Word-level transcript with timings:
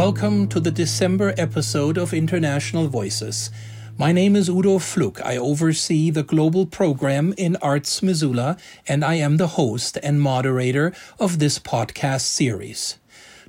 Welcome 0.00 0.48
to 0.48 0.60
the 0.60 0.70
December 0.70 1.34
episode 1.36 1.98
of 1.98 2.14
International 2.14 2.88
Voices. 2.88 3.50
My 3.98 4.12
name 4.12 4.34
is 4.34 4.48
Udo 4.48 4.78
Fluck. 4.78 5.20
I 5.22 5.36
oversee 5.36 6.08
the 6.08 6.22
global 6.22 6.64
program 6.64 7.34
in 7.36 7.56
Arts 7.56 8.02
Missoula, 8.02 8.56
and 8.88 9.04
I 9.04 9.16
am 9.16 9.36
the 9.36 9.58
host 9.58 9.98
and 10.02 10.18
moderator 10.22 10.94
of 11.18 11.38
this 11.38 11.58
podcast 11.58 12.22
series. 12.22 12.96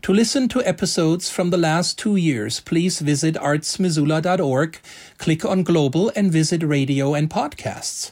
To 0.01 0.11
listen 0.13 0.49
to 0.49 0.61
episodes 0.67 1.29
from 1.29 1.51
the 1.51 1.57
last 1.57 1.97
two 1.97 2.17
years, 2.17 2.59
please 2.59 2.99
visit 2.99 3.35
artsmissoula.org, 3.35 4.77
click 5.19 5.45
on 5.45 5.63
Global, 5.63 6.11
and 6.17 6.33
visit 6.33 6.63
Radio 6.63 7.13
and 7.13 7.29
Podcasts. 7.29 8.11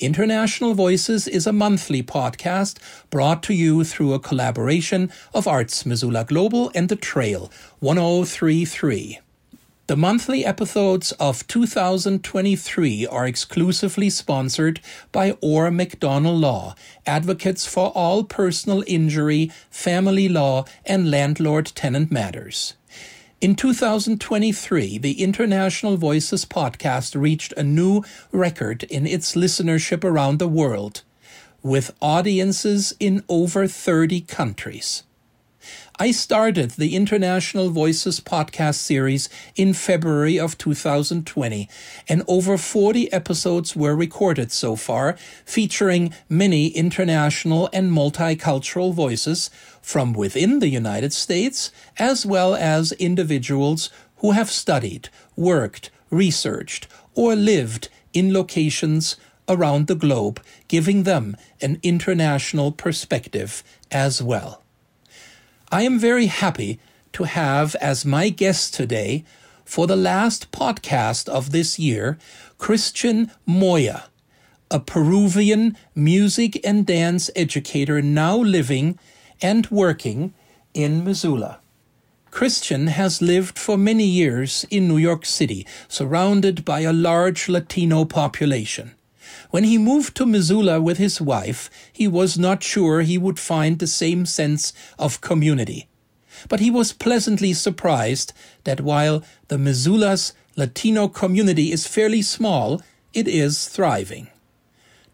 International 0.00 0.74
Voices 0.74 1.26
is 1.26 1.44
a 1.44 1.52
monthly 1.52 2.04
podcast 2.04 2.76
brought 3.10 3.42
to 3.42 3.52
you 3.52 3.82
through 3.82 4.12
a 4.12 4.20
collaboration 4.20 5.10
of 5.34 5.48
Arts 5.48 5.84
Missoula 5.84 6.24
Global 6.24 6.70
and 6.72 6.88
The 6.88 6.94
Trail 6.94 7.50
1033. 7.80 9.18
The 9.88 9.96
monthly 9.96 10.44
episodes 10.44 11.10
of 11.12 11.44
2023 11.48 13.06
are 13.08 13.26
exclusively 13.26 14.08
sponsored 14.08 14.80
by 15.10 15.32
Orr 15.40 15.70
McDonnell 15.70 16.38
Law, 16.38 16.76
advocates 17.04 17.66
for 17.66 17.88
all 17.88 18.22
personal 18.22 18.84
injury, 18.86 19.50
family 19.68 20.28
law, 20.28 20.64
and 20.84 21.10
landlord 21.10 21.72
tenant 21.74 22.12
matters. 22.12 22.74
In 23.40 23.54
2023, 23.54 24.98
the 24.98 25.22
International 25.22 25.96
Voices 25.96 26.44
podcast 26.44 27.14
reached 27.14 27.52
a 27.52 27.62
new 27.62 28.02
record 28.32 28.82
in 28.82 29.06
its 29.06 29.36
listenership 29.36 30.02
around 30.02 30.40
the 30.40 30.48
world, 30.48 31.02
with 31.62 31.94
audiences 32.02 32.94
in 32.98 33.22
over 33.28 33.68
30 33.68 34.22
countries. 34.22 35.04
I 36.00 36.12
started 36.12 36.70
the 36.72 36.94
International 36.94 37.70
Voices 37.70 38.20
podcast 38.20 38.76
series 38.76 39.28
in 39.56 39.74
February 39.74 40.38
of 40.38 40.56
2020, 40.56 41.68
and 42.08 42.22
over 42.28 42.56
40 42.56 43.12
episodes 43.12 43.74
were 43.74 43.96
recorded 43.96 44.52
so 44.52 44.76
far, 44.76 45.16
featuring 45.44 46.14
many 46.28 46.68
international 46.68 47.68
and 47.72 47.90
multicultural 47.90 48.94
voices 48.94 49.50
from 49.82 50.12
within 50.12 50.60
the 50.60 50.68
United 50.68 51.12
States, 51.12 51.72
as 51.98 52.24
well 52.24 52.54
as 52.54 52.92
individuals 52.92 53.90
who 54.18 54.30
have 54.30 54.50
studied, 54.50 55.08
worked, 55.34 55.90
researched, 56.10 56.86
or 57.16 57.34
lived 57.34 57.88
in 58.12 58.32
locations 58.32 59.16
around 59.48 59.88
the 59.88 59.96
globe, 59.96 60.40
giving 60.68 61.02
them 61.02 61.36
an 61.60 61.80
international 61.82 62.70
perspective 62.70 63.64
as 63.90 64.22
well. 64.22 64.62
I 65.70 65.82
am 65.82 65.98
very 65.98 66.26
happy 66.26 66.80
to 67.12 67.24
have 67.24 67.74
as 67.74 68.06
my 68.06 68.30
guest 68.30 68.72
today 68.72 69.22
for 69.66 69.86
the 69.86 69.96
last 69.96 70.50
podcast 70.50 71.28
of 71.28 71.52
this 71.52 71.78
year 71.78 72.16
Christian 72.56 73.30
Moya, 73.44 74.04
a 74.70 74.80
Peruvian 74.80 75.76
music 75.94 76.58
and 76.64 76.86
dance 76.86 77.30
educator 77.36 78.00
now 78.00 78.38
living 78.38 78.98
and 79.42 79.70
working 79.70 80.32
in 80.72 81.04
Missoula. 81.04 81.60
Christian 82.30 82.86
has 82.86 83.20
lived 83.20 83.58
for 83.58 83.76
many 83.76 84.06
years 84.06 84.64
in 84.70 84.88
New 84.88 84.96
York 84.96 85.26
City, 85.26 85.66
surrounded 85.86 86.64
by 86.64 86.80
a 86.80 86.94
large 86.94 87.46
Latino 87.46 88.06
population. 88.06 88.92
When 89.50 89.64
he 89.64 89.78
moved 89.78 90.16
to 90.16 90.26
Missoula 90.26 90.80
with 90.80 90.98
his 90.98 91.20
wife, 91.20 91.70
he 91.92 92.06
was 92.06 92.38
not 92.38 92.62
sure 92.62 93.02
he 93.02 93.18
would 93.18 93.38
find 93.38 93.78
the 93.78 93.86
same 93.86 94.26
sense 94.26 94.72
of 94.98 95.20
community. 95.20 95.88
But 96.48 96.60
he 96.60 96.70
was 96.70 96.92
pleasantly 96.92 97.52
surprised 97.52 98.32
that 98.64 98.80
while 98.80 99.24
the 99.48 99.58
Missoula's 99.58 100.32
Latino 100.56 101.08
community 101.08 101.72
is 101.72 101.86
fairly 101.86 102.22
small, 102.22 102.82
it 103.12 103.26
is 103.26 103.68
thriving. 103.68 104.28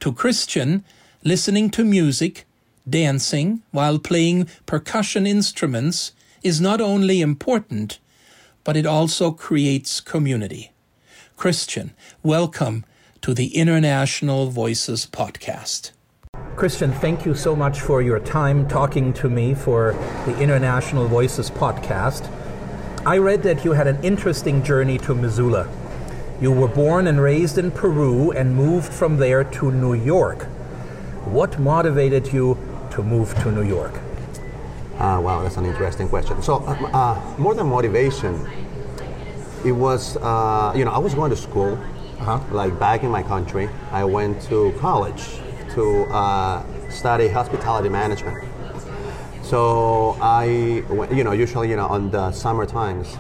To 0.01 0.13
Christian, 0.13 0.85
listening 1.23 1.71
to 1.71 1.85
music, 1.85 2.45
dancing 2.89 3.63
while 3.71 3.99
playing 3.99 4.49
percussion 4.67 5.27
instruments 5.27 6.13
is 6.43 6.61
not 6.61 6.81
only 6.81 7.21
important, 7.21 7.99
but 8.65 8.77
it 8.77 8.87
also 8.87 9.31
creates 9.31 10.01
community. 10.01 10.73
Christian, 11.37 11.95
welcome 12.23 12.85
to 13.25 13.33
the 13.33 13.57
International 13.57 14.51
Voices 14.51 15.07
podcast. 15.07 15.93
Christian, 16.57 16.93
thank 16.93 17.25
you 17.25 17.35
so 17.35 17.57
much 17.57 17.81
for 17.81 18.03
your 18.03 18.21
time 18.21 18.69
talking 18.69 19.15
to 19.15 19.31
me 19.31 19.55
for 19.55 19.95
the 20.27 20.39
International 20.39 21.09
Voices 21.09 21.51
podcast. 21.51 22.31
I 23.07 23.17
read 23.17 23.43
that 23.45 23.65
you 23.65 23.73
had 23.73 23.87
an 23.87 24.05
interesting 24.05 24.63
journey 24.63 24.99
to 24.99 25.15
Missoula. 25.15 25.71
You 26.39 26.53
were 26.53 26.69
born 26.69 27.07
and 27.07 27.19
raised 27.19 27.57
in 27.57 27.71
Peru 27.71 28.31
and 28.33 28.55
moved 28.55 28.93
from 28.93 29.17
there 29.17 29.43
to 29.43 29.73
New 29.73 29.95
York. 29.95 30.43
What 31.25 31.59
motivated 31.59 32.31
you 32.31 32.59
to 32.91 33.03
move 33.03 33.35
to 33.37 33.51
New 33.51 33.67
York? 33.67 33.95
Uh, 34.99 35.19
wow, 35.25 35.43
that's 35.43 35.57
an 35.57 35.65
interesting 35.65 36.11
question. 36.11 36.43
So, 36.43 36.57
uh, 36.57 36.91
uh, 36.93 37.35
more 37.39 37.55
than 37.55 37.69
motivation, 37.69 38.47
it 39.65 39.73
was, 39.73 40.19
uh, 40.19 40.75
you 40.77 40.85
know, 40.85 40.91
I 40.91 40.99
was 40.99 41.15
going 41.15 41.31
to 41.31 41.37
school 41.39 41.83
uh-huh. 42.27 42.55
Like 42.55 42.79
back 42.79 43.03
in 43.03 43.11
my 43.11 43.23
country, 43.23 43.69
I 43.93 44.05
went 44.05 44.41
to 44.45 44.73
college 44.79 45.23
to 45.75 46.05
uh, 46.05 46.65
study 46.89 47.29
hospitality 47.29 47.91
management. 47.91 48.49
So 49.43 50.17
I, 50.23 50.47
you 51.13 51.23
know, 51.23 51.33
usually, 51.33 51.69
you 51.69 51.77
know, 51.77 51.87
on 51.87 52.11
the 52.11 52.33
summer 52.33 52.65
times, 52.65 53.19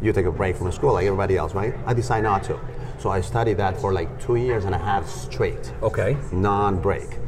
you 0.00 0.14
take 0.14 0.24
a 0.24 0.32
break 0.32 0.56
from 0.56 0.72
school 0.72 0.94
like 0.94 1.04
everybody 1.04 1.36
else, 1.36 1.52
right? 1.52 1.74
I 1.84 1.92
decided 1.92 2.22
not 2.22 2.42
to. 2.44 2.58
So 2.98 3.10
I 3.10 3.20
studied 3.20 3.58
that 3.58 3.78
for 3.78 3.92
like 3.92 4.08
two 4.18 4.36
years 4.36 4.64
and 4.64 4.74
a 4.74 4.78
half 4.78 5.06
straight. 5.06 5.70
Okay. 5.82 6.16
Non-break. 6.32 7.18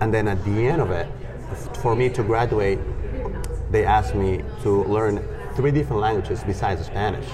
And 0.00 0.14
then 0.14 0.28
at 0.28 0.44
the 0.44 0.68
end 0.68 0.80
of 0.80 0.92
it, 0.92 1.08
for 1.78 1.96
me 1.96 2.08
to 2.10 2.22
graduate, 2.22 2.78
they 3.72 3.84
asked 3.84 4.14
me 4.14 4.44
to 4.62 4.84
learn 4.84 5.26
three 5.56 5.72
different 5.72 6.00
languages 6.00 6.44
besides 6.44 6.86
Spanish. 6.86 7.26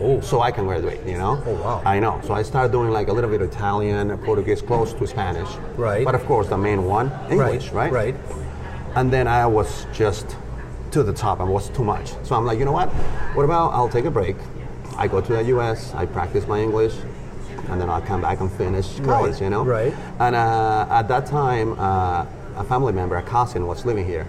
Oh. 0.00 0.20
So 0.20 0.40
I 0.40 0.50
can 0.50 0.64
graduate, 0.66 1.00
you 1.06 1.18
know? 1.18 1.42
Oh, 1.46 1.54
wow. 1.54 1.82
I 1.84 1.98
know. 2.00 2.20
So 2.24 2.34
I 2.34 2.42
started 2.42 2.72
doing 2.72 2.90
like 2.90 3.08
a 3.08 3.12
little 3.12 3.30
bit 3.30 3.40
of 3.42 3.50
Italian, 3.52 4.16
Portuguese, 4.18 4.62
close 4.62 4.92
to 4.94 5.06
Spanish. 5.06 5.48
Right. 5.76 6.04
But 6.04 6.14
of 6.14 6.24
course, 6.26 6.48
the 6.48 6.58
main 6.58 6.84
one, 6.84 7.10
English, 7.30 7.70
right? 7.70 7.92
Right. 7.92 8.14
Right. 8.14 8.46
And 8.96 9.12
then 9.12 9.26
I 9.28 9.46
was 9.46 9.86
just 9.92 10.36
to 10.92 11.02
the 11.02 11.12
top 11.12 11.40
and 11.40 11.50
was 11.50 11.68
too 11.70 11.84
much. 11.84 12.12
So 12.24 12.34
I'm 12.34 12.46
like, 12.46 12.58
you 12.58 12.64
know 12.64 12.72
what? 12.72 12.88
What 13.36 13.44
about 13.44 13.72
I'll 13.72 13.88
take 13.88 14.06
a 14.06 14.10
break. 14.10 14.36
I 14.96 15.06
go 15.06 15.20
to 15.20 15.32
the 15.32 15.44
US, 15.56 15.94
I 15.94 16.06
practice 16.06 16.46
my 16.48 16.60
English, 16.60 16.94
and 17.68 17.80
then 17.80 17.88
I'll 17.90 18.02
come 18.02 18.22
back 18.22 18.40
and 18.40 18.50
finish 18.50 18.98
college, 19.00 19.32
Right, 19.34 19.42
you 19.42 19.50
know? 19.50 19.64
right. 19.64 19.94
And 20.18 20.34
uh, 20.34 20.86
at 20.90 21.06
that 21.08 21.26
time, 21.26 21.78
uh, 21.78 22.26
a 22.56 22.64
family 22.64 22.92
member, 22.92 23.16
a 23.16 23.22
cousin, 23.22 23.66
was 23.66 23.84
living 23.84 24.06
here. 24.06 24.26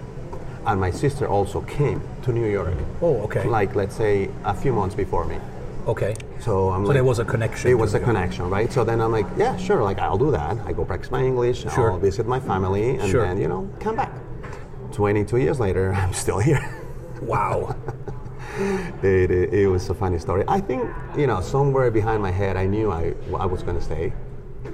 And 0.66 0.78
my 0.80 0.90
sister 0.90 1.26
also 1.26 1.62
came 1.62 2.02
to 2.22 2.32
New 2.32 2.46
York. 2.46 2.74
Oh, 3.00 3.22
okay. 3.22 3.44
Like, 3.44 3.74
let's 3.74 3.96
say, 3.96 4.30
a 4.44 4.54
few 4.54 4.72
months 4.72 4.94
before 4.94 5.24
me. 5.24 5.38
Okay. 5.86 6.14
So 6.40 6.70
I'm 6.70 6.82
So 6.84 6.88
like, 6.88 6.94
there 6.94 7.04
was 7.04 7.18
a 7.18 7.24
connection 7.24 7.70
It 7.70 7.74
was 7.74 7.94
a 7.94 7.98
you. 7.98 8.04
connection, 8.04 8.48
right? 8.50 8.70
So 8.72 8.84
then 8.84 9.00
I'm 9.00 9.12
like, 9.12 9.26
yeah, 9.36 9.56
sure, 9.56 9.82
like 9.82 9.98
I'll 9.98 10.18
do 10.18 10.30
that. 10.30 10.58
I 10.66 10.72
go 10.72 10.84
practice 10.84 11.10
my 11.10 11.22
English, 11.22 11.62
Sure. 11.74 11.92
I'll 11.92 11.98
visit 11.98 12.26
my 12.26 12.40
family, 12.40 12.96
and 12.96 13.08
Sure. 13.10 13.22
then 13.22 13.38
you 13.40 13.48
know 13.48 13.68
come 13.80 13.96
back. 13.96 14.12
22 14.92 15.36
years 15.38 15.58
later, 15.60 15.92
I'm 16.02 16.12
still 16.12 16.38
here. 16.38 16.62
Wow. 17.22 17.74
it, 19.02 19.30
it, 19.30 19.52
it 19.54 19.68
was 19.68 19.88
a 19.90 19.94
funny 19.94 20.18
story. 20.18 20.44
I 20.48 20.60
think 20.60 20.82
you 21.16 21.26
know 21.26 21.40
somewhere 21.40 21.90
behind 21.90 22.22
my 22.22 22.30
head, 22.30 22.56
I 22.56 22.66
knew 22.66 22.90
I 22.90 23.14
I 23.38 23.46
was 23.46 23.62
going 23.62 23.76
to 23.78 23.82
stay, 23.84 24.12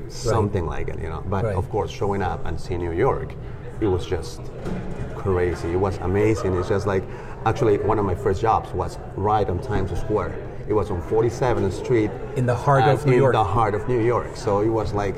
something 0.08 0.66
like 0.66 0.88
it, 0.88 0.98
you 1.00 1.08
know. 1.08 1.22
But 1.28 1.44
Right. 1.44 1.56
of 1.56 1.68
course, 1.70 1.90
showing 1.90 2.22
up 2.22 2.44
and 2.46 2.60
seeing 2.60 2.80
New 2.80 2.92
York, 2.92 3.32
it 3.80 3.86
was 3.86 4.04
just 4.06 4.40
crazy. 5.14 5.72
It 5.72 5.80
was 5.80 5.98
amazing. 5.98 6.54
It's 6.56 6.68
just 6.68 6.86
like 6.86 7.04
actually 7.44 7.78
one 7.78 7.98
of 7.98 8.04
my 8.04 8.14
first 8.14 8.40
jobs 8.40 8.72
was 8.72 8.98
right 9.16 9.48
on 9.48 9.58
Times 9.60 9.90
Square. 10.00 10.34
It 10.68 10.72
was 10.72 10.90
on 10.90 11.00
47th 11.02 11.72
Street 11.72 12.10
In 12.36 12.44
the 12.46 12.54
heart 12.54 12.84
uh, 12.84 12.92
of 12.94 13.06
New 13.06 13.12
in 13.12 13.18
York. 13.18 13.32
the 13.34 13.44
heart 13.44 13.74
of 13.74 13.88
New 13.88 14.00
York. 14.00 14.36
So 14.36 14.60
it 14.60 14.68
was 14.68 14.92
like, 14.92 15.14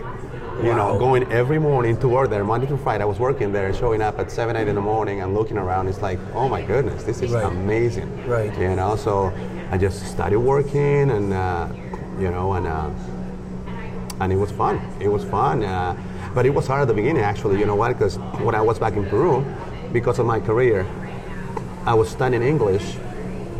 you 0.62 0.70
Wow. 0.70 0.92
know, 0.92 0.98
going 0.98 1.30
every 1.32 1.58
morning 1.58 1.96
to 1.98 2.08
work 2.08 2.28
there, 2.28 2.44
Monday 2.44 2.66
to 2.66 2.76
Friday. 2.76 3.02
I 3.02 3.06
was 3.06 3.18
working 3.18 3.52
there, 3.52 3.72
showing 3.72 4.02
up 4.02 4.18
at 4.18 4.30
7, 4.30 4.56
8 4.56 4.68
in 4.68 4.74
the 4.74 4.80
morning 4.80 5.22
and 5.22 5.34
looking 5.34 5.56
around. 5.56 5.88
It's 5.88 6.02
like, 6.02 6.18
oh 6.34 6.48
my 6.48 6.60
goodness, 6.62 7.02
this 7.04 7.22
is 7.22 7.30
Right. 7.32 7.46
amazing. 7.46 8.08
Right. 8.26 8.52
You 8.58 8.74
know, 8.76 8.96
so 8.96 9.32
I 9.70 9.78
just 9.78 10.06
started 10.06 10.38
working 10.40 11.10
and, 11.10 11.32
uh, 11.32 11.68
you 12.20 12.30
know, 12.30 12.52
and, 12.54 12.66
uh, 12.66 12.90
and 14.20 14.32
it 14.32 14.36
was 14.36 14.50
fun. 14.50 14.80
It 15.00 15.08
was 15.08 15.24
fun. 15.24 15.64
Uh, 15.64 15.96
but 16.34 16.44
it 16.44 16.52
was 16.52 16.66
hard 16.66 16.82
at 16.82 16.88
the 16.88 16.94
beginning, 16.94 17.22
actually. 17.22 17.58
You 17.58 17.64
know 17.66 17.76
what? 17.76 17.88
Because 17.96 18.16
when 18.42 18.54
I 18.54 18.60
was 18.60 18.78
back 18.78 18.94
in 18.94 19.06
Peru, 19.06 19.44
because 19.94 20.18
of 20.18 20.26
my 20.26 20.40
career, 20.40 20.84
I 21.86 21.94
was 21.94 22.10
studying 22.10 22.42
English 22.42 22.96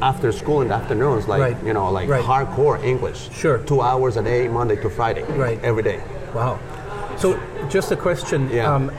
after 0.02 0.32
school 0.32 0.62
in 0.62 0.68
the 0.68 0.74
afternoons, 0.74 1.26
like, 1.28 1.40
Right. 1.40 1.56
you 1.64 1.72
know, 1.72 1.90
like 1.90 2.08
Right. 2.08 2.24
hardcore 2.24 2.82
English. 2.84 3.30
Sure. 3.32 3.58
Two 3.58 3.80
hours 3.82 4.16
a 4.16 4.22
day, 4.22 4.48
Monday 4.48 4.76
to 4.76 4.88
Friday. 4.90 5.24
Right. 5.36 5.58
Every 5.62 5.82
day. 5.82 6.00
Wow. 6.34 6.58
So, 7.16 7.36
just 7.68 7.90
a 7.90 7.96
question. 7.96 8.48
Yeah. 8.52 8.72
Um, 8.72 8.90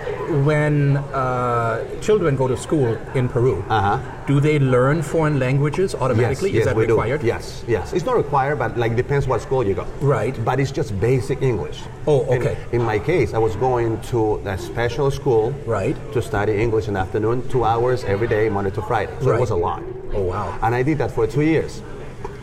when 0.43 0.97
uh, 1.13 1.79
children 2.01 2.35
go 2.35 2.49
to 2.49 2.57
school 2.57 2.97
in 3.15 3.29
Peru, 3.29 3.63
Uh-huh. 3.69 3.97
do 4.27 4.41
they 4.41 4.59
learn 4.59 5.01
foreign 5.01 5.39
languages 5.39 5.95
automatically? 5.95 6.51
yes, 6.51 6.59
Is 6.59 6.65
that 6.65 6.75
we 6.75 6.85
required? 6.85 7.21
Do. 7.21 7.27
Yes, 7.27 7.63
yes. 7.65 7.93
It's 7.93 8.05
not 8.05 8.17
required, 8.17 8.59
but 8.59 8.77
like 8.77 8.97
depends 8.97 9.25
what 9.25 9.39
school 9.41 9.63
you 9.65 9.73
go. 9.73 9.85
Right. 10.01 10.35
But 10.43 10.59
it's 10.59 10.71
just 10.71 10.99
basic 10.99 11.41
English. 11.41 11.79
Oh, 12.07 12.25
okay. 12.35 12.57
in 12.73 12.83
my 12.83 12.99
case, 12.99 13.33
I 13.33 13.37
was 13.37 13.55
going 13.55 14.01
to 14.11 14.41
a 14.45 14.57
special 14.57 15.09
school. 15.11 15.53
Right. 15.65 15.95
To 16.11 16.21
study 16.21 16.59
English 16.61 16.89
in 16.89 16.95
the 16.95 16.99
afternoon, 16.99 17.47
two 17.47 17.63
hours 17.63 18.03
every 18.03 18.27
day, 18.27 18.49
Monday 18.49 18.71
to 18.71 18.81
Friday. 18.81 19.13
So 19.21 19.29
Right. 19.29 19.37
it 19.37 19.39
was 19.39 19.51
a 19.51 19.55
lot. 19.55 19.81
Oh, 20.13 20.21
wow. 20.23 20.57
And 20.61 20.73
I 20.75 20.83
did 20.83 20.97
that 20.99 21.11
for 21.11 21.27
two 21.27 21.41
years. 21.41 21.81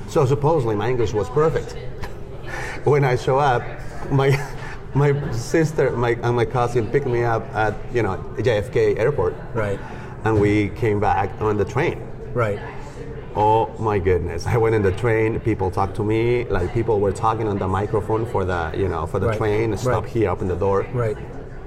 So 0.09 0.25
supposedly 0.25 0.77
my 0.77 0.89
English 0.89 1.13
was 1.13 1.29
perfect. 1.31 1.77
when 2.85 3.05
I 3.05 3.17
show 3.17 3.39
up, 3.39 3.63
my 4.11 4.31
my 4.95 5.13
sister 5.33 5.91
my, 5.91 6.11
and 6.23 6.37
my 6.37 6.45
cousin 6.45 6.91
picked 6.91 7.07
me 7.07 7.23
up 7.25 7.43
at 7.55 7.75
you 7.93 8.03
know 8.03 8.17
JFK 8.39 8.99
airport, 8.99 9.35
Right. 9.53 9.79
and 10.25 10.41
we 10.41 10.69
came 10.71 11.01
back 11.01 11.31
on 11.41 11.57
the 11.57 11.65
train. 11.65 12.01
Right. 12.35 12.59
Oh 13.35 13.67
my 13.79 13.99
goodness! 13.99 14.47
I 14.47 14.57
went 14.57 14.75
in 14.75 14.83
the 14.83 14.93
train. 14.93 15.39
People 15.41 15.71
talked 15.71 15.97
to 15.97 16.05
me. 16.05 16.45
Like 16.45 16.73
people 16.73 17.01
were 17.01 17.13
talking 17.13 17.49
on 17.49 17.59
the 17.59 17.69
microphone 17.69 18.25
for 18.27 18.45
the 18.47 18.73
you 18.77 18.89
know 18.89 19.05
for 19.07 19.19
the 19.19 19.27
Right. 19.29 19.39
train. 19.39 19.77
Stop 19.77 20.05
Right. 20.05 20.13
here, 20.13 20.31
open 20.31 20.49
the 20.49 20.57
door. 20.57 20.87
Right. 20.95 21.19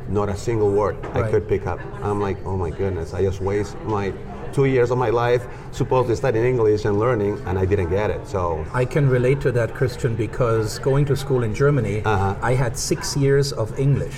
Not 0.09 0.29
a 0.29 0.35
single 0.35 0.71
word 0.71 0.95
I 1.13 1.29
could 1.29 1.47
pick 1.47 1.67
up. 1.67 1.79
I'm 2.01 2.19
like, 2.19 2.37
oh 2.45 2.57
my 2.57 2.71
goodness! 2.71 3.13
I 3.13 3.21
just 3.21 3.41
waste 3.41 3.75
my 3.85 4.11
two 4.53 4.65
years 4.65 4.91
of 4.91 4.97
my 4.97 5.09
life 5.09 5.45
supposed 5.71 6.07
to 6.09 6.15
studying 6.15 6.45
English 6.45 6.85
and 6.85 6.99
learning, 6.99 7.41
and 7.45 7.57
I 7.57 7.65
didn't 7.65 7.89
get 7.89 8.09
it. 8.09 8.27
So 8.27 8.65
I 8.73 8.85
can 8.85 9.09
relate 9.09 9.39
to 9.41 9.51
that, 9.53 9.73
Christian, 9.75 10.15
because 10.15 10.79
going 10.79 11.05
to 11.05 11.15
school 11.15 11.43
in 11.43 11.53
Germany, 11.53 12.01
Uh-huh. 12.05 12.35
I 12.41 12.53
had 12.53 12.77
six 12.77 13.15
years 13.17 13.51
of 13.53 13.77
English. 13.79 14.17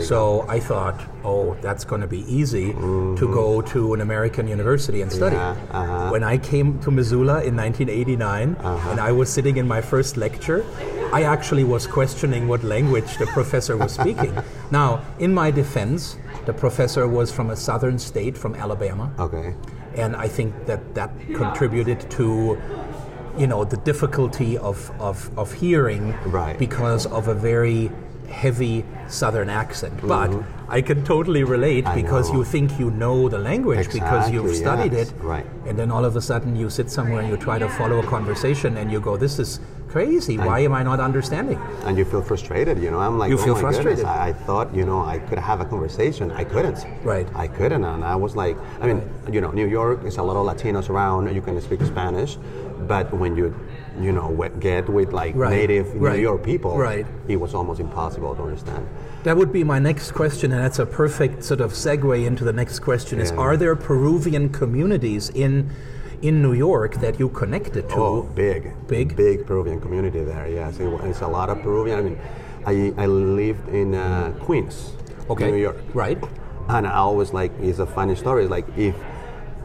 So 0.00 0.46
I 0.48 0.58
thought, 0.58 0.98
oh, 1.22 1.54
that's 1.60 1.84
going 1.84 2.00
to 2.00 2.06
be 2.06 2.20
easy 2.32 2.72
to 3.20 3.24
go 3.40 3.60
to 3.72 3.92
an 3.92 4.00
American 4.00 4.48
university 4.48 5.02
and 5.02 5.12
study. 5.12 5.36
Yeah, 5.36 5.54
uh-huh. 5.70 6.08
When 6.14 6.24
I 6.24 6.38
came 6.38 6.78
to 6.80 6.90
Missoula 6.90 7.42
in 7.44 7.54
1989 7.56 8.56
and 8.90 9.00
I 9.00 9.12
was 9.12 9.28
sitting 9.28 9.58
in 9.58 9.68
my 9.68 9.82
first 9.82 10.16
lecture, 10.16 10.64
I 11.12 11.24
actually 11.24 11.64
was 11.64 11.86
questioning 11.86 12.48
what 12.48 12.64
language 12.64 13.18
the 13.18 13.26
professor 13.26 13.76
was 13.76 13.92
speaking. 13.92 14.32
now, 14.70 15.02
in 15.18 15.34
my 15.34 15.50
defense, 15.50 16.16
the 16.46 16.52
professor 16.52 17.06
was 17.08 17.30
from 17.32 17.50
a 17.50 17.56
southern 17.56 17.98
state, 17.98 18.36
from 18.38 18.54
Alabama 18.54 19.12
okay, 19.18 19.54
and 19.94 20.14
I 20.16 20.28
think 20.28 20.66
that 20.66 20.94
that 20.94 21.10
contributed 21.34 22.08
to 22.12 22.56
you 23.38 23.46
know 23.46 23.64
the 23.64 23.76
difficulty 23.78 24.56
of, 24.58 24.90
of, 25.00 25.30
of 25.38 25.52
hearing 25.52 26.14
Right. 26.24 26.58
because 26.58 27.04
of 27.06 27.28
a 27.28 27.34
very 27.34 27.90
heavy 28.30 28.84
southern 29.08 29.48
accent 29.50 30.00
but 30.02 30.30
I 30.68 30.80
can 30.82 31.04
totally 31.04 31.44
relate 31.44 31.84
Mm-hmm. 31.84 31.98
I 31.98 32.02
because 32.02 32.30
know. 32.30 32.38
you 32.38 32.44
think 32.44 32.78
you 32.80 32.90
know 32.90 33.28
the 33.28 33.38
language 33.38 33.92
because 33.92 34.30
you've 34.32 34.56
studied 34.56 34.92
yes, 34.92 35.10
it 35.10 35.14
right. 35.22 35.46
and 35.66 35.78
then 35.78 35.90
all 35.92 36.04
of 36.04 36.16
a 36.16 36.20
sudden 36.20 36.56
you 36.56 36.68
sit 36.70 36.90
somewhere 36.90 37.20
and 37.20 37.28
you 37.28 37.36
try 37.36 37.58
to 37.58 37.68
follow 37.68 37.98
a 38.00 38.06
conversation 38.06 38.76
and 38.78 38.90
you 38.90 39.00
go 39.00 39.16
this 39.16 39.38
is 39.38 39.60
crazy 39.96 40.36
why 40.36 40.58
am 40.60 40.74
I 40.80 40.82
not 40.90 41.00
understanding 41.00 41.58
and 41.86 41.96
you 41.96 42.04
feel 42.04 42.22
frustrated. 42.22 42.82
You 42.82 42.90
know, 42.90 42.98
I'm 42.98 43.18
like, 43.18 43.30
You 43.30 43.38
oh 43.38 43.44
feel 43.48 43.56
frustrated. 43.56 44.04
Goodness, 44.04 44.26
I, 44.26 44.28
I 44.28 44.32
thought 44.32 44.74
you 44.74 44.84
know 44.84 45.00
I 45.14 45.18
could 45.18 45.38
have 45.38 45.60
a 45.60 45.64
conversation. 45.64 46.30
I 46.30 46.44
couldn't. 46.44 46.84
Right. 47.02 47.28
I 47.34 47.46
couldn't, 47.48 47.84
and 47.84 48.04
I 48.04 48.16
was 48.16 48.36
like, 48.36 48.56
I 48.80 48.86
mean, 48.88 49.00
you 49.32 49.40
know, 49.40 49.50
New 49.50 49.66
York 49.66 50.04
is 50.04 50.16
a 50.18 50.22
lot 50.22 50.36
of 50.36 50.44
Latinos 50.50 50.90
around. 50.90 51.34
You 51.34 51.42
can 51.42 51.60
speak 51.60 51.80
Spanish, 51.82 52.36
but 52.92 53.12
when 53.14 53.36
you 53.36 53.54
you 54.00 54.12
know 54.12 54.26
get 54.60 54.88
with 54.88 55.12
like 55.12 55.34
Right, 55.34 55.56
native 55.60 55.86
right, 55.94 56.16
New 56.16 56.22
York 56.22 56.42
people, 56.42 56.76
right. 56.76 57.06
it 57.28 57.38
was 57.44 57.54
almost 57.54 57.80
impossible 57.80 58.34
to 58.34 58.42
understand. 58.42 58.86
That 59.24 59.36
would 59.36 59.52
be 59.52 59.64
my 59.64 59.78
next 59.78 60.12
question, 60.12 60.52
and 60.52 60.60
that's 60.64 60.78
a 60.78 60.86
perfect 60.86 61.42
sort 61.42 61.60
of 61.60 61.72
segue 61.72 62.26
into 62.26 62.44
the 62.44 62.52
next 62.52 62.80
question: 62.80 63.20
Is 63.20 63.32
are 63.32 63.56
there 63.56 63.74
Peruvian 63.76 64.50
communities 64.50 65.30
in 65.30 65.70
in 66.22 66.42
New 66.42 66.52
York 66.54 66.94
that 67.00 67.18
you 67.20 67.28
connected 67.28 67.88
to? 67.90 67.94
Oh, 67.96 68.22
big, 68.34 68.72
Big? 68.88 69.16
big 69.16 69.46
Peruvian 69.46 69.80
community 69.80 70.22
there. 70.24 70.48
Yes, 70.48 70.78
it, 70.80 70.86
it's 71.04 71.20
a 71.20 71.26
lot 71.28 71.48
of 71.50 71.60
Peruvian. 71.62 71.98
I 71.98 72.02
mean, 72.02 72.18
I, 72.66 72.92
I 73.02 73.06
lived 73.06 73.68
in 73.68 73.94
uh, 73.94 74.32
Queens, 74.40 74.92
Okay. 75.30 75.50
New 75.50 75.58
York, 75.58 75.76
Right. 75.94 76.18
and 76.68 76.86
I 76.86 76.94
always 76.96 77.32
like 77.32 77.52
it's 77.60 77.78
a 77.78 77.86
funny 77.86 78.14
story. 78.16 78.42
It's 78.42 78.50
like 78.50 78.66
if 78.76 78.94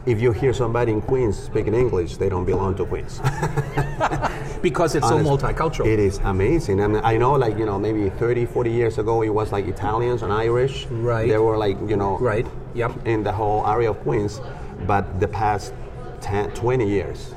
if 0.04 0.20
you 0.20 0.32
hear 0.32 0.52
somebody 0.52 0.90
in 0.90 1.00
Queens 1.00 1.38
speaking 1.38 1.74
English, 1.74 2.16
they 2.16 2.28
don't 2.28 2.44
belong 2.44 2.74
to 2.76 2.84
Queens. 2.84 3.20
Because 4.62 4.94
it's 4.94 5.04
Honest. 5.06 5.26
so 5.26 5.36
multicultural. 5.36 5.86
It 5.86 5.98
is 5.98 6.18
amazing. 6.18 6.80
I 6.80 6.86
mean, 6.86 7.00
I 7.04 7.16
know, 7.16 7.32
like, 7.32 7.58
you 7.58 7.66
know, 7.66 7.78
maybe 7.80 8.10
30, 8.10 8.46
40 8.46 8.70
years 8.70 8.98
ago, 8.98 9.22
it 9.22 9.28
was 9.28 9.50
like 9.50 9.66
Italians 9.66 10.22
and 10.22 10.32
Irish. 10.32 10.86
Right. 10.86 11.28
They 11.28 11.38
were 11.38 11.56
like, 11.58 11.76
you 11.88 11.96
know, 11.96 12.16
Right. 12.18 12.46
Yep. 12.74 13.06
in 13.06 13.24
the 13.24 13.32
whole 13.32 13.66
area 13.66 13.90
of 13.90 13.98
Queens. 14.02 14.40
But 14.86 15.18
the 15.18 15.26
past 15.26 15.72
10, 16.22 16.50
20 16.52 16.88
years 16.88 17.34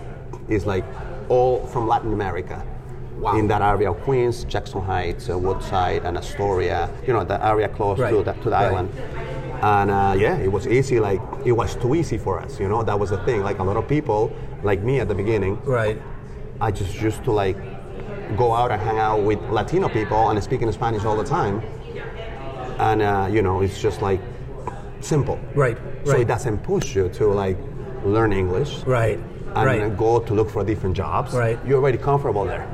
is 0.48 0.66
like 0.66 0.86
all 1.30 1.66
from 1.68 1.88
Latin 1.88 2.14
America. 2.14 2.66
Wow. 3.18 3.38
In 3.38 3.48
that 3.48 3.62
area 3.62 3.90
of 3.92 4.00
Queens, 4.02 4.44
Jackson 4.44 4.82
Heights, 4.82 5.30
uh, 5.30 5.38
Woodside, 5.38 6.04
and 6.06 6.18
Astoria, 6.18 6.90
you 7.08 7.14
know, 7.14 7.24
the 7.24 7.44
area 7.46 7.68
close 7.70 7.98
to 7.98 8.04
Right. 8.04 8.26
the, 8.26 8.34
to 8.34 8.44
the 8.44 8.50
Right. 8.52 8.66
island. 8.66 8.90
And 9.62 9.90
uh, 9.90 10.16
yeah, 10.18 10.36
it 10.38 10.52
was 10.52 10.68
easy. 10.68 11.00
Like, 11.00 11.22
it 11.46 11.54
was 11.54 11.76
too 11.76 11.96
easy 11.96 12.18
for 12.18 12.40
us, 12.40 12.60
you 12.60 12.68
know, 12.68 12.84
that 12.84 13.00
was 13.00 13.10
the 13.10 13.18
thing. 13.20 13.42
Like, 13.42 13.60
a 13.60 13.64
lot 13.64 13.78
of 13.78 13.88
people, 13.88 14.32
like 14.64 14.82
me 14.84 15.00
at 15.00 15.08
the 15.08 15.16
beginning, 15.16 15.58
Right. 15.64 16.00
I 16.62 16.72
just 16.72 17.02
used 17.02 17.24
to 17.24 17.31
like 17.31 17.58
go 18.38 18.54
out 18.54 18.72
and 18.72 18.81
hang 18.81 18.98
out 19.00 19.24
with 19.24 19.40
Latino 19.50 19.88
people 19.90 20.30
and 20.30 20.44
speak 20.44 20.62
in 20.62 20.72
Spanish 20.72 21.06
all 21.06 21.16
the 21.18 21.24
time. 21.24 21.62
And 22.80 23.02
uh, 23.02 23.28
you 23.31 23.42
know, 23.42 23.62
it's 23.62 23.80
just 23.81 24.02
like 24.02 24.20
simple. 25.00 25.40
Right. 25.54 25.78
So 26.04 26.12
right. 26.14 26.22
it 26.22 26.28
doesn't 26.28 26.60
push 26.60 26.96
you 26.96 27.10
to 27.10 27.28
like 27.28 27.58
learn 28.07 28.34
English 28.34 28.84
Right. 28.86 29.19
and 29.56 29.66
right. 29.66 29.98
go 29.98 30.19
to 30.19 30.34
look 30.34 30.50
for 30.50 30.63
different 30.63 30.96
jobs. 30.96 31.34
Right. 31.34 31.60
You're 31.66 31.80
already 31.80 31.98
comfortable 31.98 32.46
there, 32.46 32.68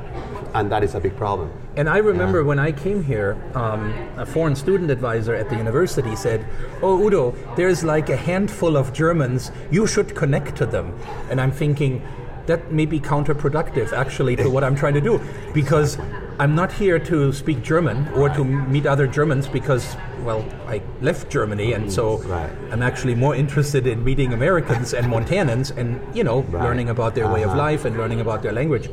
and 0.54 0.70
that 0.70 0.82
is 0.82 0.94
a 0.94 1.00
big 1.00 1.16
problem. 1.16 1.50
And 1.76 1.88
I 1.88 1.98
remember 1.98 2.44
when 2.44 2.58
I 2.58 2.72
came 2.72 3.02
here, 3.02 3.36
um, 3.54 3.94
a 4.18 4.26
foreign 4.26 4.54
student 4.54 4.90
advisor 4.90 5.34
at 5.34 5.48
the 5.48 5.56
university 5.56 6.14
said, 6.16 6.44
Oh, 6.82 7.02
Udo, 7.02 7.34
there's 7.56 7.82
like 7.82 8.10
a 8.10 8.16
handful 8.16 8.76
of 8.76 8.92
Germans, 8.92 9.50
you 9.70 9.86
should 9.86 10.14
connect 10.14 10.56
to 10.56 10.66
them. 10.66 10.98
And 11.30 11.40
I'm 11.40 11.52
thinking, 11.52 12.02
that 12.46 12.72
may 12.72 12.86
be 12.86 13.00
counterproductive 13.00 13.92
actually 13.92 14.36
to 14.36 14.50
what 14.50 14.64
I'm 14.64 14.74
trying 14.74 14.94
to 14.94 15.00
do 15.00 15.20
because 15.54 15.96
I'm 16.42 16.56
not 16.56 16.72
here 16.72 16.98
to 16.98 17.32
speak 17.32 17.62
German 17.62 18.08
or 18.16 18.28
to 18.30 18.42
meet 18.44 18.84
other 18.84 19.06
Germans 19.06 19.46
because, 19.46 19.96
well, 20.24 20.44
I 20.66 20.82
left 21.00 21.30
Germany 21.30 21.72
and 21.72 21.86
so 21.92 22.18
Right. 22.26 22.50
I'm 22.72 22.82
actually 22.82 23.14
more 23.14 23.36
interested 23.36 23.86
in 23.86 24.02
meeting 24.02 24.32
Americans 24.32 24.92
and 24.92 25.06
Montanans 25.06 25.70
and, 25.76 26.00
you 26.12 26.24
know, 26.24 26.40
Right. 26.50 26.64
learning 26.64 26.88
about 26.88 27.14
their 27.14 27.28
way 27.28 27.42
of 27.44 27.50
Uh-huh. 27.50 27.58
life 27.66 27.84
and 27.84 27.96
learning 27.96 28.20
about 28.20 28.42
their 28.42 28.50
language. 28.50 28.90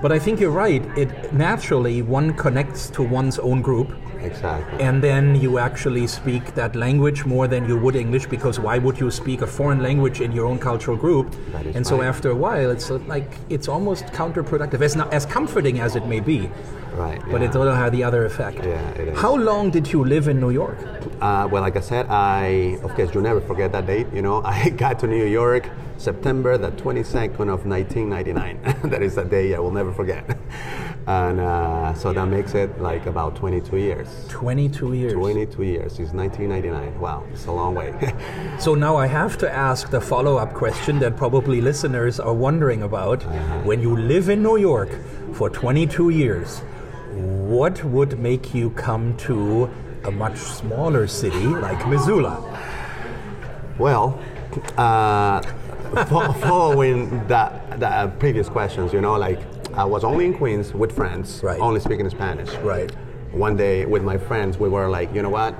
But 0.00 0.12
I 0.12 0.20
think 0.20 0.38
you're 0.38 0.56
right. 0.66 0.84
It 0.96 1.32
naturally 1.32 2.02
one 2.02 2.34
connects 2.34 2.88
to 2.90 3.02
one's 3.02 3.40
own 3.40 3.60
group, 3.60 3.88
Exactly. 4.24 4.80
and 4.86 5.02
then 5.02 5.34
you 5.40 5.58
actually 5.58 6.06
speak 6.06 6.54
that 6.54 6.74
language 6.74 7.24
more 7.24 7.46
than 7.48 7.68
you 7.68 7.76
would 7.78 7.96
English. 7.96 8.26
Because 8.26 8.58
why 8.58 8.78
would 8.78 8.98
you 8.98 9.10
speak 9.10 9.42
a 9.42 9.46
foreign 9.46 9.82
language 9.82 10.20
in 10.20 10.32
your 10.32 10.46
own 10.46 10.58
cultural 10.58 10.96
group? 10.96 11.34
And 11.74 11.86
so 11.86 12.02
after 12.02 12.30
a 12.30 12.34
while, 12.34 12.70
it's 12.70 12.90
uh, 12.90 12.98
like 13.06 13.30
it's 13.48 13.68
almost 13.68 14.04
counterproductive. 14.06 14.80
As 14.80 14.96
not, 14.96 15.12
as 15.12 15.24
comforting 15.26 15.80
as 15.80 15.96
it 15.96 16.06
may 16.06 16.20
be, 16.20 16.50
Right. 16.94 17.20
but 17.30 17.40
yeah. 17.40 17.48
it 17.48 17.56
also 17.56 17.72
had 17.74 17.92
the 17.92 18.04
other 18.04 18.24
effect. 18.24 18.64
Yeah. 18.64 19.14
How 19.14 19.34
long 19.34 19.70
did 19.70 19.92
you 19.92 20.04
live 20.04 20.28
in 20.28 20.38
New 20.40 20.50
York? 20.50 20.78
Uh, 21.20 21.48
well, 21.50 21.62
like 21.62 21.76
I 21.76 21.80
said, 21.80 22.06
I 22.08 22.78
of 22.82 22.94
course 22.94 23.14
you 23.14 23.20
never 23.20 23.40
forget 23.40 23.72
that 23.72 23.86
date. 23.86 24.06
You 24.14 24.22
know, 24.22 24.42
I 24.56 24.70
got 24.70 24.98
to 25.00 25.06
New 25.06 25.24
York 25.26 25.68
September 25.96 26.58
the 26.58 26.70
22nd 26.72 27.48
of 27.54 27.66
1999. 27.66 28.60
that 28.90 29.02
is 29.02 29.16
a 29.16 29.24
day 29.24 29.54
I 29.54 29.58
will 29.58 29.72
never 29.72 29.92
forget. 29.92 30.24
And 31.06 31.38
uh, 31.38 31.92
so 31.92 32.12
that 32.14 32.26
makes 32.26 32.54
it 32.54 32.80
like 32.80 33.04
about 33.06 33.36
22 33.36 33.76
years. 33.76 34.08
22 34.30 34.94
years. 34.94 35.12
22 35.12 35.62
years 35.62 35.92
is 35.98 36.12
1999. 36.12 36.98
Wow, 36.98 37.24
it's 37.30 37.46
a 37.46 37.52
long 37.52 37.74
way. 37.74 37.92
So 38.58 38.74
now 38.74 38.96
I 38.96 39.06
have 39.06 39.36
to 39.38 39.50
ask 39.50 39.90
the 39.90 40.00
follow 40.00 40.36
up 40.36 40.54
question 40.54 40.98
that 41.00 41.16
probably 41.16 41.60
listeners 41.60 42.20
are 42.20 42.32
wondering 42.32 42.82
about. 42.82 43.22
When 43.64 43.82
you 43.82 43.96
live 43.96 44.28
in 44.28 44.42
New 44.42 44.56
York 44.56 44.90
for 45.32 45.50
22 45.50 46.10
years, 46.10 46.60
what 47.12 47.84
would 47.84 48.18
make 48.18 48.54
you 48.54 48.70
come 48.70 49.16
to 49.18 49.68
a 50.04 50.10
much 50.10 50.38
smaller 50.38 51.06
city 51.06 51.46
like 51.46 51.86
Missoula? 51.86 52.40
Well, 53.78 54.20
uh, 54.78 55.42
following 56.40 57.26
that, 57.26 57.80
the 57.80 58.12
previous 58.18 58.48
questions, 58.48 58.92
you 58.92 59.00
know, 59.00 59.16
like 59.18 59.40
I 59.76 59.84
was 59.84 60.04
only 60.04 60.24
in 60.26 60.34
Queens 60.34 60.72
with 60.72 60.92
friends, 60.92 61.40
Right. 61.42 61.60
only 61.60 61.80
speaking 61.80 62.08
Spanish. 62.10 62.54
Right. 62.58 62.90
One 63.32 63.56
day 63.56 63.84
with 63.86 64.02
my 64.04 64.16
friends, 64.16 64.58
we 64.58 64.68
were 64.68 64.88
like, 64.88 65.12
you 65.14 65.22
know 65.22 65.30
what? 65.30 65.54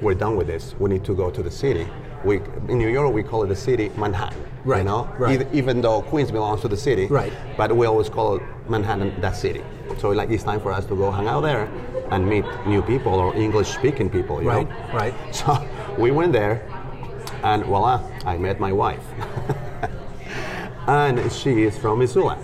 We're 0.00 0.14
done 0.14 0.36
with 0.36 0.46
this. 0.48 0.74
We 0.78 0.90
need 0.90 1.04
to 1.04 1.14
go 1.14 1.30
to 1.30 1.42
the 1.42 1.50
city. 1.50 1.86
we 2.24 2.40
in 2.68 2.78
New 2.78 2.88
York 2.88 3.14
we 3.14 3.22
call 3.22 3.44
it 3.44 3.46
the 3.46 3.54
city 3.54 3.92
Manhattan. 3.96 4.42
Right, 4.64 4.78
You 4.78 4.84
know, 4.84 5.08
right. 5.20 5.38
Eith- 5.38 5.54
even 5.54 5.80
though 5.80 6.02
Queens 6.02 6.32
belongs 6.32 6.60
to 6.62 6.68
the 6.68 6.76
city. 6.76 7.06
Right. 7.06 7.32
But 7.56 7.70
we 7.76 7.86
always 7.86 8.08
call 8.08 8.36
it 8.38 8.42
Manhattan 8.68 9.20
that 9.20 9.36
city. 9.36 9.62
So 9.98 10.10
like 10.10 10.28
it's 10.30 10.42
time 10.42 10.60
for 10.60 10.72
us 10.72 10.84
to 10.86 10.96
go 10.96 11.12
hang 11.12 11.28
out 11.28 11.42
there 11.42 11.68
and 12.10 12.26
meet 12.28 12.44
new 12.66 12.82
people 12.82 13.14
or 13.14 13.36
English 13.36 13.68
speaking 13.68 14.10
people. 14.10 14.42
You 14.42 14.48
Right, 14.48 14.68
Know? 14.68 14.98
right. 14.98 15.14
So 15.32 15.56
we 15.96 16.10
went 16.10 16.32
there, 16.32 16.62
and 17.44 17.64
voila, 17.64 18.00
I 18.26 18.36
met 18.36 18.58
my 18.58 18.72
wife. 18.72 19.04
and 20.88 21.30
she 21.32 21.62
is 21.62 21.78
from 21.78 22.00
Missoula. 22.00 22.36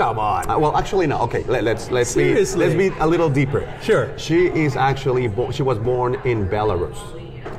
Come 0.00 0.18
on. 0.18 0.48
Uh, 0.48 0.58
well, 0.58 0.74
actually, 0.78 1.06
no. 1.06 1.18
Okay, 1.26 1.44
let, 1.44 1.62
let's 1.62 1.90
let's 1.90 2.14
be 2.14 2.32
let's 2.34 2.74
be 2.74 2.88
a 3.00 3.06
little 3.06 3.28
deeper. 3.28 3.62
Sure. 3.82 4.08
She 4.16 4.46
is 4.46 4.74
actually 4.74 5.24
she 5.52 5.62
was 5.62 5.78
born 5.78 6.14
in 6.24 6.48
Belarus. 6.48 6.96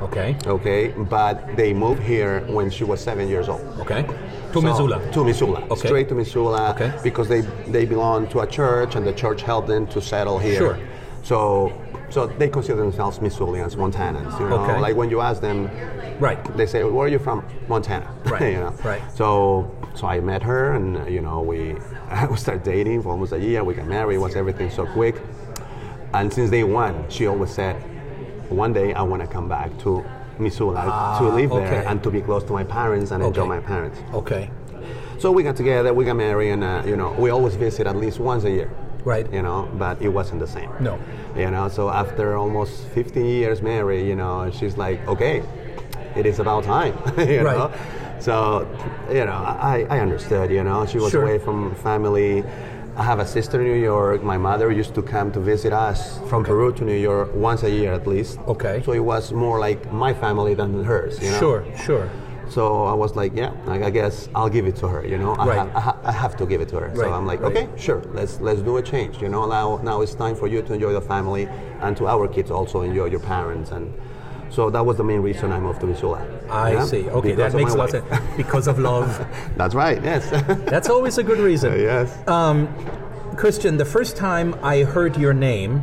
Okay. 0.02 0.36
Okay, 0.44 0.88
but 1.08 1.34
they 1.56 1.72
moved 1.72 2.02
here 2.02 2.40
when 2.56 2.68
she 2.68 2.82
was 2.82 3.00
seven 3.00 3.28
years 3.28 3.48
old. 3.48 3.62
Okay. 3.78 4.02
To 4.02 4.54
So- 4.54 4.60
Missoula. 4.60 4.98
To 5.12 5.24
Missoula. 5.24 5.60
Okay. 5.70 5.86
Straight 5.88 6.08
to 6.08 6.16
Missoula. 6.16 6.70
Okay. 6.74 6.90
Because 7.04 7.28
they 7.28 7.42
they 7.76 7.84
belong 7.86 8.26
to 8.32 8.40
a 8.40 8.46
church, 8.58 8.96
and 8.96 9.06
the 9.06 9.12
church 9.12 9.42
helped 9.42 9.68
them 9.68 9.86
to 9.94 10.00
settle 10.00 10.40
here. 10.40 10.58
Sure. 10.58 10.78
So 11.22 11.72
so 12.10 12.26
they 12.26 12.48
consider 12.48 12.80
themselves 12.80 13.20
Missoulians, 13.20 13.76
Montanans. 13.76 14.34
You 14.40 14.48
know, 14.48 14.58
Okay. 14.64 14.80
like 14.80 14.96
when 14.96 15.10
you 15.10 15.20
ask 15.20 15.40
them, 15.40 15.70
Right. 16.18 16.40
they 16.56 16.66
say, 16.66 16.82
"Where 16.82 17.04
are 17.06 17.12
you 17.16 17.20
from?" 17.20 17.44
Montana. 17.68 18.08
Right, 18.24 18.52
you 18.54 18.60
know? 18.64 18.74
right. 18.84 19.00
So 19.14 19.70
so 19.94 20.08
I 20.08 20.18
met 20.20 20.42
her, 20.42 20.72
and 20.76 20.86
you 21.08 21.20
know 21.20 21.40
we 21.52 21.76
we 22.30 22.36
started 22.36 22.62
dating 22.64 23.02
for 23.02 23.10
almost 23.10 23.32
a 23.32 23.38
year. 23.38 23.64
We 23.64 23.74
got 23.74 23.86
married. 23.86 24.18
Was 24.18 24.36
everything 24.36 24.70
so 24.70 24.86
quick? 24.86 25.16
And 26.14 26.32
since 26.32 26.50
day 26.50 26.64
one, 26.64 27.08
she 27.08 27.26
always 27.26 27.50
said, 27.50 27.76
"One 28.50 28.72
day 28.72 28.92
I 28.94 29.02
want 29.02 29.22
to 29.22 29.28
come 29.28 29.48
back 29.48 29.70
to 29.78 30.04
Missoula 30.38 31.16
to 31.18 31.28
live 31.28 31.50
there 31.50 31.86
and 31.88 32.02
to 32.02 32.10
be 32.10 32.20
close 32.20 32.44
to 32.44 32.52
my 32.52 32.64
parents 32.64 33.10
and 33.12 33.22
enjoy 33.22 33.46
my 33.46 33.60
parents." 33.60 33.98
Okay. 34.12 34.50
So 35.18 35.30
we 35.30 35.42
got 35.42 35.56
together, 35.56 35.94
we 35.94 36.04
got 36.04 36.16
married, 36.16 36.50
and 36.50 36.64
uh, 36.64 36.82
you 36.84 36.96
know 36.96 37.12
we 37.18 37.30
always 37.30 37.54
visit 37.54 37.86
at 37.86 37.96
least 37.96 38.18
once 38.20 38.44
a 38.44 38.50
year. 38.50 38.70
Right. 39.04 39.26
You 39.32 39.42
know, 39.42 39.68
but 39.78 40.00
it 40.02 40.08
wasn't 40.10 40.40
the 40.40 40.46
same. 40.46 40.70
No. 40.80 40.98
You 41.36 41.50
know, 41.50 41.68
so 41.68 41.88
after 41.90 42.36
almost 42.36 42.84
15 42.94 43.24
years 43.24 43.60
married, 43.62 44.06
you 44.06 44.14
know, 44.14 44.48
she's 44.52 44.76
like, 44.76 45.04
okay, 45.08 45.42
it 46.14 46.24
is 46.24 46.38
about 46.38 46.62
time. 46.64 46.94
you 47.18 47.42
Right. 47.42 47.56
know. 47.58 47.72
So, 48.26 48.68
you 49.10 49.24
know, 49.24 49.32
I, 49.32 49.84
I 49.90 49.98
understood. 50.00 50.50
You 50.50 50.62
know, 50.62 50.86
she 50.86 50.98
was 50.98 51.10
Sure. 51.10 51.22
away 51.24 51.38
from 51.38 51.74
family. 51.74 52.44
I 52.96 53.02
have 53.02 53.18
a 53.18 53.26
sister 53.26 53.60
in 53.60 53.66
New 53.66 53.80
York. 53.80 54.22
My 54.22 54.38
mother 54.38 54.70
used 54.70 54.94
to 54.94 55.02
come 55.02 55.32
to 55.32 55.40
visit 55.40 55.72
us 55.72 56.20
from 56.28 56.44
Peru 56.44 56.72
to 56.74 56.84
New 56.84 57.00
York 57.10 57.34
once 57.34 57.62
a 57.64 57.70
year 57.70 57.92
at 57.92 58.06
least. 58.06 58.38
Okay. 58.46 58.80
So 58.84 58.92
it 58.92 59.00
was 59.12 59.32
more 59.32 59.58
like 59.58 59.92
my 59.92 60.14
family 60.14 60.54
than 60.54 60.84
hers. 60.84 61.20
You 61.20 61.30
know? 61.32 61.38
Sure. 61.40 61.64
Sure. 61.76 62.08
So 62.48 62.84
I 62.84 62.92
was 62.92 63.16
like, 63.16 63.32
yeah, 63.34 63.52
like, 63.66 63.82
I 63.82 63.88
guess 63.90 64.28
I'll 64.36 64.50
give 64.50 64.66
it 64.66 64.76
to 64.76 64.86
her. 64.88 65.04
You 65.06 65.16
know, 65.18 65.32
I, 65.36 65.46
Right. 65.46 65.58
have, 65.58 65.76
I, 65.76 65.80
ha- 65.80 65.98
I 66.04 66.12
have 66.12 66.36
to 66.36 66.44
give 66.46 66.60
it 66.60 66.68
to 66.68 66.76
her. 66.80 66.88
Right, 66.88 66.96
So 66.98 67.12
I'm 67.12 67.26
like, 67.26 67.40
right. 67.40 67.56
okay, 67.56 67.68
sure, 67.76 68.02
let's 68.12 68.40
let's 68.40 68.60
do 68.60 68.76
a 68.76 68.82
change. 68.82 69.22
You 69.22 69.30
know, 69.30 69.46
now 69.48 69.80
now 69.82 70.02
it's 70.02 70.14
time 70.14 70.36
for 70.36 70.46
you 70.48 70.60
to 70.62 70.74
enjoy 70.74 70.92
the 70.92 71.00
family, 71.00 71.48
and 71.80 71.96
to 71.96 72.06
our 72.06 72.28
kids 72.28 72.50
also 72.50 72.82
enjoy 72.82 73.06
your 73.06 73.20
parents. 73.20 73.70
And 73.70 73.90
so 74.54 74.70
that 74.70 74.84
was 74.84 74.96
the 74.98 75.04
main 75.04 75.20
reason 75.20 75.50
I 75.52 75.58
moved 75.58 75.80
to 75.80 75.86
Missoula. 75.86 76.20
I 76.50 76.72
Yeah? 76.72 76.84
see. 76.84 77.08
Okay, 77.08 77.30
Because 77.34 77.52
that 77.52 77.58
makes 77.58 77.72
a 77.74 77.76
lot 77.78 77.94
of 77.94 78.08
sense. 78.08 78.22
Because 78.36 78.66
of 78.68 78.78
love. 78.78 79.08
That's 79.56 79.74
right. 79.74 80.02
Yes. 80.04 80.28
That's 80.70 80.88
always 80.90 81.18
a 81.18 81.22
good 81.22 81.38
reason. 81.38 81.72
yes. 81.80 82.06
Um, 82.28 82.68
Christian, 83.36 83.76
the 83.78 83.84
first 83.86 84.16
time 84.16 84.54
I 84.62 84.82
heard 84.84 85.16
your 85.16 85.32
name 85.32 85.82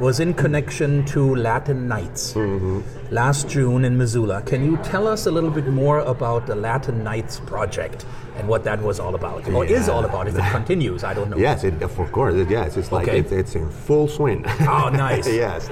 was 0.00 0.20
in 0.20 0.32
connection 0.32 1.04
to 1.06 1.34
Latin 1.34 1.88
Nights 1.88 2.34
mm-hmm. 2.34 2.80
last 3.12 3.48
June 3.48 3.84
in 3.84 3.98
Missoula. 3.98 4.42
Can 4.42 4.64
you 4.64 4.76
tell 4.78 5.08
us 5.08 5.26
a 5.26 5.30
little 5.30 5.50
bit 5.50 5.66
more 5.66 6.00
about 6.00 6.46
the 6.46 6.54
Latin 6.54 7.02
Nights 7.02 7.40
project 7.40 8.06
and 8.36 8.46
what 8.46 8.62
that 8.62 8.80
was 8.80 9.00
all 9.00 9.16
about, 9.16 9.48
or 9.48 9.64
is 9.64 9.88
all 9.88 10.04
about? 10.04 10.28
If 10.28 10.36
it 10.38 10.44
continues, 10.52 11.02
I 11.02 11.14
don't 11.14 11.30
know. 11.30 11.36
Yes, 11.36 11.64
it, 11.64 11.82
of 11.82 11.96
course. 12.12 12.36
It, 12.36 12.48
yes, 12.48 12.76
it's 12.76 12.92
like 12.92 13.08
Okay. 13.08 13.18
it's, 13.18 13.32
it's 13.32 13.54
in 13.56 13.68
full 13.70 14.06
swing. 14.06 14.44
Oh, 14.60 14.88
nice. 14.90 15.26
yes. 15.44 15.66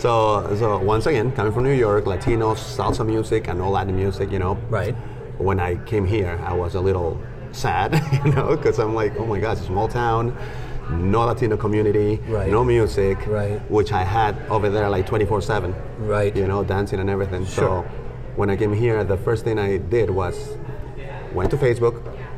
So, 0.00 0.54
so 0.58 0.78
once 0.78 1.06
again, 1.06 1.32
coming 1.32 1.52
from 1.52 1.64
New 1.64 1.72
York, 1.72 2.04
Latinos, 2.04 2.58
salsa 2.58 3.04
music, 3.04 3.48
and 3.48 3.60
all 3.60 3.72
Latin 3.72 3.96
music, 3.96 4.30
you 4.30 4.38
know. 4.38 4.54
Right. 4.68 4.94
When 5.38 5.58
I 5.58 5.76
came 5.86 6.06
here, 6.06 6.38
I 6.44 6.52
was 6.52 6.74
a 6.74 6.80
little 6.80 7.20
sad, 7.50 7.94
you 8.24 8.32
know, 8.32 8.56
because 8.56 8.78
I'm 8.78 8.94
like, 8.94 9.16
oh 9.18 9.26
my 9.26 9.38
a 9.38 9.56
small 9.56 9.88
town, 9.88 10.36
no 10.92 11.20
Latino 11.24 11.56
community, 11.56 12.20
Right. 12.28 12.50
no 12.50 12.64
music, 12.64 13.18
Right. 13.26 13.60
which 13.70 13.92
I 13.92 14.02
had 14.04 14.36
over 14.50 14.68
there 14.70 14.88
like 14.88 15.06
24/7, 15.06 15.74
Right. 15.98 16.34
you 16.36 16.46
know, 16.46 16.62
dancing 16.64 17.00
and 17.00 17.08
everything. 17.10 17.44
Sure. 17.46 17.64
So 17.64 17.84
when 18.36 18.50
I 18.50 18.56
came 18.56 18.72
here, 18.72 19.02
the 19.04 19.16
first 19.16 19.44
thing 19.44 19.58
I 19.58 19.78
did 19.78 20.10
was 20.10 20.56
went 21.34 21.50
to 21.50 21.56
Facebook, 21.56 21.94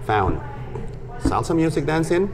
found 0.06 0.40
salsa 1.22 1.54
music 1.54 1.86
dancing 1.86 2.28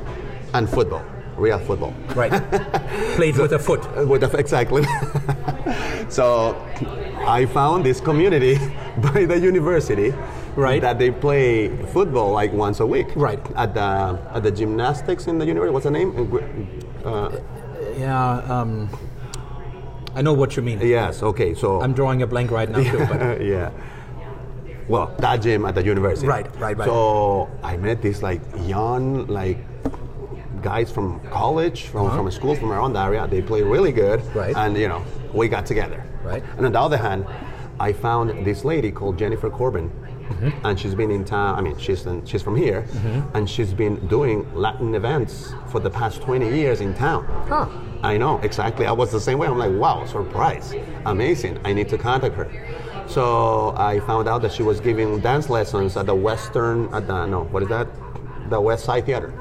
and 0.55 0.69
football, 0.69 1.03
real 1.39 1.59
football. 1.59 1.93
Right. 2.15 2.33
Played 3.17 3.37
with 3.39 3.53
a 3.53 3.59
foot. 3.59 3.83
With 4.09 4.21
the, 4.23 4.37
exactly. 4.39 4.85
so 6.09 6.57
I 7.27 7.47
found 7.47 7.85
this 7.85 8.01
community 8.01 8.59
by 9.13 9.25
the 9.27 9.39
university. 9.39 10.13
Right. 10.57 10.81
That 10.83 10.99
they 10.99 11.11
play 11.11 11.69
football 11.87 12.33
like 12.33 12.53
once 12.53 12.81
a 12.81 12.87
week. 12.87 13.09
Right. 13.15 13.41
At 13.57 13.75
the 13.75 14.19
at 14.35 14.43
the 14.43 14.51
gymnastics 14.51 15.27
in 15.27 15.39
the 15.39 15.47
university. 15.47 15.73
What's 15.73 15.85
the 15.85 15.91
name? 15.91 16.11
Uh, 17.05 17.31
Yeah. 17.97 18.39
Um, 18.61 18.89
I 20.15 20.23
know 20.23 20.33
what 20.33 20.57
you 20.57 20.63
mean. 20.63 20.81
yes. 20.81 21.23
Okay. 21.23 21.55
So. 21.55 21.81
I'm 21.81 21.93
drawing 21.95 22.23
a 22.23 22.27
blank 22.27 22.51
right 22.51 22.69
now 22.69 22.83
too. 22.83 22.99
But 23.07 23.41
yeah. 23.55 23.71
Well, 24.89 25.15
that 25.19 25.37
gym 25.41 25.65
at 25.67 25.75
the 25.77 25.85
university. 25.85 26.27
Right, 26.27 26.47
right, 26.59 26.77
right. 26.77 26.87
So 26.89 27.49
I 27.63 27.77
met 27.77 28.03
these 28.03 28.23
like 28.25 28.41
young 28.67 29.27
like 29.29 29.59
guys 30.63 30.91
from 30.91 31.21
college, 31.31 31.87
from 31.87 32.11
from 32.11 32.27
a 32.27 32.31
school 32.33 32.57
from 32.57 32.73
around 32.73 32.95
the 32.95 33.01
area. 33.01 33.27
They 33.29 33.41
play 33.41 33.63
really 33.63 33.93
good. 33.93 34.19
Uh-huh. 34.21 34.39
Right. 34.41 34.57
And 34.57 34.77
you 34.77 34.89
know, 34.89 35.05
we 35.33 35.47
got 35.49 35.65
together. 35.65 36.05
Right. 36.25 36.43
And 36.57 36.67
on 36.67 36.73
the 36.73 36.81
other 36.81 36.97
hand, 36.97 37.25
I 37.79 37.93
found 37.93 38.45
this 38.45 38.65
lady 38.65 38.91
called 38.91 39.17
Jennifer 39.17 39.49
Corbin. 39.49 39.91
Mm-hmm. 40.31 40.67
And 40.67 40.79
she's 40.79 40.95
been 40.95 41.11
in 41.11 41.25
town. 41.25 41.59
I 41.59 41.61
mean, 41.61 41.77
she's 41.79 42.07
in, 42.07 42.25
she's 42.25 42.43
from 42.43 42.57
here, 42.57 42.87
and 43.35 43.49
she's 43.49 43.73
been 43.75 43.97
doing 44.07 44.47
Latin 44.55 44.95
events 44.95 45.53
for 45.69 45.81
the 45.81 45.91
past 45.91 46.23
20 46.23 46.49
years 46.49 46.81
in 46.81 46.95
town. 46.95 47.25
Huh. 47.49 47.67
I 48.03 48.17
know 48.17 48.39
exactly. 48.39 48.87
I 48.87 48.93
was 48.93 49.11
the 49.13 49.21
same 49.21 49.39
way. 49.39 49.47
I'm 49.49 49.59
like, 49.59 49.73
wow, 49.73 50.07
surprise, 50.07 50.75
amazing. 51.05 51.59
I 51.65 51.73
need 51.73 51.89
to 51.91 51.99
contact 51.99 52.35
her. 52.37 52.49
So 53.07 53.75
I 53.77 54.01
found 54.01 54.29
out 54.29 54.41
that 54.43 54.53
she 54.53 54.63
was 54.63 54.81
giving 54.81 55.19
dance 55.21 55.51
lessons 55.51 55.97
at 55.97 56.07
the 56.07 56.15
Western, 56.15 56.93
at 56.95 57.07
the 57.09 57.27
no, 57.27 57.45
what 57.45 57.63
is 57.63 57.69
that? 57.69 57.89
The 58.49 58.61
West 58.61 58.85
Side 58.85 59.05
Theater. 59.05 59.35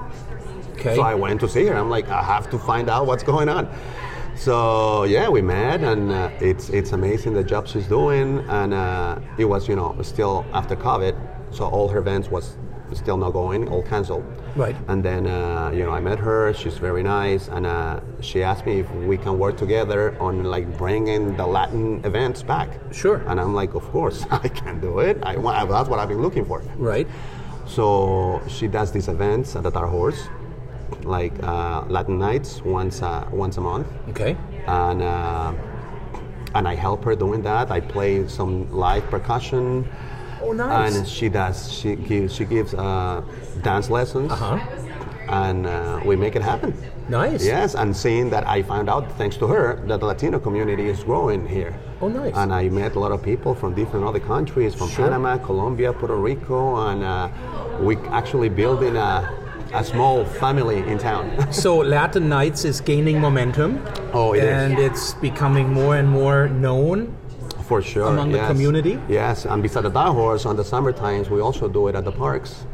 okay. 0.73 0.95
So 0.95 1.01
I 1.03 1.13
went 1.13 1.39
to 1.41 1.47
see 1.47 1.65
her. 1.67 1.75
I'm 1.75 1.89
like, 1.89 2.09
I 2.09 2.23
have 2.23 2.49
to 2.49 2.57
find 2.59 2.89
out 2.89 3.05
what's 3.05 3.23
going 3.23 3.47
on. 3.47 3.67
So 4.39 5.03
yeah, 5.03 5.27
we 5.27 5.41
met, 5.41 5.81
and 5.81 6.13
uh, 6.13 6.29
it's 6.39 6.69
it's 6.69 6.93
amazing 6.93 7.33
the 7.33 7.43
job 7.43 7.67
she's 7.67 7.87
doing, 7.87 8.39
and 8.47 8.73
uh, 8.73 9.19
it 9.37 9.43
was 9.43 9.67
you 9.67 9.75
know 9.75 9.93
still 10.01 10.45
after 10.53 10.77
COVID, 10.77 11.13
so 11.51 11.65
all 11.65 11.89
her 11.89 11.99
events 11.99 12.29
was 12.29 12.55
still 12.93 13.17
not 13.17 13.31
going, 13.33 13.67
all 13.67 13.83
canceled. 13.83 14.23
Right. 14.55 14.77
And 14.87 15.03
then 15.03 15.27
uh, 15.27 15.71
you 15.75 15.83
know 15.83 15.91
I 15.91 15.99
met 15.99 16.19
her. 16.19 16.53
She's 16.53 16.77
very 16.77 17.03
nice, 17.03 17.49
and 17.49 17.65
uh, 17.65 17.99
she 18.21 18.41
asked 18.41 18.65
me 18.65 18.79
if 18.79 18.89
we 19.11 19.17
can 19.17 19.37
work 19.37 19.57
together 19.57 20.17
on 20.21 20.45
like 20.45 20.77
bringing 20.77 21.35
the 21.35 21.45
Latin 21.45 21.99
events 22.05 22.41
back. 22.41 22.69
Sure. 22.93 23.17
And 23.27 23.41
I'm 23.41 23.53
like, 23.53 23.73
of 23.73 23.83
course 23.91 24.25
I 24.31 24.47
can 24.47 24.79
do 24.79 24.99
it. 24.99 25.17
I 25.21 25.35
want. 25.35 25.69
That's 25.69 25.89
what 25.89 25.99
I've 25.99 26.07
been 26.07 26.21
looking 26.21 26.45
for. 26.45 26.61
right. 26.77 27.07
So 27.65 28.41
she 28.47 28.67
does 28.67 28.91
these 28.91 29.09
events 29.09 29.55
at 29.55 29.61
the 29.61 29.69
Tar 29.69 29.85
Horse, 29.85 30.27
like 31.03 31.33
uh, 31.43 31.83
Latin 31.87 32.17
nights 32.19 32.61
once 32.63 33.01
uh, 33.01 33.27
once 33.31 33.57
a 33.57 33.61
month, 33.61 33.87
Okay. 34.09 34.35
and 34.67 35.01
uh, 35.01 35.53
and 36.55 36.67
I 36.67 36.75
help 36.75 37.03
her 37.05 37.15
doing 37.15 37.41
that. 37.43 37.71
I 37.71 37.79
play 37.79 38.27
some 38.27 38.69
live 38.71 39.03
percussion, 39.09 39.87
Oh, 40.41 40.51
nice. 40.53 40.95
and 40.97 41.07
she 41.07 41.29
does 41.29 41.71
she 41.71 41.95
gives 41.95 42.35
she 42.35 42.45
gives 42.45 42.73
uh, 42.73 43.21
dance 43.61 43.89
lessons, 43.89 44.31
Uh-huh. 44.31 44.57
and 45.29 45.65
uh, 45.67 45.99
we 46.05 46.15
make 46.15 46.35
it 46.35 46.41
happen. 46.41 46.73
Nice. 47.09 47.43
Yes, 47.43 47.73
and 47.73 47.95
seeing 47.95 48.29
that 48.29 48.47
I 48.47 48.61
found 48.61 48.87
out 48.87 49.11
thanks 49.17 49.35
to 49.37 49.47
her 49.47 49.81
that 49.87 49.99
the 49.99 50.05
Latino 50.05 50.37
community 50.39 50.87
is 50.89 51.03
growing 51.03 51.47
here. 51.47 51.73
Oh, 52.01 52.07
nice. 52.07 52.35
And 52.35 52.53
I 52.53 52.69
met 52.69 52.95
a 52.95 52.99
lot 52.99 53.11
of 53.11 53.23
people 53.23 53.55
from 53.55 53.73
different 53.73 54.05
other 54.05 54.19
countries, 54.19 54.75
from 54.75 54.89
Sure. 54.89 55.05
Panama, 55.05 55.37
Colombia, 55.39 55.91
Puerto 55.91 56.15
Rico, 56.15 56.75
and 56.87 57.03
uh, 57.03 57.29
we 57.81 57.97
actually 58.11 58.49
building 58.49 58.95
a, 58.95 59.27
a 59.73 59.83
small 59.83 60.25
family 60.25 60.77
in 60.79 60.97
town. 60.97 61.25
So 61.51 61.77
Latin 61.77 62.29
Nights 62.29 62.65
is 62.65 62.81
gaining 62.81 63.19
momentum. 63.19 63.83
Oh, 64.13 64.33
it 64.33 64.43
is. 64.43 64.49
and 64.49 64.79
it's 64.79 65.13
becoming 65.15 65.71
more 65.73 65.95
and 65.97 66.07
more 66.09 66.47
known. 66.49 67.15
For 67.67 67.81
sure. 67.81 68.07
Among 68.07 68.31
the 68.31 68.39
community? 68.47 68.99
Yes, 69.07 69.45
and 69.45 69.61
beside 69.61 69.81
the 69.83 69.91
Tar 69.91 70.11
Horse, 70.11 70.45
on 70.47 70.55
the 70.55 70.63
summer 70.63 70.91
times, 70.91 71.29
we 71.29 71.39
also 71.39 71.67
do 71.67 71.87
it 71.87 71.95
at 71.95 72.03
the 72.03 72.11
parks, 72.11 72.65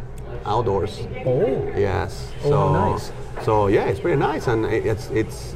outdoors. 0.45 1.01
Oh. 1.25 1.71
Yes. 1.75 2.31
Oh, 2.45 2.49
so, 2.49 2.73
nice. 2.73 3.11
So 3.43 3.67
yeah, 3.67 3.85
it's 3.89 3.99
pretty 3.99 4.17
nice, 4.17 4.47
and 4.47 4.65
it- 4.65 4.85
it's 4.85 5.09
it's 5.11 5.55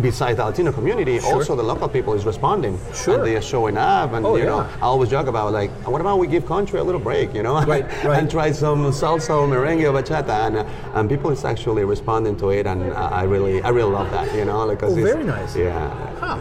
besides 0.00 0.36
the 0.38 0.44
Latino 0.44 0.72
community, 0.72 1.18
Sure. 1.18 1.34
also 1.34 1.56
the 1.56 1.62
local 1.62 1.88
people 1.88 2.14
is 2.14 2.24
responding. 2.24 2.78
Sure. 2.94 3.14
And 3.16 3.24
they 3.26 3.36
are 3.36 3.42
showing 3.42 3.76
up, 3.76 4.12
and 4.12 4.24
Oh, 4.24 4.36
you 4.36 4.44
know, 4.44 4.58
yeah. 4.60 4.76
I 4.82 4.86
always 4.86 5.10
joke 5.10 5.26
about 5.26 5.52
like, 5.52 5.70
what 5.86 6.00
about 6.00 6.18
we 6.18 6.26
give 6.26 6.46
country 6.46 6.78
a 6.78 6.84
little 6.84 7.00
break, 7.00 7.34
you 7.34 7.42
know, 7.42 7.54
Right, 7.62 7.84
right. 8.04 8.18
and 8.18 8.30
try 8.30 8.52
some 8.52 8.84
salsa, 8.92 9.30
or 9.30 9.46
merengue, 9.48 9.84
or 9.90 9.92
bachata, 10.00 10.46
and 10.46 10.56
uh, 10.58 10.64
and 10.94 11.08
people 11.08 11.30
is 11.30 11.44
actually 11.44 11.84
responding 11.84 12.36
to 12.36 12.50
it, 12.50 12.66
and 12.66 12.80
uh, 12.92 13.20
I 13.20 13.24
really, 13.24 13.62
I 13.62 13.70
really 13.70 13.90
love 13.92 14.10
that, 14.12 14.32
you 14.34 14.44
know, 14.44 14.68
because 14.68 14.92
Oh, 14.92 14.96
it's, 14.98 15.12
very 15.12 15.24
nice. 15.24 15.56
Yeah, 15.56 15.90
Huh. 16.20 16.38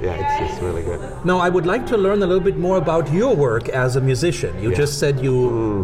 yeah, 0.00 0.14
it's, 0.22 0.52
it's 0.52 0.62
really 0.62 0.82
good. 0.82 1.00
Now, 1.24 1.38
I 1.38 1.48
would 1.48 1.66
like 1.66 1.86
to 1.86 1.96
learn 1.96 2.22
a 2.22 2.26
little 2.26 2.42
bit 2.50 2.58
more 2.58 2.76
about 2.78 3.12
your 3.12 3.34
work 3.36 3.68
as 3.68 3.94
a 3.96 4.00
musician. 4.00 4.52
You 4.62 4.74
just 4.74 4.98
said 4.98 5.20
you 5.20 5.36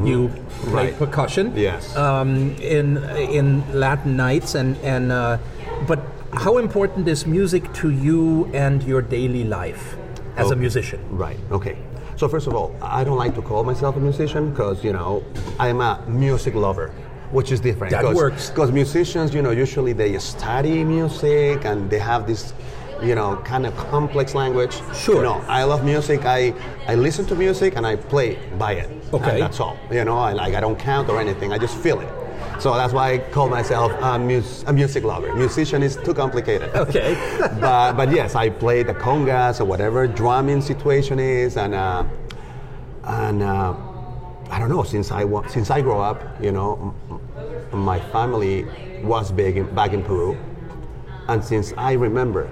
you 0.05 0.29
played 0.71 0.75
Right. 0.75 0.99
percussion. 0.99 1.53
Yes. 1.55 1.95
Um, 1.97 2.57
in 2.61 2.87
in 3.39 3.63
Latin 3.73 4.17
nights 4.17 4.55
and 4.57 4.77
and 4.83 5.13
uh, 5.13 5.39
how 6.33 6.59
important 6.59 7.09
is 7.09 7.27
music 7.27 7.73
to 7.75 7.91
you 7.91 8.47
and 8.53 8.83
your 8.83 9.03
daily 9.03 9.45
life 9.45 9.97
as 10.37 10.51
a 10.51 10.57
musician? 10.57 11.01
Right. 11.11 11.39
Okay. 11.51 11.79
So 12.17 12.29
first 12.29 12.47
of 12.47 12.55
all, 12.55 12.75
I 12.83 13.05
don't 13.05 13.17
like 13.17 13.35
to 13.37 13.43
call 13.43 13.65
myself 13.65 13.97
a 13.97 14.01
musician 14.01 14.51
because 14.51 14.83
you 14.83 14.93
know 14.93 15.25
I'm 15.59 15.81
a 15.81 16.05
music 16.09 16.55
lover, 16.55 16.89
which 17.31 17.53
is 17.53 17.61
different. 17.61 17.93
That 17.93 18.15
works. 18.15 18.51
Because 18.51 18.73
musicians, 18.73 19.33
you 19.33 19.41
know, 19.41 19.53
usually 19.53 19.93
they 19.93 20.19
study 20.19 20.85
music 20.85 21.65
and 21.65 21.89
they 21.89 21.99
have 21.99 22.27
this, 22.27 22.53
you 23.03 23.15
know, 23.15 23.37
kind 23.45 23.67
of 23.67 23.77
complex 23.77 24.35
language. 24.35 24.81
Sure. 24.95 25.23
No, 25.23 25.35
I 25.47 25.63
love 25.65 25.85
music. 25.85 26.25
I 26.25 26.53
I 26.89 26.95
listen 26.97 27.25
to 27.27 27.35
music 27.35 27.77
and 27.77 27.87
I 27.87 27.97
play 27.97 28.39
by 28.59 28.73
it. 28.73 28.91
Okay. 29.13 29.31
And 29.31 29.43
that's 29.43 29.61
all. 29.61 29.79
You 29.91 30.05
know, 30.05 30.19
I 30.19 30.33
like 30.33 30.55
I 30.55 30.61
don't 30.61 30.79
count 30.79 31.09
or 31.09 31.21
anything. 31.21 31.53
I 31.53 31.59
just 31.59 31.77
feel 31.77 32.01
it. 32.01 32.18
So 32.59 32.75
that's 32.75 32.93
why 32.93 33.13
I 33.13 33.19
call 33.19 33.49
myself 33.49 33.93
a, 34.01 34.19
mus- 34.19 34.65
a 34.67 34.73
music 34.73 35.05
lover. 35.05 35.33
Musician 35.35 35.83
is 35.83 35.97
too 35.97 36.13
complicated 36.13 36.71
Okay. 36.75 37.15
but, 37.61 37.93
but 37.93 38.11
yes, 38.11 38.35
I 38.35 38.51
play 38.51 38.83
the 38.83 38.95
congas 38.95 39.61
or 39.61 39.65
whatever 39.65 40.07
drumming 40.09 40.61
situation 40.61 41.19
is, 41.21 41.57
and 41.57 41.75
uh, 41.75 42.05
and 43.05 43.43
uh, 43.43 43.75
I 44.51 44.59
don't 44.59 44.69
know. 44.71 44.83
Since 44.83 45.11
I 45.13 45.25
wa- 45.25 45.47
since 45.47 45.71
I 45.71 45.81
grew 45.83 45.99
up, 45.99 46.23
you 46.43 46.51
know, 46.53 46.95
m- 47.11 47.21
m- 47.73 47.79
my 47.79 48.01
family 48.11 48.67
was 49.03 49.31
big 49.31 49.57
in, 49.57 49.73
back 49.75 49.93
in 49.93 50.03
Peru, 50.03 50.37
and 51.29 51.45
since 51.45 51.73
I 51.77 51.93
remember, 51.93 52.51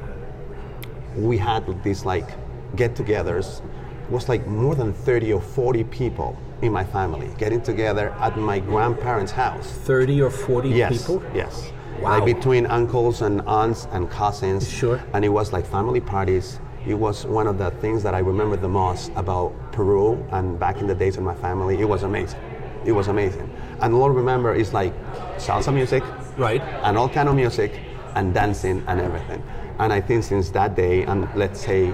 we 1.16 1.36
had 1.38 1.82
these 1.82 2.04
like 2.04 2.28
get-togethers. 2.76 3.60
It 4.04 4.10
was 4.10 4.28
like 4.28 4.46
more 4.46 4.74
than 4.74 4.92
thirty 4.92 5.32
or 5.32 5.40
forty 5.40 5.82
people 5.84 6.38
in 6.62 6.72
my 6.72 6.84
family 6.84 7.28
getting 7.38 7.60
together 7.60 8.10
at 8.20 8.36
my 8.38 8.58
grandparents' 8.58 9.32
house. 9.32 9.66
Thirty 9.84 10.20
or 10.22 10.30
forty 10.30 10.70
Yes. 10.70 10.92
people. 10.98 11.22
Yes. 11.34 11.70
Wow. 12.00 12.10
Like 12.18 12.24
between 12.34 12.66
uncles 12.66 13.22
and 13.22 13.40
aunts 13.46 13.88
and 13.92 14.10
cousins. 14.10 14.68
Sure. 14.68 15.02
And 15.14 15.24
it 15.24 15.30
was 15.30 15.52
like 15.52 15.66
family 15.66 16.00
parties. 16.00 16.58
It 16.86 16.94
was 16.94 17.26
one 17.26 17.46
of 17.46 17.58
the 17.58 17.70
things 17.82 18.02
that 18.02 18.14
I 18.14 18.20
remember 18.20 18.56
the 18.56 18.68
most 18.68 19.10
about 19.16 19.52
Peru 19.72 20.22
and 20.30 20.58
back 20.58 20.80
in 20.80 20.86
the 20.86 20.94
days 20.94 21.16
of 21.16 21.24
my 21.24 21.34
family. 21.34 21.78
It 21.80 21.88
was 21.88 22.02
amazing. 22.04 22.40
It 22.84 22.92
was 22.92 23.08
amazing. 23.08 23.50
And 23.80 23.94
all 23.94 24.04
I 24.04 24.14
remember 24.14 24.54
is 24.54 24.72
like 24.72 24.92
salsa 25.36 25.72
music 25.74 26.02
Right. 26.38 26.62
and 26.84 26.96
all 26.96 27.08
kind 27.08 27.28
of 27.28 27.34
music 27.34 27.80
and 28.14 28.32
dancing 28.32 28.82
and 28.86 29.00
everything. 29.00 29.42
And 29.78 29.92
I 29.92 30.00
think 30.00 30.22
since 30.24 30.50
that 30.50 30.74
day, 30.76 31.02
and 31.04 31.28
let's 31.34 31.60
say 31.60 31.92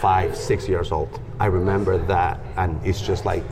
five, 0.00 0.36
six 0.36 0.68
years 0.68 0.92
old, 0.92 1.20
I 1.40 1.46
remember 1.46 1.98
that, 2.06 2.38
and 2.56 2.78
it's 2.84 3.00
just 3.00 3.24
like 3.26 3.44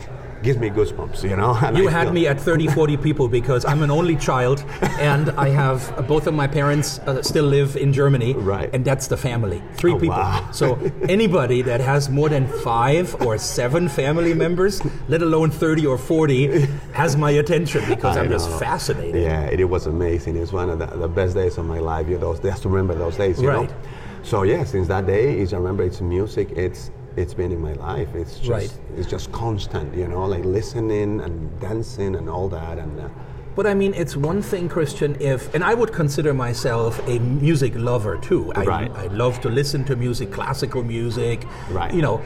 gives 0.43 0.59
me 0.59 0.69
goosebumps, 0.71 1.23
you 1.29 1.37
know. 1.37 1.55
And 1.63 1.77
You 1.79 1.89
I 1.89 1.91
had 1.93 2.05
feel- 2.05 2.13
me 2.15 2.27
at 2.27 2.41
30, 2.41 2.69
40 2.69 2.97
people 2.97 3.29
because 3.29 3.65
I'm 3.65 3.83
an 3.83 3.91
only 3.91 4.17
child 4.17 4.65
and 4.99 5.31
I 5.31 5.49
have 5.49 6.07
both 6.09 6.27
of 6.27 6.35
my 6.35 6.47
parents 6.47 6.99
uh, 7.01 7.23
still 7.23 7.45
live 7.45 7.77
in 7.77 7.93
Germany. 7.93 8.35
Right. 8.35 8.69
And 8.75 8.85
that's 8.85 9.07
the 9.09 9.17
family. 9.17 9.63
Three 9.75 9.93
Oh, 9.93 9.99
people. 9.99 10.17
wow. 10.17 10.49
So 10.53 10.75
anybody 11.09 11.63
that 11.63 11.81
has 11.81 12.09
more 12.11 12.29
than 12.29 12.47
five 12.47 13.15
or 13.27 13.39
seven 13.39 13.89
family 13.89 14.35
members, 14.35 14.83
let 15.09 15.23
alone 15.23 15.51
30 15.51 15.87
or 15.87 15.99
40, 15.99 16.67
has 16.93 17.17
my 17.17 17.31
attention 17.33 17.83
because 17.89 18.17
I 18.17 18.21
I'm 18.23 18.29
just 18.31 18.51
fascinated. 18.59 19.23
Yeah, 19.23 19.45
it, 19.47 19.65
was 19.69 19.87
amazing. 19.87 20.37
It's 20.37 20.53
one 20.53 20.69
of 20.71 20.79
the, 20.79 20.87
the 20.87 21.09
best 21.09 21.35
days 21.35 21.59
of 21.59 21.65
my 21.67 21.79
life. 21.79 22.09
You 22.09 22.19
know, 22.19 22.37
just 22.37 22.63
to 22.63 22.69
remember 22.69 22.95
those 22.95 23.17
days. 23.17 23.41
You 23.41 23.49
Right. 23.49 23.69
Know? 23.69 23.77
So 24.25 24.43
yeah, 24.45 24.65
since 24.65 24.87
that 24.89 25.07
day, 25.07 25.39
is 25.41 25.53
I 25.53 25.57
remember 25.57 25.83
it's 25.83 26.01
music. 26.01 26.51
It's 26.53 26.91
it's 27.17 27.35
been 27.35 27.53
in 27.53 27.61
my 27.61 27.75
life. 27.75 28.09
It's 28.15 28.39
just 28.39 28.51
Right. 28.51 28.79
it's 28.97 29.09
just 29.09 29.31
constant. 29.33 29.95
You 29.95 30.09
know, 30.09 30.25
like 30.27 30.45
listening 30.45 31.21
and 31.21 31.61
dancing 31.61 32.15
and 32.17 32.29
all 32.29 32.49
that. 32.49 32.79
And 32.79 33.01
uh, 33.01 33.09
But 33.55 33.67
I 33.67 33.75
mean, 33.75 33.93
it's 33.95 34.17
one 34.17 34.41
thing, 34.41 34.69
Christian, 34.69 35.15
if, 35.21 35.55
and 35.55 35.63
I 35.63 35.75
would 35.75 35.93
consider 35.93 36.33
myself 36.33 37.01
a 37.07 37.19
music 37.19 37.75
lover 37.77 38.17
too. 38.17 38.51
I, 38.55 38.65
Right. 38.65 38.91
I 38.97 39.07
love 39.09 39.41
to 39.43 39.49
listen 39.51 39.85
to 39.85 39.95
music, 39.97 40.33
classical 40.33 40.83
music, 40.83 41.45
Right. 41.71 41.93
you 41.93 42.01
know, 42.01 42.21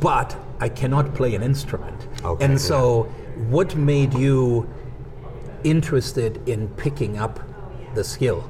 but 0.00 0.34
I 0.58 0.68
cannot 0.70 1.14
play 1.14 1.34
an 1.34 1.42
instrument. 1.42 2.08
Okay, 2.24 2.44
and 2.44 2.54
yeah. 2.54 2.58
so, 2.70 3.02
what 3.50 3.76
made 3.76 4.14
you 4.14 4.66
interested 5.64 6.40
in 6.48 6.68
picking 6.68 7.18
up 7.18 7.40
the 7.94 8.04
skill 8.04 8.48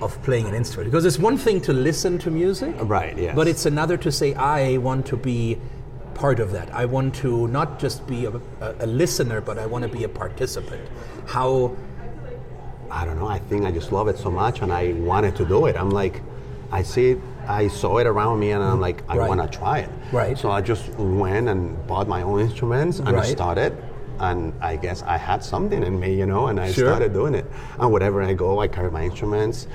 of 0.00 0.20
playing 0.22 0.46
an 0.46 0.54
instrument? 0.54 0.90
Because 0.90 1.04
it's 1.04 1.18
one 1.18 1.36
thing 1.36 1.60
to 1.62 1.72
listen 1.72 2.18
to 2.18 2.30
music, 2.30 2.74
right, 2.80 3.16
yes. 3.16 3.34
but 3.34 3.48
it's 3.48 3.66
another 3.66 3.96
to 3.98 4.12
say, 4.12 4.34
I 4.34 4.78
want 4.78 5.06
to 5.06 5.16
be 5.16 5.58
part 6.14 6.40
of 6.40 6.52
that. 6.52 6.72
I 6.74 6.84
want 6.84 7.14
to 7.16 7.48
not 7.48 7.78
just 7.78 8.06
be 8.06 8.26
a, 8.26 8.32
a, 8.60 8.86
listener, 8.86 9.40
but 9.40 9.58
I 9.58 9.66
want 9.66 9.82
to 9.84 9.88
be 9.88 10.04
a 10.04 10.08
participant. 10.08 10.88
How, 11.26 11.76
I 12.90 13.04
don't 13.04 13.18
know. 13.18 13.28
I 13.28 13.38
think 13.38 13.64
I 13.64 13.70
just 13.70 13.92
love 13.92 14.08
it 14.08 14.18
so 14.18 14.30
much, 14.30 14.60
and 14.60 14.72
I 14.72 14.92
wanted 14.94 15.36
to 15.36 15.44
do 15.44 15.66
it. 15.66 15.76
I'm 15.76 15.90
like, 15.90 16.22
I 16.70 16.82
see 16.82 17.10
it, 17.12 17.18
I 17.46 17.68
saw 17.68 17.98
it 17.98 18.06
around 18.06 18.40
me, 18.40 18.50
and 18.50 18.62
I'm 18.62 18.80
like, 18.80 19.02
I 19.08 19.16
Right. 19.16 19.28
want 19.28 19.40
to 19.40 19.58
try 19.58 19.78
it. 19.78 19.90
Right. 20.12 20.36
So 20.36 20.50
I 20.50 20.60
just 20.60 20.88
went 20.98 21.48
and 21.48 21.86
bought 21.86 22.08
my 22.08 22.22
own 22.22 22.40
instruments 22.40 22.98
and 22.98 23.12
Right. 23.12 23.24
started. 23.24 23.76
And 24.20 24.52
I 24.60 24.76
guess 24.76 25.02
I 25.02 25.16
had 25.16 25.44
something 25.44 25.82
in 25.82 25.98
me, 25.98 26.14
you 26.14 26.26
know, 26.26 26.48
and 26.48 26.58
I 26.58 26.72
Sure. 26.72 26.88
started 26.88 27.12
doing 27.12 27.34
it. 27.34 27.46
And 27.78 27.92
wherever 27.92 28.22
I 28.22 28.34
go, 28.34 28.60
I 28.60 28.68
carry 28.68 28.90
my 28.90 29.04
instruments, 29.04 29.66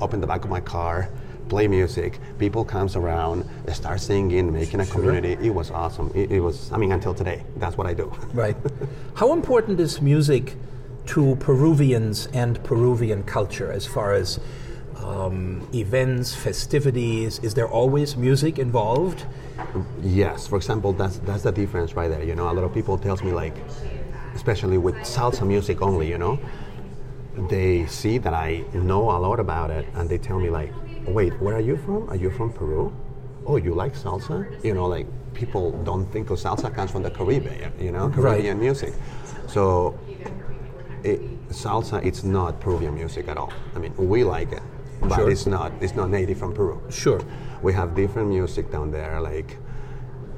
up 0.00 0.14
in 0.14 0.20
the 0.20 0.26
back 0.26 0.44
of 0.44 0.50
my 0.50 0.60
car, 0.60 1.08
play 1.48 1.68
music. 1.68 2.18
People 2.38 2.64
comes 2.64 2.96
around, 2.96 3.44
they 3.64 3.72
start 3.72 4.00
singing, 4.00 4.52
making 4.52 4.80
a 4.80 4.86
community. 4.86 5.36
It 5.46 5.54
was 5.54 5.70
awesome. 5.70 6.10
It, 6.14 6.32
it 6.32 6.40
was. 6.40 6.72
I 6.72 6.78
mean, 6.78 6.92
until 6.92 7.14
today, 7.14 7.44
that's 7.56 7.76
what 7.76 7.86
I 7.86 7.94
do. 7.94 8.12
right? 8.32 8.56
How 9.14 9.32
important 9.32 9.78
is 9.80 10.00
music 10.00 10.56
to 11.06 11.36
Peruvians 11.36 12.26
and 12.32 12.62
Peruvian 12.64 13.22
culture 13.24 13.70
as 13.70 13.86
far 13.86 14.14
as 14.14 14.40
um, 15.04 15.68
events, 15.74 16.34
festivities? 16.34 17.38
Is 17.40 17.54
there 17.54 17.68
always 17.68 18.16
music 18.16 18.58
involved? 18.58 19.26
Yes, 20.02 20.46
for 20.46 20.56
example, 20.56 20.92
that's 20.92 21.18
that's 21.18 21.42
the 21.42 21.52
difference 21.52 21.94
right 21.94 22.08
there. 22.08 22.22
You 22.22 22.34
know, 22.34 22.50
a 22.50 22.54
lot 22.54 22.64
of 22.64 22.72
people 22.72 22.98
tells 22.98 23.22
me 23.22 23.32
like, 23.32 23.56
especially 24.34 24.78
with 24.78 24.96
salsa 24.96 25.46
music 25.46 25.82
only, 25.82 26.08
you 26.08 26.18
know, 26.18 26.38
they 27.48 27.86
see 27.86 28.18
that 28.18 28.34
I 28.34 28.64
know 28.72 29.10
a 29.10 29.18
lot 29.18 29.40
about 29.40 29.70
it, 29.70 29.86
and 29.94 30.08
they 30.08 30.18
tell 30.18 30.38
me 30.38 30.50
like, 30.50 30.72
wait, 31.06 31.32
where 31.40 31.56
are 31.56 31.60
you 31.60 31.76
from? 31.76 32.08
Are 32.08 32.16
you 32.16 32.30
from 32.30 32.52
Peru? 32.52 32.92
Oh, 33.46 33.56
you 33.56 33.74
like 33.74 33.94
salsa? 33.94 34.64
You 34.64 34.74
know, 34.74 34.86
like 34.86 35.06
people 35.34 35.72
don't 35.84 36.06
think 36.06 36.30
of 36.30 36.38
salsa 36.38 36.74
comes 36.74 36.90
from 36.90 37.02
the 37.02 37.10
Caribbean, 37.10 37.72
you 37.78 37.92
know, 37.92 38.08
Caribbean 38.08 38.58
music. 38.58 38.94
So, 39.48 39.98
it, 41.02 41.20
salsa, 41.50 42.04
it's 42.04 42.24
not 42.24 42.60
Peruvian 42.60 42.94
music 42.94 43.28
at 43.28 43.36
all. 43.36 43.52
I 43.74 43.78
mean, 43.78 43.92
we 43.96 44.24
like 44.24 44.52
it, 44.52 44.62
but 45.00 45.16
Sure. 45.16 45.30
it's 45.30 45.46
not. 45.46 45.72
It's 45.80 45.94
not 45.94 46.10
native 46.10 46.38
from 46.38 46.52
Peru 46.52 46.80
Sure. 46.90 47.20
we 47.62 47.72
have 47.72 47.94
different 47.94 48.28
music 48.28 48.70
down 48.70 48.90
there 48.90 49.20
like 49.20 49.58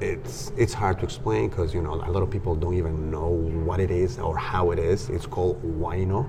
it's 0.01 0.53
it's 0.57 0.75
hard 0.75 0.99
to 0.99 1.05
explain 1.05 1.49
because 1.49 1.73
you 1.75 1.81
know 1.83 1.95
a 1.95 2.11
lot 2.15 2.23
of 2.23 2.31
people 2.31 2.55
don't 2.55 2.75
even 2.75 3.11
know 3.11 3.29
what 3.69 3.81
it 3.81 3.91
is 3.91 4.19
or 4.19 4.37
how 4.37 4.71
it 4.71 4.79
is 4.79 5.09
it's 5.09 5.27
called 5.27 5.57
huayno 5.63 6.27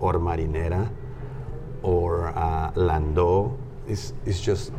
or 0.00 0.12
marinera 0.14 0.88
or 1.82 2.28
uh, 2.28 2.70
lando 2.76 3.58
it's, 3.88 4.12
it's 4.26 4.40
just 4.40 4.72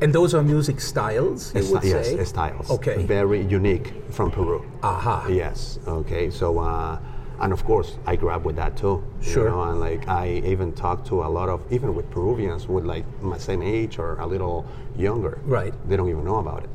And 0.00 0.12
those 0.12 0.34
are 0.34 0.42
music 0.42 0.80
styles, 0.80 1.54
you 1.54 1.62
would 1.72 1.84
yes 1.84 2.06
say? 2.06 2.24
styles 2.24 2.70
Okay. 2.70 2.96
very 3.04 3.42
unique 3.42 3.92
from 4.10 4.30
peru 4.30 4.62
Aha. 4.82 5.26
yes 5.28 5.78
okay 5.86 6.30
so 6.30 6.58
uh, 6.58 6.98
and 7.40 7.52
of 7.52 7.64
course 7.64 7.98
i 8.06 8.16
grew 8.16 8.30
up 8.30 8.44
with 8.44 8.56
that 8.56 8.76
too 8.76 9.02
you 9.22 9.32
Sure. 9.32 9.50
know, 9.50 9.62
and 9.62 9.80
like 9.80 10.08
i 10.08 10.28
even 10.44 10.72
talked 10.72 11.06
to 11.06 11.22
a 11.22 11.28
lot 11.38 11.48
of 11.48 11.60
even 11.72 11.94
with 11.94 12.10
peruvians 12.10 12.66
with 12.68 12.84
like 12.84 13.04
my 13.22 13.38
same 13.38 13.62
age 13.62 13.98
or 13.98 14.18
a 14.20 14.26
little 14.26 14.66
younger 14.96 15.38
Right. 15.44 15.72
they 15.88 15.96
don't 15.96 16.08
even 16.08 16.24
know 16.24 16.38
about 16.38 16.64
it 16.64 16.70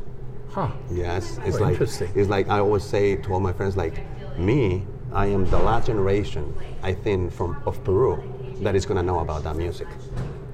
Huh. 0.49 0.69
Yes, 0.91 1.39
it's 1.45 1.57
Oh, 1.57 1.61
like 1.61 1.71
interesting. 1.71 2.11
it's 2.13 2.29
like 2.29 2.47
I 2.47 2.59
always 2.59 2.83
say 2.83 3.15
to 3.15 3.33
all 3.33 3.39
my 3.39 3.53
friends, 3.53 3.75
like 3.75 3.95
me, 4.37 4.85
I 5.11 5.25
am 5.25 5.49
the 5.49 5.57
last 5.57 5.87
generation, 5.87 6.53
I 6.83 6.93
think, 6.93 7.31
from 7.33 7.57
of 7.65 7.83
Peru 7.83 8.21
that 8.61 8.75
is 8.75 8.85
gonna 8.85 9.01
know 9.01 9.17
about 9.19 9.43
that 9.45 9.55
music. 9.55 9.87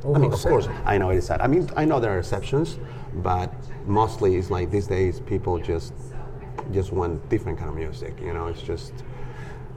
Oh, 0.06 0.15
I 0.15 0.19
mean, 0.19 0.32
of 0.32 0.39
sad. 0.39 0.50
course, 0.52 0.69
I 0.86 0.98
know 0.98 1.10
it 1.10 1.17
is 1.17 1.26
sad. 1.26 1.41
I 1.41 1.48
mean, 1.48 1.67
I 1.76 1.84
know 1.84 2.00
there 2.00 2.13
are 2.15 2.19
exceptions, 2.19 2.80
but 3.15 3.54
mostly 3.86 4.38
it's 4.38 4.50
like 4.50 4.72
these 4.72 4.88
days 4.88 5.19
people 5.19 5.60
just 5.60 5.91
just 6.72 6.93
want 6.93 7.28
different 7.28 7.58
kind 7.58 7.69
of 7.69 7.76
music. 7.76 8.13
You 8.22 8.32
know, 8.34 8.48
it's 8.48 8.62
just 8.62 8.93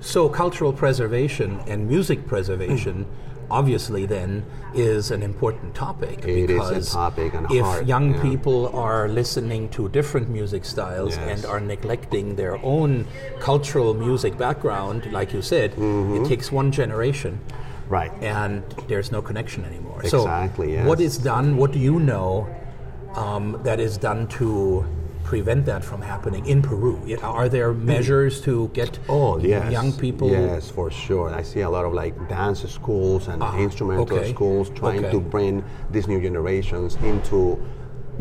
So, 0.03 0.29
cultural 0.29 0.73
preservation 0.73 1.61
and 1.67 1.89
music 1.89 2.27
preservation 2.27 3.07
obviously 3.51 4.07
then 4.07 4.45
is 4.75 5.11
an 5.11 5.23
important 5.23 5.75
topic 5.75 6.25
It 6.27 6.49
is 6.51 6.89
a 6.89 6.91
topic 6.91 7.35
and 7.35 7.45
if 7.51 7.63
hard, 7.63 7.87
young 7.87 8.15
yeah. 8.15 8.23
people 8.23 8.69
are 8.75 9.09
listening 9.09 9.69
to 9.71 9.89
different 9.91 10.31
music 10.31 10.65
styles 10.65 11.15
Yes. 11.17 11.29
and 11.45 11.45
are 11.53 11.61
neglecting 11.61 12.35
their 12.35 12.57
own 12.65 13.07
cultural 13.41 13.93
music 13.93 14.39
background 14.39 15.13
like 15.13 15.35
you 15.35 15.43
said 15.43 15.73
Mm-hmm. 15.73 16.25
it 16.25 16.29
takes 16.29 16.51
one 16.51 16.73
generation 16.73 17.39
Right. 17.91 18.11
and 18.23 18.63
there's 18.89 19.13
no 19.13 19.21
connection 19.21 19.65
anymore 19.67 20.01
Exactly, 20.03 20.69
so 20.69 20.73
yes. 20.73 20.87
what 20.89 20.99
is 21.01 21.19
done 21.19 21.59
what 21.59 21.73
do 21.73 21.79
you 21.79 21.99
know 22.01 22.49
um, 23.15 23.61
that 23.65 23.79
is 23.81 23.99
done 23.99 24.27
to 24.29 24.87
prevent 25.33 25.65
that 25.65 25.83
from 25.83 26.03
happening 26.03 26.45
in 26.45 26.61
Peru 26.61 26.95
are 27.23 27.49
there 27.49 27.73
measures 27.73 28.35
to 28.43 28.69
get 28.75 28.99
Oh 29.09 29.39
yes, 29.39 29.73
young 29.73 29.91
people 30.05 30.29
Yes, 30.31 30.69
for 30.71 30.91
sure. 30.91 31.29
I 31.41 31.43
see 31.43 31.63
a 31.63 31.71
lot 31.77 31.85
of 31.87 31.95
like 32.03 32.15
dance 32.29 32.61
schools 32.79 33.29
and 33.29 33.39
instrumental 33.67 34.19
Ah, 34.19 34.21
okay. 34.21 34.35
schools 34.35 34.67
trying 34.81 35.05
Okay. 35.05 35.11
to 35.17 35.21
bring 35.37 35.55
these 35.91 36.07
new 36.13 36.21
generations 36.29 36.91
into, 37.13 37.41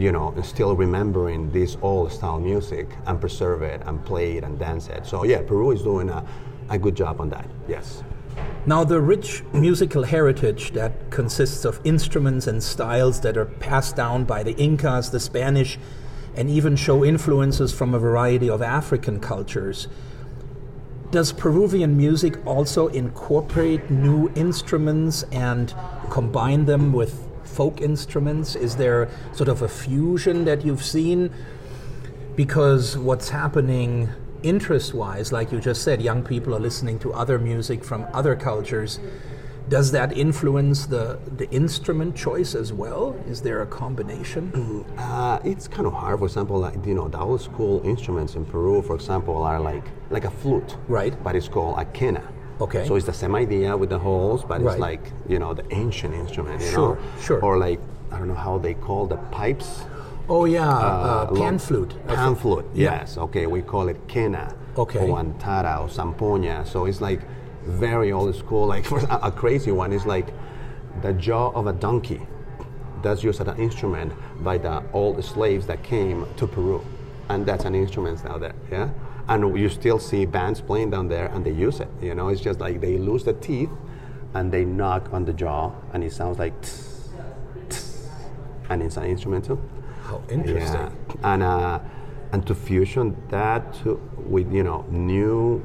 you 0.05 0.11
know, 0.15 0.33
still 0.41 0.73
remembering 0.85 1.39
this 1.51 1.71
old 1.81 2.07
style 2.17 2.39
music 2.39 2.87
and 3.07 3.19
preserve 3.19 3.61
it 3.73 3.79
and 3.87 3.95
play 4.11 4.37
it 4.37 4.43
and 4.45 4.53
dance 4.57 4.87
it. 4.95 5.01
So 5.05 5.25
yeah, 5.31 5.41
Peru 5.49 5.71
is 5.75 5.81
doing 5.91 6.07
a, 6.09 6.23
a 6.69 6.77
good 6.83 6.95
job 6.95 7.19
on 7.19 7.27
that. 7.35 7.47
Yes. 7.67 8.03
Now, 8.65 8.85
the 8.85 9.01
rich 9.01 9.43
musical 9.53 10.03
heritage 10.15 10.63
that 10.79 10.91
consists 11.17 11.65
of 11.65 11.73
instruments 11.83 12.47
and 12.47 12.63
styles 12.63 13.19
that 13.25 13.35
are 13.41 13.49
passed 13.69 13.95
down 13.97 14.23
by 14.23 14.43
the 14.43 14.53
Incas, 14.67 15.09
the 15.11 15.19
Spanish, 15.19 15.77
and 16.35 16.49
even 16.49 16.75
show 16.75 17.03
influences 17.03 17.73
from 17.73 17.93
a 17.93 17.99
variety 17.99 18.49
of 18.49 18.61
African 18.61 19.19
cultures. 19.19 19.87
Does 21.11 21.33
Peruvian 21.33 21.97
music 21.97 22.45
also 22.45 22.87
incorporate 22.87 23.89
new 23.89 24.31
instruments 24.35 25.23
and 25.31 25.73
combine 26.09 26.65
them 26.65 26.93
with 26.93 27.27
folk 27.43 27.81
instruments? 27.81 28.55
Is 28.55 28.77
there 28.77 29.09
sort 29.33 29.49
of 29.49 29.61
a 29.61 29.67
fusion 29.67 30.45
that 30.45 30.63
you've 30.65 30.83
seen? 30.83 31.33
because 32.35 32.97
what's 32.97 33.29
happening 33.29 34.09
interest 34.43 34.93
wise, 34.93 35.31
like 35.31 35.51
you 35.51 35.59
just 35.59 35.83
said, 35.83 36.01
young 36.01 36.23
people 36.23 36.55
are 36.55 36.59
listening 36.59 36.97
to 36.99 37.13
other 37.13 37.37
music 37.37 37.83
from 37.83 38.05
other 38.13 38.35
cultures. 38.35 38.99
Does 39.71 39.89
that 39.93 40.17
influence 40.17 40.85
the, 40.85 41.17
the 41.37 41.49
instrument 41.49 42.13
choice 42.13 42.55
as 42.55 42.73
well? 42.73 43.15
Is 43.25 43.41
there 43.41 43.61
a 43.61 43.65
combination? 43.65 44.83
Uh, 44.97 45.39
it's 45.45 45.65
kind 45.69 45.87
of 45.87 45.93
hard. 45.93 46.19
For 46.19 46.25
example, 46.25 46.59
like 46.59 46.85
you 46.85 46.93
know, 46.93 47.07
the 47.07 47.17
old 47.19 47.39
school 47.39 47.81
instruments 47.85 48.35
in 48.35 48.43
Peru, 48.45 48.81
for 48.81 48.95
example, 48.95 49.41
are 49.43 49.61
like 49.61 49.85
like 50.09 50.25
a 50.25 50.29
flute, 50.29 50.75
Right. 50.89 51.13
But 51.23 51.37
it's 51.37 51.47
called 51.47 51.79
a 51.79 51.85
quena. 51.85 52.21
Okay. 52.59 52.85
So 52.85 52.95
it's 52.97 53.05
the 53.05 53.13
same 53.13 53.33
idea 53.33 53.77
with 53.77 53.89
the 53.91 53.97
holes, 53.99 54.43
but 54.43 54.61
Right. 54.61 54.73
it's 54.73 54.81
like 54.81 55.03
you 55.29 55.39
know 55.39 55.53
the 55.53 55.63
ancient 55.73 56.13
instrument. 56.15 56.59
You 56.59 56.67
Sure, 56.71 56.95
know? 56.95 57.01
sure. 57.21 57.39
Or 57.41 57.57
like 57.57 57.79
I 58.11 58.17
don't 58.19 58.27
know 58.27 58.41
how 58.49 58.57
they 58.57 58.73
call 58.73 59.07
the 59.07 59.19
pipes. 59.39 59.85
Oh, 60.27 60.43
yeah, 60.43 60.67
uh, 60.69 61.27
lo- 61.31 61.39
pan 61.41 61.57
flute. 61.59 61.93
Pan 62.07 62.35
flute. 62.35 62.65
Yeah. 62.73 62.91
Yes. 62.99 63.17
Okay. 63.17 63.47
We 63.47 63.61
call 63.61 63.87
it 63.87 64.05
quena. 64.09 64.53
Okay. 64.77 64.99
Or 65.09 65.17
antara 65.23 65.79
or 65.81 65.87
zampoña. 65.87 66.67
So 66.67 66.87
it's 66.87 66.99
like 66.99 67.21
very 67.65 68.11
old 68.11 68.35
school. 68.35 68.67
Like 68.67 68.85
for 68.91 68.99
a, 68.99 69.19
a 69.23 69.31
crazy 69.31 69.71
one 69.71 69.93
is 69.93 70.05
like 70.05 70.27
the 71.01 71.13
jaw 71.13 71.51
of 71.51 71.67
a 71.67 71.73
donkey. 71.73 72.21
That's 73.01 73.23
used 73.23 73.41
as 73.41 73.47
an 73.47 73.57
instrument 73.57 74.13
by 74.43 74.59
the 74.59 74.83
old 74.93 75.23
slaves 75.25 75.65
that 75.67 75.81
came 75.83 76.27
to 76.35 76.45
Peru, 76.45 76.85
and 77.29 77.45
that's 77.45 77.65
an 77.65 77.73
instrument 77.73 78.23
now 78.23 78.37
there. 78.37 78.53
Yeah. 78.71 78.89
And 79.27 79.57
you 79.57 79.69
still 79.69 79.97
see 79.97 80.25
bands 80.25 80.61
playing 80.61 80.91
down 80.91 81.07
there, 81.07 81.27
and 81.27 81.43
they 81.43 81.51
use 81.51 81.79
it. 81.79 81.87
You 82.01 82.13
know, 82.13 82.29
it's 82.29 82.41
just 82.41 82.59
like 82.59 82.79
they 82.79 82.97
lose 82.97 83.23
the 83.23 83.33
teeth, 83.33 83.71
and 84.35 84.51
they 84.51 84.65
knock 84.65 85.11
on 85.13 85.25
the 85.25 85.33
jaw, 85.33 85.71
and 85.93 86.03
it 86.03 86.11
sounds 86.11 86.37
like. 86.37 86.59
tss, 86.61 87.09
tss, 87.69 88.07
And 88.69 88.83
it's 88.83 88.97
an 88.97 89.05
instrument 89.05 89.45
too. 89.45 89.59
How 90.03 90.21
interesting. 90.29 90.73
Yeah, 90.79 91.33
and 91.33 91.43
uh, 91.43 91.79
and 92.31 92.45
to 92.47 92.55
fusion 92.55 93.15
that 93.29 93.73
to, 93.83 93.95
with 94.17 94.51
you 94.51 94.63
know 94.63 94.85
new 94.89 95.63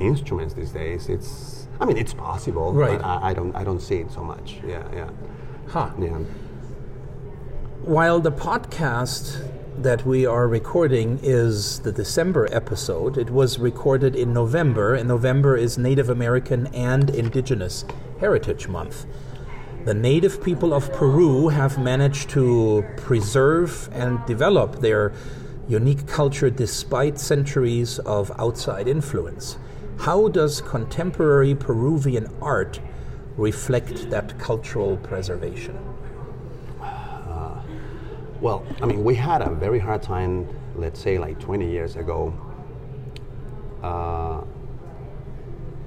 instruments 0.00 0.54
these 0.54 0.70
days, 0.70 1.08
it's 1.08 1.66
I 1.80 1.84
mean 1.84 1.96
it's 1.96 2.14
possible, 2.14 2.72
Right. 2.72 2.98
But 2.98 3.04
I, 3.04 3.30
I 3.30 3.34
don't 3.34 3.54
I 3.54 3.64
don't 3.64 3.80
see 3.80 3.96
it 3.96 4.10
so 4.10 4.22
much. 4.22 4.60
Yeah, 4.66 4.84
yeah, 4.94 5.10
Huh. 5.68 5.90
yeah. 5.98 6.18
While 7.82 8.20
the 8.20 8.32
podcast 8.32 9.48
that 9.78 10.04
we 10.06 10.24
are 10.26 10.48
recording 10.48 11.20
is 11.22 11.80
the 11.80 11.92
December 11.92 12.48
episode, 12.50 13.18
it 13.18 13.30
was 13.30 13.58
recorded 13.58 14.16
in 14.16 14.32
November, 14.32 14.94
and 14.94 15.06
November 15.06 15.56
is 15.56 15.76
Native 15.78 16.08
American 16.08 16.66
and 16.68 17.10
Indigenous 17.10 17.84
Heritage 18.18 18.68
Month. 18.68 19.06
The 19.84 19.94
native 19.94 20.42
people 20.42 20.74
of 20.74 20.92
Peru 20.92 21.48
have 21.48 21.78
managed 21.78 22.30
to 22.30 22.84
preserve 22.96 23.88
and 23.92 24.24
develop 24.26 24.80
their 24.80 25.12
unique 25.68 26.06
culture 26.08 26.50
despite 26.50 27.20
centuries 27.20 27.98
of 28.00 28.32
outside 28.38 28.88
influence. 28.88 29.58
How 29.98 30.28
does 30.28 30.60
contemporary 30.60 31.54
Peruvian 31.54 32.28
art 32.40 32.80
reflect 33.36 34.10
that 34.10 34.38
cultural 34.38 34.96
preservation? 34.98 35.78
Well, 38.40 38.64
I 38.82 38.86
mean, 38.86 39.02
we 39.02 39.14
had 39.14 39.40
a 39.40 39.50
very 39.50 39.78
hard 39.78 40.02
time, 40.02 40.46
let's 40.74 41.00
say 41.00 41.18
like 41.18 41.40
20 41.40 41.70
years 41.70 41.96
ago. 41.96 42.34
Uh, 43.82 44.42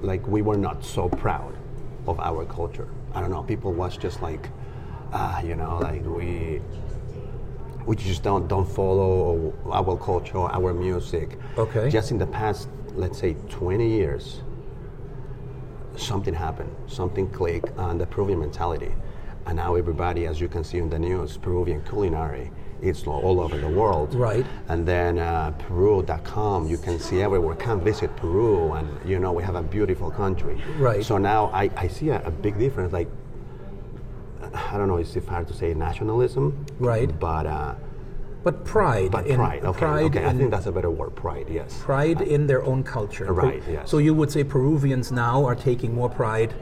like 0.02 0.26
we 0.28 0.42
were 0.42 0.58
not 0.58 0.84
so 0.84 1.10
proud 1.10 1.56
of 2.08 2.20
our 2.20 2.46
culture. 2.46 2.88
I 3.14 3.22
don't 3.22 3.30
know. 3.30 3.44
People 3.44 3.74
was 3.74 3.98
just 3.98 4.22
like, 4.22 4.50
ah, 5.14 5.42
you 5.42 5.56
know, 5.56 5.78
like 5.78 6.04
we 6.06 6.62
we 7.86 7.96
just 7.96 8.24
don't 8.24 8.48
don't 8.48 8.68
follow 8.68 9.54
our 9.72 9.98
culture, 9.98 10.40
our 10.40 10.74
music. 10.74 11.38
Okay. 11.58 11.90
Just 11.90 12.12
in 12.12 12.18
the 12.18 12.28
past, 12.28 12.70
let's 12.96 13.18
say 13.18 13.36
20 13.50 13.88
years, 13.88 14.42
something 15.96 16.34
happened, 16.34 16.74
something 16.88 17.30
clicked 17.30 17.78
on 17.78 17.98
the 17.98 18.06
Peruvian 18.06 18.40
mentality. 18.40 18.92
And 19.46 19.56
now 19.58 19.76
everybody, 19.76 20.28
as 20.28 20.40
you 20.40 20.48
can 20.48 20.64
see 20.64 20.78
in 20.78 20.90
the 20.90 21.00
news, 21.00 21.38
Peruvian 21.38 21.82
culinary, 21.84 22.52
it's 22.82 23.06
all- 23.08 23.42
over 23.42 23.58
the 23.58 23.68
world. 23.68 24.14
Right. 24.16 24.46
And 24.68 24.88
then 24.88 25.18
uh, 25.18 25.52
Peru.com, 25.60 26.68
you 26.68 26.78
can 26.78 27.00
see 27.00 27.22
everywhere. 27.22 27.56
Come 27.56 27.82
visit 27.82 28.16
Peru, 28.16 28.74
and 28.74 28.88
you 29.10 29.20
know 29.20 29.34
we 29.34 29.44
have 29.44 29.56
a 29.56 29.64
beautiful 29.64 30.10
country. 30.12 30.62
Right. 30.78 31.04
So 31.04 31.18
now 31.18 31.48
I, 31.48 31.70
I 31.76 31.88
see 31.88 32.10
a, 32.10 32.22
a 32.26 32.32
big 32.32 32.58
difference. 32.58 32.94
Like 32.94 33.10
I 34.54 34.78
don't 34.78 34.88
know, 34.88 34.98
it's 34.98 35.14
hard 35.28 35.48
to 35.50 35.54
say 35.54 35.74
nationalism. 35.74 36.66
Right. 36.80 37.08
But 37.20 37.46
uh, 37.46 37.76
But 38.44 38.64
pride. 38.64 39.12
but 39.12 39.28
in, 39.28 39.36
pride. 39.36 39.66
Okay. 39.66 39.80
Pride 39.80 40.06
okay. 40.06 40.24
I 40.24 40.32
in- 40.32 40.38
think 40.38 40.52
that's 40.52 40.66
a 40.66 40.72
better 40.72 40.90
word. 40.90 41.16
Pride. 41.16 41.48
Yes. 41.50 41.82
pride 41.84 42.22
in 42.22 42.48
their 42.48 42.64
own 42.64 42.84
culture. 42.84 43.34
Right, 43.34 43.62
yes. 43.70 43.90
So 43.90 43.98
you 43.98 44.14
would 44.14 44.32
say 44.32 44.44
Peruvians 44.44 45.12
now 45.12 45.46
are 45.46 45.56
taking 45.56 45.94
more 45.94 46.10
pride 46.10 46.54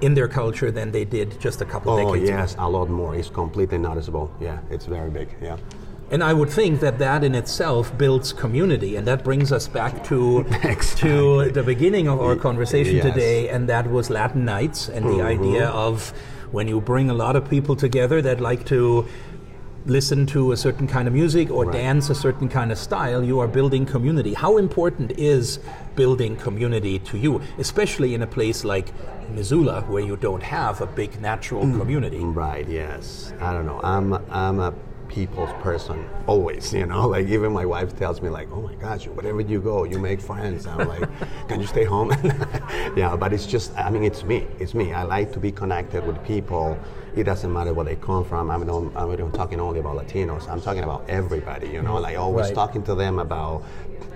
in 0.00 0.14
their 0.14 0.28
culture 0.28 0.70
than 0.70 0.90
they 0.90 1.04
did 1.04 1.38
just 1.40 1.60
a 1.60 1.64
couple 1.64 1.92
Oh 1.92 1.98
decades 1.98 2.30
ago. 2.30 2.38
yes, 2.38 2.56
a 2.58 2.68
lot 2.68 2.88
more. 2.88 3.14
It's 3.14 3.28
completely 3.28 3.78
noticeable. 3.78 4.34
Yeah, 4.40 4.58
it's 4.70 4.86
very 4.86 5.10
big. 5.10 5.28
Yeah. 5.40 5.56
And 6.10 6.24
I 6.24 6.32
would 6.32 6.50
think 6.50 6.80
that 6.80 6.98
that 6.98 7.22
in 7.22 7.36
itself 7.36 7.96
builds 7.96 8.32
community, 8.32 8.96
and 8.96 9.06
that 9.06 9.22
brings 9.22 9.52
us 9.52 9.68
back 9.68 10.02
to 10.04 10.42
to 10.96 11.50
the 11.52 11.62
beginning 11.62 12.08
of 12.08 12.20
our 12.20 12.34
conversation 12.34 12.96
yes. 12.96 13.04
today, 13.04 13.48
and 13.48 13.68
that 13.68 13.88
was 13.88 14.10
Latin 14.10 14.44
Nights 14.44 14.88
and 14.88 15.04
the 15.04 15.10
mm-hmm. 15.10 15.42
idea 15.42 15.68
of 15.68 16.12
when 16.50 16.66
you 16.66 16.80
bring 16.80 17.10
a 17.10 17.14
lot 17.14 17.36
of 17.36 17.48
people 17.48 17.76
together 17.76 18.20
that 18.22 18.40
like 18.40 18.66
to 18.66 19.06
listen 19.86 20.26
to 20.26 20.52
a 20.52 20.56
certain 20.56 20.86
kind 20.86 21.08
of 21.08 21.14
music 21.14 21.50
or 21.50 21.64
Right. 21.64 21.72
dance 21.72 22.10
a 22.10 22.14
certain 22.14 22.48
kind 22.48 22.70
of 22.72 22.78
style, 22.78 23.24
you 23.24 23.38
are 23.40 23.48
building 23.48 23.86
community. 23.86 24.34
How 24.34 24.58
important 24.58 25.12
is 25.18 25.58
building 25.96 26.36
community 26.36 26.98
to 26.98 27.18
you, 27.18 27.40
especially 27.58 28.14
in 28.14 28.22
a 28.22 28.26
place 28.26 28.64
like 28.64 28.92
Missoula 29.34 29.82
where 29.88 30.02
you 30.02 30.16
don't 30.16 30.42
have 30.42 30.80
a 30.80 30.86
big 30.86 31.20
natural 31.20 31.64
mm. 31.64 31.78
community? 31.78 32.18
Right. 32.18 32.68
Yes. 32.68 33.32
I 33.40 33.52
don't 33.52 33.66
know. 33.66 33.80
I'm 33.82 34.14
I'm 34.30 34.60
a 34.60 34.74
people's 35.10 35.52
person 35.60 36.08
always. 36.26 36.72
You 36.72 36.86
know, 36.86 37.06
like 37.14 37.26
even 37.26 37.52
my 37.52 37.66
wife 37.66 37.96
tells 37.96 38.22
me 38.22 38.30
like, 38.30 38.48
"Oh 38.52 38.62
my 38.62 38.74
gosh, 38.76 39.06
wherever 39.08 39.40
you 39.40 39.60
go, 39.60 39.84
you 39.84 39.98
make 39.98 40.20
friends." 40.20 40.66
I'm 40.66 40.88
like, 40.88 41.08
"Can 41.48 41.60
you 41.60 41.66
stay 41.66 41.84
home?" 41.84 42.10
yeah, 42.96 43.16
but 43.16 43.32
it's 43.32 43.46
just. 43.46 43.76
I 43.76 43.90
mean, 43.90 44.04
it's 44.04 44.24
me. 44.24 44.46
It's 44.58 44.74
me. 44.74 44.94
I 44.94 45.02
like 45.02 45.32
to 45.32 45.40
be 45.40 45.52
connected 45.52 46.06
with 46.06 46.22
people. 46.24 46.78
It 47.16 47.24
doesn't 47.24 47.52
matter 47.52 47.72
where 47.74 47.84
they 47.84 47.96
come 47.96 48.24
from. 48.24 48.50
I'm 48.50 48.66
not, 48.66 48.92
I'm 48.96 49.16
not 49.18 49.34
talking 49.34 49.60
only 49.60 49.80
about 49.80 49.96
Latinos. 49.96 50.48
I'm 50.48 50.60
talking 50.60 50.84
about 50.84 51.08
everybody. 51.08 51.68
You 51.68 51.82
know, 51.82 51.96
like 51.98 52.16
always 52.18 52.46
Right. 52.46 52.54
talking 52.54 52.82
to 52.84 52.94
them 52.94 53.18
about. 53.18 53.62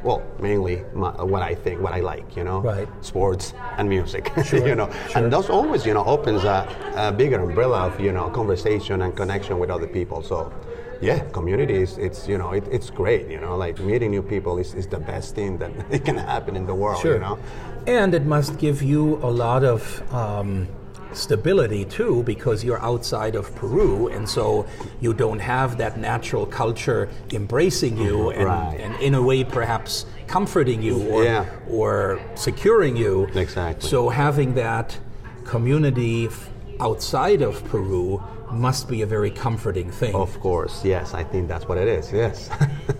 Well, 0.03 0.23
mainly 0.39 0.83
my, 0.95 1.11
what 1.23 1.41
I 1.43 1.55
think, 1.55 1.81
what 1.81 1.95
I 1.95 2.01
like, 2.01 2.37
you 2.37 2.45
know, 2.45 2.61
Right. 2.61 2.87
sports 3.01 3.55
and 3.79 3.89
music, 3.89 4.31
Sure, 4.45 4.67
you 4.69 4.75
know, 4.75 4.91
sure. 5.09 5.23
and 5.25 5.33
those 5.33 5.49
always, 5.49 5.87
you 5.87 5.95
know, 5.95 6.05
opens 6.05 6.45
a, 6.45 6.69
a 6.95 7.11
bigger 7.11 7.41
umbrella 7.41 7.87
of, 7.87 7.99
you 7.99 8.13
know, 8.13 8.29
conversation 8.29 9.01
and 9.01 9.17
connection 9.17 9.59
with 9.59 9.71
other 9.71 9.87
people. 9.87 10.23
So, 10.23 10.53
yeah, 11.01 11.21
community 11.33 11.77
is, 11.83 11.97
it's, 11.97 12.29
you 12.29 12.37
know, 12.37 12.53
it, 12.53 12.65
it's 12.71 12.91
great, 12.91 13.29
you 13.31 13.41
know, 13.41 13.57
like 13.57 13.81
meeting 13.81 14.11
new 14.11 14.23
people 14.23 14.59
is, 14.59 14.75
is 14.75 14.87
the 14.87 14.99
best 14.99 15.35
thing 15.35 15.57
that 15.59 15.73
can 16.05 16.19
happen 16.19 16.55
in 16.55 16.67
the 16.67 16.75
world, 16.75 17.01
Sure. 17.01 17.15
you 17.15 17.21
know. 17.21 17.39
And 17.87 18.13
it 18.15 18.27
must 18.27 18.59
give 18.59 18.83
you 18.83 19.17
a 19.23 19.31
lot 19.31 19.65
of 19.65 20.03
um, 20.13 20.69
stability 21.17 21.85
too 21.85 22.23
because 22.25 22.65
you're 22.65 22.81
outside 22.83 23.35
of 23.35 23.55
Peru 23.55 24.09
and 24.09 24.29
so 24.29 24.67
you 25.01 25.15
don't 25.15 25.39
have 25.39 25.79
that 25.79 25.99
natural 25.99 26.47
culture 26.47 27.09
embracing 27.33 27.97
you 27.97 28.17
mm-hmm. 28.17 28.41
and, 28.41 28.45
Right. 28.49 28.81
and 28.81 28.95
in 29.01 29.15
a 29.15 29.23
way 29.23 29.45
perhaps 29.45 30.07
comforting 30.27 30.83
you 30.83 31.09
or, 31.11 31.25
Yeah. 31.25 31.47
or 31.69 32.21
securing 32.35 32.97
you. 32.97 33.29
Exactly. 33.35 33.89
So 33.89 34.09
having 34.09 34.55
that 34.55 34.99
community 35.45 36.27
f- 36.27 36.51
outside 36.81 37.43
of 37.43 37.63
Peru 37.65 38.23
must 38.51 38.89
be 38.89 39.03
a 39.03 39.07
very 39.07 39.31
comforting 39.31 39.91
thing. 39.91 40.15
Of 40.15 40.39
course, 40.41 40.85
yes. 40.85 41.15
I 41.15 41.25
think 41.25 41.49
that's 41.49 41.67
what 41.69 41.79
it 41.79 41.89
is. 41.89 42.13
Yes. 42.13 42.51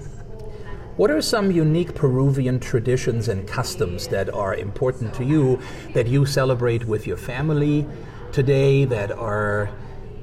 What 0.97 1.11
are 1.11 1.21
some 1.21 1.51
unique 1.51 1.93
Peruvian 1.97 2.61
traditions 2.61 3.27
and 3.27 3.49
customs 3.49 4.07
that 4.09 4.33
are 4.33 4.55
important 4.55 5.13
to 5.15 5.25
you 5.25 5.59
that 5.93 6.07
you 6.07 6.25
celebrate 6.25 6.85
with 6.85 7.05
your 7.05 7.17
family 7.17 7.85
today 8.31 8.85
that 8.85 9.11
are 9.11 9.71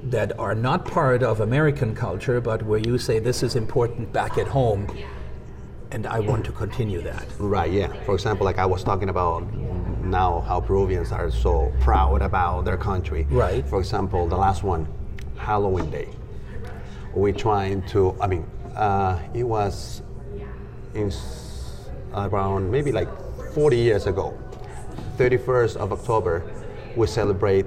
that 0.04 0.40
are 0.40 0.56
not 0.56 0.86
part 0.86 1.24
of 1.24 1.42
American 1.42 1.94
culture 1.94 2.40
but 2.40 2.64
where 2.64 2.80
you 2.80 2.98
say 2.98 3.20
this 3.20 3.44
is 3.44 3.58
important 3.58 4.14
back 4.14 4.38
at 4.38 4.48
home 4.48 4.88
and 5.92 6.08
I 6.08 6.22
want 6.22 6.46
to 6.46 6.54
continue 6.54 7.02
that. 7.02 7.26
Right, 7.38 7.70
yeah. 7.70 7.92
For 8.06 8.14
example, 8.14 8.46
like 8.46 8.58
I 8.58 8.66
was 8.66 8.82
talking 8.82 9.10
about 9.10 9.54
now 10.06 10.40
how 10.40 10.62
Peruvians 10.62 11.12
are 11.12 11.30
so 11.32 11.70
proud 11.82 12.22
about 12.22 12.64
their 12.64 12.78
country. 12.78 13.28
Right. 13.30 13.68
For 13.68 13.80
example, 13.80 14.26
the 14.26 14.38
last 14.38 14.64
one, 14.64 14.88
Halloween 15.36 15.92
Day. 15.92 16.08
We're 17.14 17.34
trying 17.34 17.84
to, 17.88 18.16
I 18.22 18.28
mean, 18.28 18.50
uh, 18.74 19.20
it 19.34 19.44
was 19.44 20.02
in 20.94 21.12
around 22.14 22.70
maybe 22.70 22.92
like 22.92 23.10
40 23.54 23.78
years 23.78 24.08
ago, 24.08 24.38
31st 25.18 25.78
of 25.78 25.92
October, 25.92 26.44
we 26.96 27.08
celebrate 27.08 27.66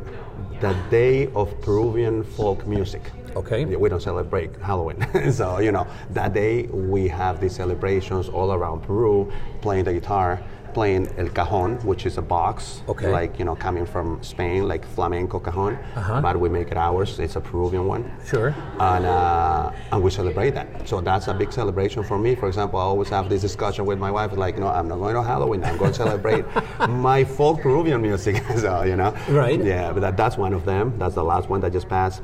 the 0.61 0.77
Day 0.91 1.29
of 1.35 1.61
Peruvian 1.61 2.23
Folk 2.23 2.67
Music. 2.67 3.03
Okay. 3.37 3.65
We 3.65 3.89
don't 3.89 4.03
celebrate 4.03 4.55
Halloween. 4.57 5.05
so, 5.33 5.59
you 5.59 5.73
know, 5.73 5.87
that 6.11 6.35
day 6.35 6.65
we 6.67 7.09
have 7.09 7.41
these 7.41 7.55
celebrations 7.55 8.29
all 8.29 8.53
around 8.53 8.83
Peru, 8.83 9.33
playing 9.61 9.85
the 9.85 9.93
guitar, 9.93 10.41
playing 10.75 11.09
el 11.17 11.29
cajon, 11.29 11.77
which 11.91 12.05
is 12.07 12.19
a 12.19 12.23
box, 12.23 12.83
Okay. 12.89 13.11
like, 13.11 13.39
you 13.39 13.45
know, 13.45 13.55
coming 13.55 13.87
from 13.87 14.19
Spain, 14.23 14.69
like 14.69 14.85
flamenco 14.85 15.39
cajon, 15.39 15.79
Uh-huh. 15.97 16.21
but 16.21 16.39
we 16.39 16.49
make 16.49 16.69
it 16.71 16.77
ours. 16.77 17.19
It's 17.21 17.37
a 17.37 17.41
Peruvian 17.41 17.87
one. 17.87 18.05
Sure. 18.27 18.53
And, 18.81 19.07
uh, 19.07 19.71
and 19.93 20.03
we 20.03 20.11
celebrate 20.11 20.51
that. 20.55 20.67
So 20.89 21.01
that's 21.01 21.29
a 21.29 21.35
big 21.35 21.53
celebration 21.53 22.03
for 22.03 22.19
me. 22.19 22.35
For 22.35 22.49
example, 22.49 22.79
I 22.79 22.83
always 22.83 23.09
have 23.09 23.29
this 23.29 23.41
discussion 23.41 23.87
with 23.87 23.99
my 23.99 24.11
wife, 24.11 24.33
like, 24.37 24.59
no, 24.59 24.67
I'm 24.69 24.89
not 24.89 24.99
going 24.99 25.15
to 25.15 25.23
Halloween. 25.23 25.65
I'm 25.65 25.79
going 25.79 25.93
to 25.93 25.97
celebrate 25.97 26.45
my 26.89 27.25
folk 27.25 27.61
Peruvian 27.63 28.03
music. 28.03 28.43
so, 28.59 28.83
you 28.83 28.97
know. 28.97 29.15
Right. 29.31 29.63
Yeah, 29.65 29.93
but 29.93 30.01
that, 30.01 30.17
that's 30.17 30.37
one 30.37 30.53
of 30.53 30.65
them. 30.65 30.93
That's 30.99 31.15
the 31.15 31.25
last 31.25 31.49
one 31.49 31.61
that 31.63 31.73
just 31.73 31.89
passed. 31.89 32.21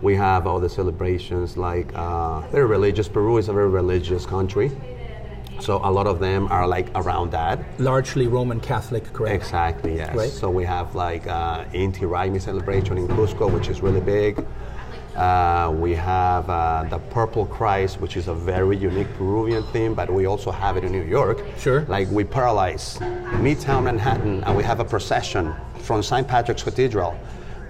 We 0.00 0.16
have 0.16 0.48
all 0.48 0.58
the 0.58 0.68
celebrations 0.68 1.56
like 1.56 1.92
uh, 1.94 2.40
very 2.50 2.66
religious. 2.66 3.06
Peru 3.08 3.36
is 3.38 3.48
a 3.48 3.52
very 3.52 3.68
religious 3.68 4.26
country, 4.26 4.68
so 5.62 5.80
a 5.84 5.90
lot 5.90 6.06
of 6.06 6.18
them 6.18 6.48
are 6.50 6.66
like 6.66 6.88
around 6.96 7.30
that. 7.30 7.58
Largely 7.78 8.26
Roman 8.26 8.60
Catholic, 8.60 9.04
correct? 9.12 9.34
Exactly, 9.34 9.96
yes. 9.96 10.14
Right. 10.14 10.30
So 10.30 10.50
we 10.50 10.64
have 10.64 10.94
like 10.94 11.26
uh, 11.26 11.64
Inti 11.66 12.00
Raymi 12.00 12.40
celebration 12.40 12.98
in 12.98 13.06
Cusco, 13.08 13.52
which 13.52 13.68
is 13.68 13.80
really 13.80 14.00
big. 14.00 14.44
Uh, 15.14 15.70
we 15.78 15.92
have 15.94 16.48
uh, 16.48 16.84
the 16.88 16.98
Purple 16.98 17.46
Christ, 17.46 18.00
which 18.00 18.16
is 18.16 18.28
a 18.28 18.34
very 18.34 18.76
unique 18.76 19.12
Peruvian 19.14 19.62
theme, 19.64 19.94
but 19.94 20.10
we 20.10 20.26
also 20.26 20.50
have 20.50 20.76
it 20.76 20.84
in 20.84 20.90
New 20.90 21.04
York. 21.04 21.44
Sure. 21.58 21.82
Like 21.82 22.10
we 22.10 22.24
paralyze 22.24 22.96
Midtown 23.44 23.84
Manhattan, 23.84 24.42
and 24.44 24.56
we 24.56 24.64
have 24.64 24.80
a 24.80 24.84
procession 24.84 25.54
from 25.80 26.02
St. 26.02 26.26
Patrick's 26.26 26.62
Cathedral 26.62 27.18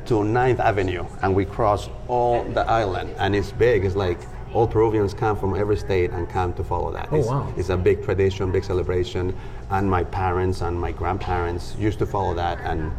to 0.07 0.15
9th 0.15 0.61
Avenue, 0.61 1.05
and 1.23 1.35
we 1.35 1.45
cross 1.45 1.89
all 2.09 2.45
the 2.45 2.63
island, 2.63 3.15
and 3.19 3.35
it's 3.35 3.53
big. 3.53 3.85
It's 3.85 3.97
like 3.97 4.21
all 4.55 4.67
Peruvians 4.67 5.15
come 5.15 5.37
from 5.37 5.55
every 5.57 5.77
state 5.77 6.11
and 6.11 6.29
come 6.29 6.53
to 6.55 6.65
follow 6.65 6.93
that. 6.93 7.09
Oh, 7.11 7.17
it's, 7.17 7.29
wow. 7.29 7.55
it's 7.57 7.69
a 7.71 7.77
big 7.77 8.05
tradition, 8.05 8.53
big 8.53 8.65
celebration, 8.65 9.35
and 9.71 9.91
my 9.91 10.05
parents 10.05 10.61
and 10.61 10.79
my 10.79 10.93
grandparents 10.93 11.75
used 11.79 11.99
to 12.01 12.07
follow 12.07 12.35
that, 12.35 12.59
and 12.61 12.93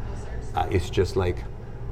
uh, 0.56 0.68
it's 0.72 0.90
just 0.90 1.16
like 1.16 1.44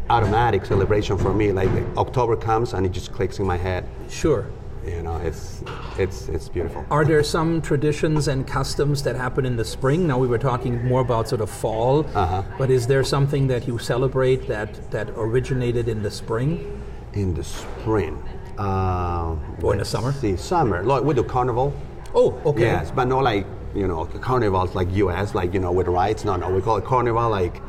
automatic 0.09 0.65
celebration 0.65 1.17
for 1.17 1.33
me. 1.33 1.51
Like 1.51 1.69
October 1.97 2.35
comes 2.35 2.73
and 2.73 2.85
it 2.85 2.91
just 2.91 3.11
clicks 3.13 3.39
in 3.39 3.45
my 3.45 3.57
head. 3.57 3.87
Sure. 4.09 4.45
You 4.85 5.03
know, 5.03 5.17
it's 5.17 5.63
it's 5.99 6.27
it's 6.27 6.49
beautiful. 6.49 6.83
Are 6.89 7.05
there 7.05 7.23
some 7.23 7.61
traditions 7.61 8.27
and 8.27 8.47
customs 8.47 9.03
that 9.03 9.15
happen 9.15 9.45
in 9.45 9.55
the 9.55 9.63
spring? 9.63 10.07
Now 10.07 10.17
we 10.17 10.27
were 10.27 10.39
talking 10.39 10.83
more 10.83 11.01
about 11.01 11.29
sort 11.29 11.41
of 11.41 11.51
fall, 11.51 12.03
Uh-huh. 12.15 12.41
but 12.57 12.71
is 12.71 12.87
there 12.87 13.03
something 13.03 13.45
that 13.47 13.67
you 13.67 13.77
celebrate 13.77 14.47
that 14.47 14.89
that 14.89 15.09
originated 15.15 15.87
in 15.87 16.01
the 16.01 16.09
spring? 16.09 16.81
In 17.13 17.35
the 17.35 17.43
spring. 17.43 18.23
Uh, 18.57 19.35
Or 19.61 19.73
in 19.73 19.79
the 19.79 19.85
summer? 19.85 20.11
See, 20.13 20.35
summer. 20.37 20.83
Like 20.83 21.03
we 21.03 21.13
do 21.13 21.23
carnival. 21.23 21.73
Oh, 22.13 22.33
okay. 22.45 22.61
Yes, 22.61 22.91
but 22.91 23.05
not 23.07 23.23
like 23.23 23.45
you 23.73 23.87
know 23.87 24.05
carnivals 24.21 24.75
like 24.75 24.91
U.S. 24.95 25.33
like 25.33 25.53
you 25.53 25.59
know 25.59 25.71
with 25.71 25.87
rides. 25.87 26.25
No, 26.25 26.35
no, 26.35 26.49
we 26.49 26.61
call 26.61 26.77
it 26.77 26.83
carnival 26.85 27.29
like 27.29 27.61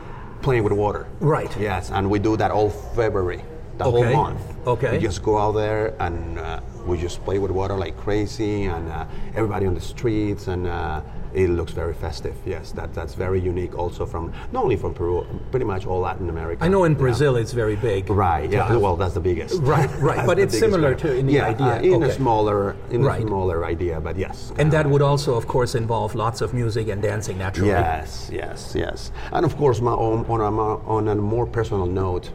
playing 0.43 0.65
with 0.65 0.73
water. 0.73 1.07
Right. 1.21 1.55
Yes, 1.61 1.91
and 1.91 2.11
we 2.11 2.19
do 2.19 2.37
that 2.37 2.51
all 2.51 2.69
February, 2.71 3.43
the 3.79 3.85
Okay. 3.85 4.13
whole 4.13 4.25
month. 4.25 4.41
Okay. 4.67 4.93
We 4.93 4.99
just 4.99 5.23
go 5.23 5.39
out 5.39 5.53
there 5.53 5.95
and 6.01 6.39
uh, 6.39 6.61
we 6.87 6.99
just 6.99 7.23
play 7.25 7.39
with 7.39 7.53
water 7.53 7.77
like 7.77 7.97
crazy, 7.97 8.65
and 8.65 8.89
uh, 8.91 9.05
everybody 9.37 9.67
on 9.67 9.75
the 9.75 9.81
streets, 9.81 10.49
and 10.49 10.67
uh, 10.67 11.01
it 11.35 11.49
looks 11.49 11.73
very 11.73 11.95
festive. 11.95 12.37
Yes, 12.45 12.73
that 12.73 12.93
that's 12.95 13.15
very 13.15 13.41
unique. 13.41 13.77
Also 13.79 14.05
from 14.07 14.33
not 14.53 14.65
only 14.65 14.77
from 14.77 14.93
Peru, 14.95 15.25
pretty 15.51 15.65
much 15.65 15.87
all 15.87 16.01
Latin 16.01 16.29
America. 16.29 16.63
I 16.65 16.69
know 16.69 16.85
in 16.85 16.93
Yeah. 16.93 16.99
Brazil 16.99 17.37
it's 17.37 17.53
very 17.53 17.77
big. 17.77 18.11
Right. 18.11 18.51
Yeah. 18.51 18.77
Well, 18.77 18.97
that's 18.97 19.15
the 19.15 19.21
biggest. 19.21 19.61
Right, 19.63 19.91
right, 20.01 20.27
but 20.27 20.39
it's 20.39 20.59
similar 20.59 20.95
to 20.97 21.15
in 21.17 21.27
the 21.27 21.33
yeah, 21.35 21.49
idea. 21.49 21.67
uh, 21.67 21.81
in 21.81 22.03
Okay. 22.03 22.11
a 22.11 22.15
smaller, 22.15 22.77
in 22.91 23.03
Right. 23.03 23.23
a 23.25 23.27
smaller 23.27 23.65
idea, 23.65 24.01
but 24.01 24.17
yes. 24.17 24.53
And 24.59 24.71
that 24.73 24.87
would 24.87 25.03
also, 25.03 25.35
of 25.35 25.47
course, 25.47 25.75
involve 25.75 26.15
lots 26.15 26.41
of 26.43 26.53
music 26.55 26.89
and 26.89 27.01
dancing 27.03 27.39
naturally. 27.39 27.71
Yes, 27.71 28.29
yes, 28.33 28.75
yes. 28.75 29.11
And 29.33 29.45
of 29.47 29.57
course, 29.57 29.81
my, 29.81 29.93
on, 29.93 30.27
on, 30.27 30.41
a, 30.41 30.89
on 30.97 31.09
a 31.09 31.15
more 31.15 31.47
personal 31.47 31.87
note, 31.87 32.31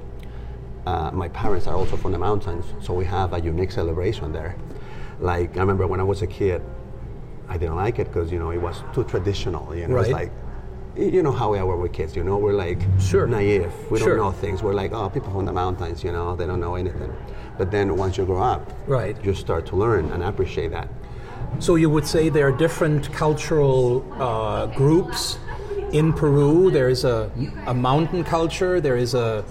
uh, 0.85 1.11
my 1.13 1.27
parents 1.29 1.67
are 1.67 1.75
also 1.75 1.97
from 1.97 2.11
the 2.13 2.17
mountains, 2.19 2.65
so 2.81 2.93
we 2.93 3.05
have 3.05 3.33
a 3.33 3.39
unique 3.39 3.71
celebration 3.71 4.31
there. 4.31 4.55
Like 5.19 5.57
I 5.57 5.59
remember 5.59 5.85
when 5.87 5.99
I 5.99 6.03
was 6.03 6.21
a 6.21 6.27
kid, 6.27 6.61
I 7.49 7.57
didn't 7.57 7.75
like 7.75 7.99
it 7.99 8.07
because 8.07 8.31
you 8.31 8.39
know 8.39 8.51
it 8.51 8.61
was 8.61 8.83
too 8.93 9.03
traditional. 9.03 9.73
You 9.75 9.87
know, 9.87 9.97
it's 9.97 10.11
Right. 10.11 10.29
like 10.29 10.31
you 11.13 11.21
know 11.21 11.31
how 11.31 11.51
we 11.51 11.59
are 11.59 11.75
with 11.77 11.93
kids. 11.93 12.15
You 12.15 12.23
know, 12.23 12.37
we're 12.37 12.53
like 12.53 12.79
Sure. 12.99 13.27
naive. 13.27 13.71
We 13.91 13.99
Sure. 13.99 14.09
don't 14.15 14.17
know 14.17 14.31
things. 14.31 14.63
We're 14.63 14.73
like, 14.73 14.91
oh, 14.93 15.09
people 15.09 15.31
from 15.31 15.45
the 15.45 15.53
mountains. 15.53 16.03
You 16.03 16.11
know, 16.11 16.35
they 16.35 16.45
don't 16.47 16.59
know 16.59 16.75
anything. 16.75 17.11
But 17.57 17.71
then 17.71 17.95
once 17.97 18.17
you 18.17 18.25
grow 18.25 18.41
up, 18.41 18.63
Right. 18.87 19.15
you 19.23 19.33
start 19.33 19.65
to 19.67 19.75
learn 19.75 20.11
and 20.11 20.23
appreciate 20.23 20.71
that. 20.71 20.87
So 21.59 21.75
you 21.75 21.89
would 21.89 22.05
say 22.05 22.29
there 22.29 22.47
are 22.47 22.51
different 22.51 23.11
cultural 23.13 24.03
uh, 24.19 24.65
groups 24.67 25.37
in 25.91 26.13
Peru. 26.13 26.69
There 26.71 26.89
is 26.89 27.03
a, 27.05 27.29
a 27.67 27.73
mountain 27.73 28.23
culture. 28.23 28.81
There 28.81 28.97
is 28.97 29.13
a 29.13 29.45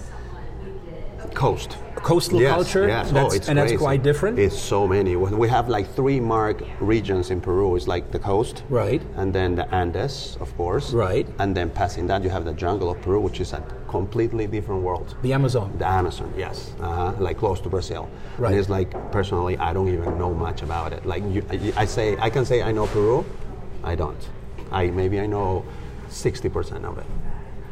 Coast. 1.33 1.77
coastal 1.95 2.39
Yes, 2.41 2.53
culture. 2.53 2.87
Yes. 2.87 3.11
That's, 3.11 3.33
oh, 3.33 3.35
it's 3.35 3.49
and 3.49 3.57
that's 3.57 3.75
quite 3.75 4.01
different. 4.03 4.39
It's 4.39 4.57
so 4.57 4.87
many. 4.87 5.15
We 5.15 5.29
we 5.43 5.47
have 5.49 5.67
like 5.67 5.87
three 5.95 6.19
marked 6.19 6.63
regions 6.79 7.31
in 7.31 7.41
Peru. 7.41 7.75
It's 7.75 7.87
like 7.87 8.11
the 8.11 8.19
coast, 8.19 8.63
Right. 8.69 9.01
and 9.17 9.33
then 9.33 9.55
the 9.55 9.65
Andes, 9.75 10.37
of 10.39 10.49
course, 10.57 10.93
Right. 10.93 11.27
and 11.39 11.55
then 11.57 11.69
passing 11.69 12.07
that, 12.07 12.23
you 12.23 12.29
have 12.29 12.45
the 12.45 12.53
jungle 12.53 12.89
of 12.89 12.97
Peru, 13.01 13.19
which 13.19 13.39
is 13.41 13.53
a 13.53 13.61
completely 13.89 14.47
different 14.47 14.81
world. 14.83 15.15
the 15.21 15.33
Amazon. 15.33 15.67
The 15.79 15.87
Amazon, 15.87 16.29
yes, 16.37 16.73
uh-huh, 16.79 17.13
like 17.19 17.37
close 17.37 17.59
to 17.61 17.69
Brazil. 17.69 18.03
Right. 18.37 18.51
And 18.51 18.59
it's 18.59 18.69
like 18.69 18.89
personally, 19.11 19.55
I 19.57 19.73
don't 19.73 19.89
even 19.97 20.17
know 20.17 20.33
much 20.33 20.61
about 20.63 20.93
it. 20.93 21.01
Like 21.05 21.23
you, 21.33 21.41
I 21.53 21.83
I 21.83 21.85
say, 21.85 22.07
I 22.27 22.29
can 22.29 22.45
say 22.45 22.57
I 22.69 22.71
know 22.71 22.85
Peru, 22.87 23.25
I 23.91 23.95
don't. 23.95 24.21
I 24.71 24.81
maybe 25.01 25.17
I 25.19 25.27
know 25.27 25.63
sixty 26.09 26.49
percent 26.49 26.85
of 26.85 26.97
it 26.97 27.05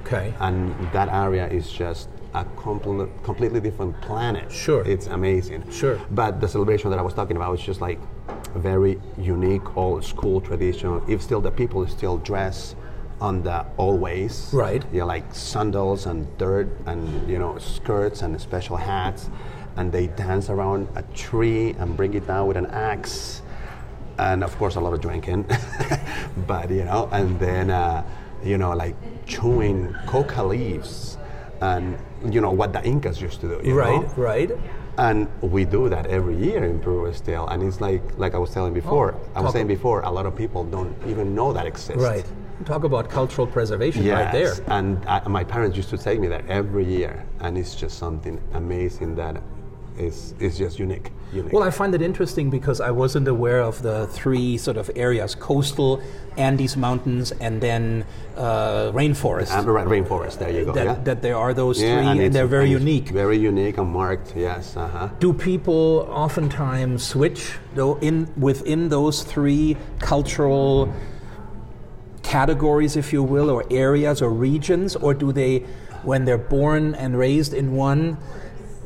Okay. 0.05 0.33
and 0.39 0.57
that 0.93 1.07
area 1.25 1.45
is 1.59 1.65
just 1.81 2.09
a 2.35 2.43
compl- 2.57 3.09
completely 3.23 3.61
different 3.61 3.99
planet. 4.01 4.51
Sure. 4.51 4.83
It's 4.85 5.07
amazing. 5.07 5.69
Sure. 5.71 5.99
But 6.11 6.41
the 6.41 6.47
celebration 6.47 6.89
that 6.91 6.99
I 6.99 7.01
was 7.01 7.13
talking 7.13 7.37
about 7.37 7.57
is 7.57 7.65
just 7.65 7.81
like 7.81 7.99
a 8.53 8.59
very 8.59 8.99
unique 9.17 9.77
old 9.77 10.03
school 10.03 10.41
tradition. 10.41 11.01
If 11.07 11.21
still 11.21 11.41
the 11.41 11.51
people 11.51 11.87
still 11.87 12.17
dress 12.17 12.75
on 13.21 13.43
the 13.43 13.65
old 13.77 14.01
ways. 14.01 14.49
Right. 14.51 14.83
Yeah, 14.91 15.05
like 15.05 15.33
sandals 15.33 16.05
and 16.05 16.37
dirt 16.37 16.67
and 16.85 17.29
you 17.29 17.39
know 17.39 17.57
skirts 17.57 18.21
and 18.21 18.39
special 18.39 18.75
hats, 18.75 19.29
and 19.77 19.91
they 19.91 20.07
dance 20.07 20.49
around 20.49 20.87
a 20.95 21.03
tree 21.13 21.71
and 21.79 21.95
bring 21.95 22.13
it 22.13 22.27
down 22.27 22.47
with 22.47 22.57
an 22.57 22.65
axe, 22.67 23.41
and 24.17 24.43
of 24.43 24.55
course 24.57 24.75
a 24.75 24.81
lot 24.81 24.93
of 24.93 25.01
drinking, 25.01 25.45
but 26.47 26.69
you 26.69 26.83
know, 26.83 27.07
and 27.11 27.39
then 27.39 27.69
uh, 27.69 28.03
you 28.43 28.57
know 28.57 28.73
like 28.73 28.95
chewing 29.25 29.95
coca 30.05 30.43
leaves, 30.43 31.17
and 31.61 31.97
you 32.31 32.41
know 32.41 32.51
what 32.51 32.73
the 32.73 32.83
Incas 32.83 33.21
used 33.21 33.41
to 33.41 33.47
do. 33.47 33.61
you 33.67 33.75
right. 33.75 34.01
know? 34.01 34.13
Right. 34.15 34.51
And 34.97 35.27
we 35.41 35.65
do 35.65 35.89
that 35.89 36.05
every 36.07 36.37
year 36.37 36.63
in 36.63 36.79
Peru 36.79 37.11
still, 37.13 37.47
and 37.47 37.61
it's 37.61 37.81
like 37.81 38.01
like 38.17 38.33
I 38.33 38.37
was 38.37 38.51
telling 38.51 38.73
before. 38.73 39.13
Oh, 39.13 39.39
I 39.39 39.41
was 39.41 39.51
saying 39.51 39.67
before, 39.67 40.01
a 40.01 40.11
lot 40.11 40.25
of 40.25 40.35
people 40.35 40.63
don't 40.63 40.95
even 41.05 41.35
know 41.35 41.51
that 41.51 41.65
exists. 41.65 42.01
Right. 42.01 42.25
Talk 42.63 42.85
about 42.85 43.09
cultural 43.09 43.45
preservation 43.45 44.07
right 44.07 44.31
there. 44.31 44.55
Yes, 44.55 44.61
and 44.67 45.05
I, 45.05 45.27
my 45.27 45.43
parents 45.43 45.75
used 45.75 45.89
to 45.89 45.97
take 45.97 46.21
me 46.21 46.29
there 46.29 46.45
every 46.47 46.85
year, 46.85 47.25
and 47.41 47.57
it's 47.57 47.75
just 47.75 47.97
something 47.97 48.41
amazing 48.53 49.15
that 49.15 49.43
is 49.97 50.33
is 50.39 50.57
just 50.57 50.79
unique. 50.79 51.11
Unique. 51.35 51.53
Well, 51.53 51.63
I 51.63 51.69
find 51.71 51.93
it 51.93 52.01
interesting 52.01 52.49
because 52.49 52.79
I 52.81 52.91
wasn't 52.91 53.27
aware 53.27 53.61
of 53.61 53.81
the 53.81 54.07
three 54.07 54.57
sort 54.57 54.77
of 54.77 54.89
areas 54.95 55.35
coastal, 55.35 56.01
Andes 56.37 56.75
Mountains, 56.77 57.31
and 57.39 57.61
then 57.61 58.05
uh, 58.37 58.91
rainforest. 58.93 59.51
And, 59.57 59.67
right, 59.67 59.85
rainforest. 59.87 60.39
There 60.39 60.49
you 60.49 60.65
go. 60.65 60.71
that, 60.73 60.85
yeah. 60.85 60.93
that 61.03 61.21
there 61.21 61.37
are 61.37 61.53
those 61.53 61.81
Yeah, 61.81 61.97
three, 61.99 62.07
and, 62.07 62.19
it's- 62.19 62.33
they're 62.33 62.47
very 62.47 62.71
and 62.73 62.79
unique. 62.81 63.09
Very 63.09 63.37
unique 63.37 63.77
and 63.77 63.89
marked. 63.91 64.33
Yes. 64.35 64.75
Uh 64.75 64.87
huh. 64.87 65.09
Do 65.19 65.33
people 65.33 66.07
oftentimes 66.09 67.03
switch 67.03 67.41
though 67.75 67.97
in 67.99 68.27
within 68.37 68.89
those 68.89 69.23
three 69.23 69.77
cultural 69.99 70.91
categories, 72.23 72.95
if 72.95 73.13
you 73.13 73.23
will, 73.23 73.49
or 73.49 73.63
areas 73.69 74.21
or 74.21 74.29
regions, 74.29 74.95
or 74.95 75.13
do 75.13 75.31
they, 75.31 75.59
when 76.03 76.25
they're 76.25 76.37
born 76.37 76.95
and 76.95 77.17
raised 77.17 77.53
in 77.53 77.73
one, 77.73 78.17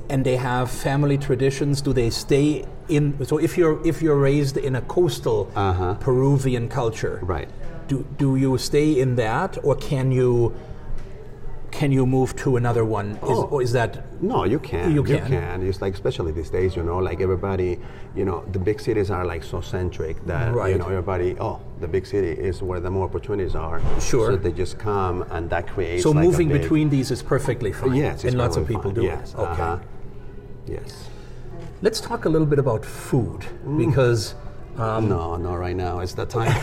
and 0.09 0.25
they 0.25 0.35
have 0.37 0.69
family 0.71 1.17
traditions, 1.17 1.81
do 1.81 1.93
they 1.93 2.09
stay 2.09 2.65
in? 2.89 3.23
So 3.25 3.37
if 3.37 3.57
you're 3.57 3.79
if 3.85 4.01
you're 4.01 4.17
raised 4.19 4.57
in 4.57 4.75
a 4.75 4.81
coastal 4.81 5.49
Uh-huh. 5.55 5.93
Peruvian 5.99 6.67
culture, 6.67 7.19
Right. 7.21 7.49
do 7.87 8.05
do 8.17 8.35
you 8.35 8.57
stay 8.57 8.99
in 8.99 9.15
that, 9.15 9.57
or 9.63 9.75
can 9.75 10.11
you? 10.11 10.53
Can 11.71 11.91
you 11.91 12.05
move 12.07 12.35
to 12.37 12.57
another 12.57 12.83
one? 12.83 13.11
Is, 13.11 13.37
Oh. 13.37 13.47
or 13.51 13.61
is 13.61 13.71
that 13.73 13.91
No, 14.23 14.43
you 14.43 14.57
can. 14.57 14.91
You 14.95 15.03
can. 15.03 15.61
It's 15.61 15.81
like 15.83 15.93
especially 15.93 16.31
these 16.31 16.49
days, 16.49 16.75
you 16.75 16.81
know, 16.83 16.97
like 16.97 17.21
everybody, 17.21 17.77
you 18.15 18.25
know, 18.25 18.43
the 18.51 18.57
big 18.59 18.79
cities 18.81 19.11
are 19.11 19.23
like 19.33 19.43
so 19.43 19.61
centric 19.61 20.15
that 20.25 20.51
Right. 20.55 20.71
you 20.73 20.79
know 20.79 20.87
everybody. 20.87 21.35
Oh, 21.39 21.59
the 21.79 21.87
big 21.87 22.05
city 22.07 22.31
is 22.49 22.63
where 22.63 22.79
the 22.79 22.89
more 22.89 23.05
opportunities 23.05 23.55
are. 23.55 23.79
Sure. 23.99 24.31
So 24.31 24.35
they 24.37 24.51
just 24.51 24.79
come, 24.79 25.23
and 25.29 25.47
that 25.51 25.67
creates. 25.67 26.01
So 26.03 26.09
like 26.11 26.25
moving 26.25 26.49
big- 26.49 26.61
between 26.63 26.89
these 26.89 27.11
is 27.11 27.21
perfectly 27.21 27.71
fine. 27.71 27.93
Yes, 27.93 28.15
it's 28.15 28.33
and 28.33 28.37
lots 28.43 28.57
of 28.57 28.65
people 28.67 28.89
fine. 28.91 28.95
do 28.95 29.03
Yes. 29.03 29.33
it. 29.33 29.39
Okay. 29.39 29.51
uh-huh. 29.51 29.77
Yes. 30.69 31.09
Let's 31.81 31.99
talk 32.01 32.25
a 32.25 32.29
little 32.29 32.47
bit 32.47 32.59
about 32.59 32.85
food 32.85 33.41
Mm. 33.65 33.77
because 33.85 34.35
Um, 34.77 35.09
no, 35.09 35.35
not 35.35 35.55
right 35.59 35.75
now 35.75 35.99
it's 35.99 36.13
the 36.13 36.25
time. 36.25 36.53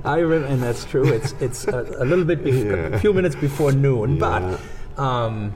I 0.04 0.18
re- 0.18 0.44
and 0.52 0.62
that's 0.62 0.84
true. 0.84 1.04
It's 1.16 1.34
it's 1.40 1.66
a, 1.66 1.80
a 1.98 2.04
little 2.04 2.24
bit 2.24 2.44
bef- 2.44 2.94
a 2.94 2.98
few 3.00 3.12
minutes 3.12 3.34
before 3.34 3.72
noon, 3.72 4.18
but 4.18 4.42
um, 4.96 5.52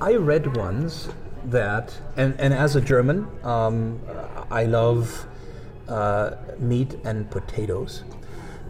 I 0.00 0.14
read 0.16 0.56
once 0.56 1.08
that 1.50 1.92
and 2.16 2.34
and 2.40 2.54
as 2.54 2.76
a 2.76 2.80
German, 2.80 3.26
um, 3.42 4.00
I 4.50 4.64
love 4.64 5.26
uh, 5.88 6.30
meat 6.58 6.96
and 7.04 7.28
potatoes, 7.30 8.04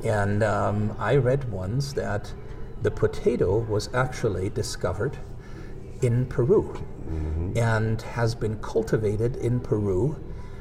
and 0.03 0.43
um, 0.43 0.97
I 0.99 1.17
read 1.17 1.45
once 1.53 1.93
that 1.93 2.33
the 2.83 2.91
potato 2.91 3.59
was 3.71 3.89
actually 3.95 4.51
discovered 4.51 5.19
in 6.03 6.27
Peru 6.27 6.75
and 7.57 8.03
has 8.03 8.35
been 8.35 8.59
cultivated 8.61 9.37
in 9.37 9.61
Peru 9.61 10.17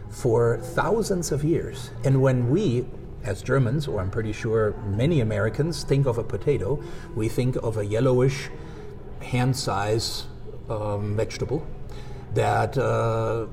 for 0.09 0.57
thousands 0.57 1.31
of 1.31 1.43
years. 1.43 1.89
And 2.03 2.21
when 2.21 2.49
we, 2.49 2.85
as 3.23 3.41
Germans, 3.41 3.87
or 3.87 3.99
I'm 3.99 4.11
pretty 4.11 4.33
sure 4.33 4.75
many 4.85 5.21
Americans, 5.21 5.83
think 5.83 6.05
of 6.05 6.17
a 6.17 6.23
potato, 6.23 6.81
we 7.15 7.29
think 7.29 7.55
of 7.57 7.77
a 7.77 7.85
yellowish, 7.85 8.49
hand 9.21 9.55
size 9.55 10.27
um, 10.69 11.15
vegetable 11.15 11.65
that 12.33 12.77
uh, 12.77 13.45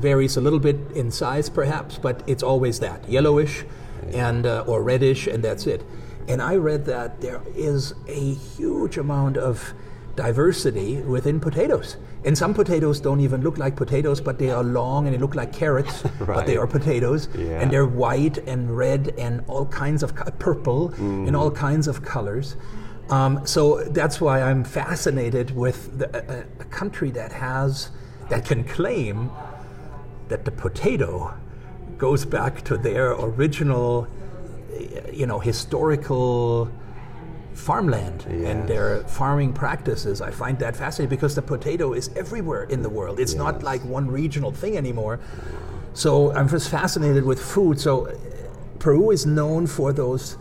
varies 0.00 0.36
a 0.36 0.40
little 0.40 0.58
bit 0.58 0.76
in 0.94 1.10
size, 1.10 1.48
perhaps, 1.48 1.98
but 1.98 2.22
it's 2.26 2.42
always 2.42 2.80
that 2.80 3.08
yellowish 3.08 3.64
and 4.12 4.46
uh, 4.46 4.64
or 4.66 4.82
reddish, 4.82 5.26
and 5.26 5.42
that's 5.42 5.66
it. 5.66 5.82
And 6.28 6.42
I 6.42 6.56
read 6.56 6.84
that 6.86 7.20
there 7.20 7.42
is 7.54 7.94
a 8.08 8.34
huge 8.34 8.98
amount 8.98 9.36
of 9.36 9.74
diversity 10.16 11.02
within 11.02 11.38
potatoes. 11.40 11.96
And 12.26 12.36
some 12.36 12.52
potatoes 12.54 12.98
don't 13.00 13.20
even 13.20 13.40
look 13.42 13.56
like 13.56 13.76
potatoes, 13.76 14.20
but 14.20 14.36
they 14.38 14.50
are 14.50 14.64
long 14.64 15.06
and 15.06 15.14
they 15.14 15.18
look 15.18 15.36
like 15.36 15.52
carrots, 15.52 16.02
but 16.18 16.44
they 16.44 16.56
are 16.56 16.66
potatoes. 16.66 17.28
Yeah. 17.38 17.60
And 17.60 17.70
they're 17.70 17.86
white 17.86 18.38
and 18.48 18.76
red 18.76 19.14
and 19.16 19.44
all 19.46 19.66
kinds 19.66 20.02
of 20.02 20.16
co- 20.16 20.30
purple 20.32 20.92
in 20.94 21.34
all 21.36 21.50
kinds 21.52 21.86
of 21.86 22.02
colors. 22.04 22.56
Um, 23.10 23.46
so 23.46 23.84
that's 23.84 24.20
why 24.20 24.42
I'm 24.42 24.64
fascinated 24.64 25.52
with 25.54 25.96
the, 26.00 26.08
a, 26.16 26.38
a- 26.40 26.44
a 26.62 26.64
country 26.64 27.10
that 27.12 27.30
has 27.32 27.90
that 28.28 28.44
can 28.44 28.64
claim 28.64 29.30
that 30.28 30.44
the 30.44 30.50
potato 30.50 31.32
goes 31.96 32.24
back 32.24 32.62
to 32.64 32.76
their 32.76 33.12
original, 33.12 34.08
eh, 34.74 35.12
you 35.12 35.26
know, 35.28 35.38
historical 35.38 36.68
farmland 37.56 38.26
and 38.26 38.68
their 38.68 39.00
farming 39.04 39.52
practices. 39.52 40.20
I 40.20 40.30
find 40.30 40.58
that 40.58 40.76
fascinating 40.76 41.10
because 41.10 41.34
the 41.34 41.42
potato 41.42 41.94
is 41.94 42.10
everywhere 42.14 42.64
in 42.64 42.82
the 42.82 42.90
world. 42.90 43.18
It's 43.18 43.34
not 43.34 43.62
like 43.62 43.82
one 43.84 44.08
regional 44.08 44.52
thing 44.52 44.76
anymore. 44.76 45.18
So 45.94 46.32
I'm 46.32 46.48
just 46.48 46.68
fascinated 46.68 47.24
with 47.24 47.40
food. 47.40 47.80
So 47.80 48.04
eh, 48.04 48.14
Peru 48.78 49.10
is 49.10 49.24
known 49.24 49.66
for 49.66 49.92
those, 49.92 50.36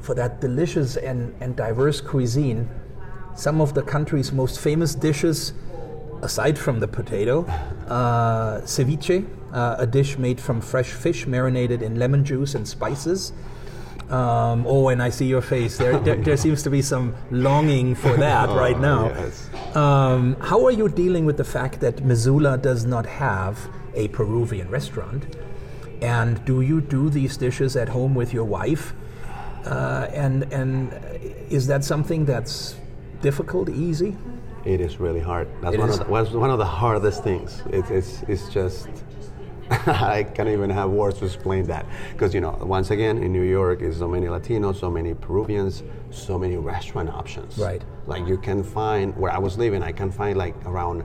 for 0.00 0.14
that 0.14 0.40
delicious 0.40 0.96
and, 0.96 1.34
and 1.40 1.54
diverse 1.54 2.00
cuisine. 2.00 2.68
Some 3.36 3.60
of 3.60 3.74
the 3.74 3.82
country's 3.82 4.32
most 4.32 4.60
famous 4.60 4.94
dishes, 4.94 5.52
aside 6.22 6.58
from 6.58 6.80
the 6.80 6.88
potato, 6.88 7.44
uh, 7.88 8.62
ceviche, 8.62 9.26
uh, 9.52 9.76
a 9.78 9.86
dish 9.86 10.16
made 10.16 10.40
from 10.40 10.60
fresh 10.60 10.90
fish 10.90 11.26
marinated 11.26 11.82
in 11.82 11.98
lemon 11.98 12.24
juice 12.24 12.54
and 12.54 12.66
spices. 12.66 13.32
Um, 14.10 14.66
oh, 14.66 14.88
and 14.88 15.02
I 15.02 15.10
see 15.10 15.26
your 15.26 15.40
face. 15.40 15.78
There, 15.78 15.98
there, 15.98 16.16
there 16.16 16.36
seems 16.36 16.62
to 16.64 16.70
be 16.70 16.82
some 16.82 17.14
longing 17.30 17.94
for 17.94 18.16
that 18.28 18.48
right 18.50 18.78
now. 18.78 19.08
yes. 19.08 19.48
Um, 19.74 20.36
how 20.40 20.64
are 20.66 20.70
you 20.70 20.88
dealing 20.88 21.24
with 21.24 21.36
the 21.36 21.44
fact 21.44 21.80
that 21.80 22.04
Missoula 22.04 22.58
does 22.58 22.84
not 22.84 23.06
have 23.06 23.58
a 23.94 24.08
Peruvian 24.08 24.68
restaurant? 24.68 25.24
And 26.02 26.44
do 26.44 26.60
you 26.60 26.80
do 26.82 27.08
these 27.08 27.36
dishes 27.36 27.76
at 27.76 27.88
home 27.88 28.14
with 28.14 28.34
your 28.34 28.44
wife? 28.44 28.92
Uh, 29.64 30.06
and 30.12 30.42
and 30.52 30.92
is 31.48 31.66
that 31.68 31.82
something 31.82 32.26
that's 32.26 32.76
difficult, 33.22 33.70
easy? 33.70 34.14
It 34.66 34.80
is 34.80 35.00
really 35.00 35.20
hard. 35.20 35.48
That's 35.62 35.74
It 35.74 35.80
one 35.80 35.88
is. 35.88 35.98
of 36.00 36.06
the, 36.32 36.38
one 36.38 36.50
of 36.50 36.58
the 36.58 36.66
hardest 36.66 37.24
things. 37.24 37.62
It, 37.70 37.90
it's 37.90 38.22
it's 38.28 38.48
just 38.50 38.88
I 39.86 40.22
can't 40.22 40.48
even 40.48 40.70
have 40.70 40.90
words 40.90 41.18
to 41.18 41.26
explain 41.26 41.66
that 41.66 41.86
because 42.12 42.34
you 42.34 42.40
know 42.40 42.56
once 42.62 42.90
again 42.90 43.18
in 43.18 43.32
New 43.32 43.42
York 43.42 43.82
is 43.82 43.98
so 43.98 44.08
many 44.08 44.26
Latinos, 44.26 44.76
so 44.80 44.90
many 44.90 45.14
Peruvians, 45.14 45.82
so 46.10 46.38
many 46.38 46.56
restaurant 46.56 47.08
options. 47.10 47.58
Right. 47.58 47.82
Like 48.06 48.26
you 48.26 48.38
can 48.38 48.62
find 48.62 49.16
where 49.16 49.32
I 49.32 49.38
was 49.38 49.58
living, 49.58 49.82
I 49.82 49.92
can 49.92 50.10
find 50.10 50.36
like 50.36 50.54
around 50.66 51.04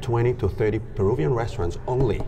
twenty 0.00 0.34
to 0.34 0.48
thirty 0.48 0.78
Peruvian 0.94 1.32
restaurants 1.34 1.78
only 1.86 2.20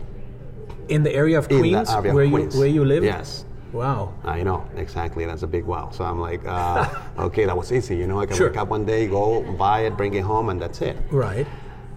In 0.89 1.03
the 1.03 1.13
area 1.13 1.37
of 1.39 1.47
Queens, 1.47 1.89
area 1.89 2.09
of 2.09 2.15
where 2.15 2.27
Queens. 2.29 2.53
you 2.53 2.59
where 2.59 2.69
you 2.69 2.85
live? 2.85 3.03
Yes. 3.03 3.45
Wow. 3.71 4.13
I 4.23 4.43
know 4.43 4.67
exactly. 4.75 5.25
That's 5.25 5.41
a 5.41 5.47
big 5.47 5.65
wow. 5.65 5.89
So 5.91 6.03
I'm 6.03 6.19
like, 6.19 6.41
uh, 6.45 6.87
okay, 7.27 7.45
that 7.45 7.57
was 7.57 7.71
easy. 7.71 7.95
You 7.97 8.05
know, 8.05 8.19
I 8.19 8.27
can 8.27 8.37
Sure. 8.37 8.49
wake 8.49 8.57
up 8.57 8.67
one 8.69 8.85
day, 8.85 9.07
go 9.07 9.41
buy 9.53 9.85
it, 9.87 9.97
bring 9.97 10.13
it 10.13 10.21
home, 10.23 10.49
and 10.49 10.61
that's 10.61 10.81
it. 10.81 10.95
Right. 11.09 11.47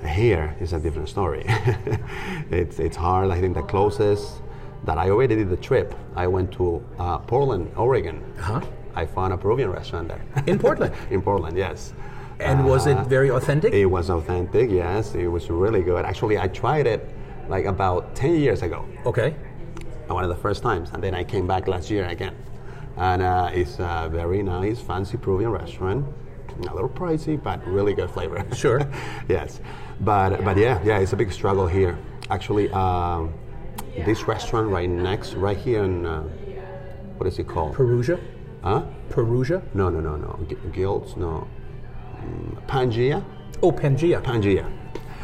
Here 0.06 0.56
is 0.60 0.72
a 0.72 0.78
different 0.78 1.08
story. 1.08 1.44
it's, 2.50 2.78
it's 2.78 2.96
hard. 2.96 3.30
I 3.30 3.40
think 3.40 3.54
the 3.54 3.62
closest 3.62 4.40
that 4.84 4.98
I 4.98 5.10
already 5.10 5.36
did 5.36 5.50
the 5.50 5.56
trip, 5.56 5.94
I 6.14 6.26
went 6.26 6.52
to 6.52 6.84
uh, 6.98 7.18
Portland, 7.18 7.72
Oregon. 7.76 8.22
Uh-huh. 8.38 8.60
I 8.94 9.04
found 9.04 9.32
a 9.32 9.36
Peruvian 9.36 9.70
restaurant 9.70 10.08
there. 10.08 10.24
In 10.46 10.58
Portland? 10.58 10.94
In 11.10 11.20
Portland, 11.22 11.56
yes. 11.58 11.92
And 12.40 12.64
was 12.64 12.86
it 12.86 12.96
Uh, 12.96 13.04
very 13.04 13.30
authentic? 13.30 13.72
It 13.74 13.86
was 13.86 14.10
authentic, 14.10 14.70
yes. 14.70 15.14
It 15.14 15.26
was 15.28 15.50
really 15.50 15.82
good. 15.82 16.04
Actually, 16.04 16.38
I 16.38 16.48
tried 16.48 16.86
it 16.86 17.08
like 17.48 17.64
about 17.66 18.14
10 18.14 18.36
years 18.36 18.62
ago. 18.62 18.84
okay. 19.04 19.34
One 20.08 20.22
of 20.22 20.30
the 20.30 20.36
first 20.36 20.62
times. 20.62 20.90
And 20.92 21.02
then 21.02 21.14
I 21.14 21.24
came 21.24 21.46
back 21.46 21.66
last 21.66 21.90
year 21.90 22.06
again. 22.06 22.34
And 22.96 23.22
uh, 23.22 23.50
it's 23.52 23.78
a 23.80 24.08
very 24.10 24.42
nice, 24.42 24.80
fancy 24.80 25.16
Peruvian 25.18 25.50
restaurant. 25.50 26.06
A 26.70 26.72
little 26.74 26.88
pricey, 26.88 27.36
but 27.42 27.66
really 27.66 27.92
good 27.92 28.10
flavor. 28.10 28.42
Sure. 28.54 28.80
yes, 29.28 29.60
but 30.00 30.44
but 30.44 30.56
yeah, 30.56 30.80
yeah, 30.84 30.98
it's 30.98 31.12
a 31.12 31.16
big 31.16 31.32
struggle 31.32 31.66
here. 31.66 31.98
Actually, 32.30 32.70
um, 32.72 33.32
this 34.04 34.26
restaurant 34.28 34.68
right 34.68 34.88
next, 34.88 35.34
right 35.34 35.56
here 35.56 35.84
in 35.84 36.04
uh, 36.06 36.22
what 37.18 37.26
is 37.26 37.38
it 37.38 37.48
called? 37.48 37.74
Perugia? 37.74 38.18
huh? 38.62 38.82
Perugia? 39.10 39.62
No, 39.74 39.88
no, 39.88 40.00
no, 40.00 40.16
no. 40.16 40.38
G- 40.48 40.56
Guilds, 40.72 41.16
no. 41.16 41.46
Mm, 42.20 42.66
Pangea, 42.66 43.22
Oh, 43.62 43.72
Pangea. 43.72 44.20
Pangea. 44.22 44.70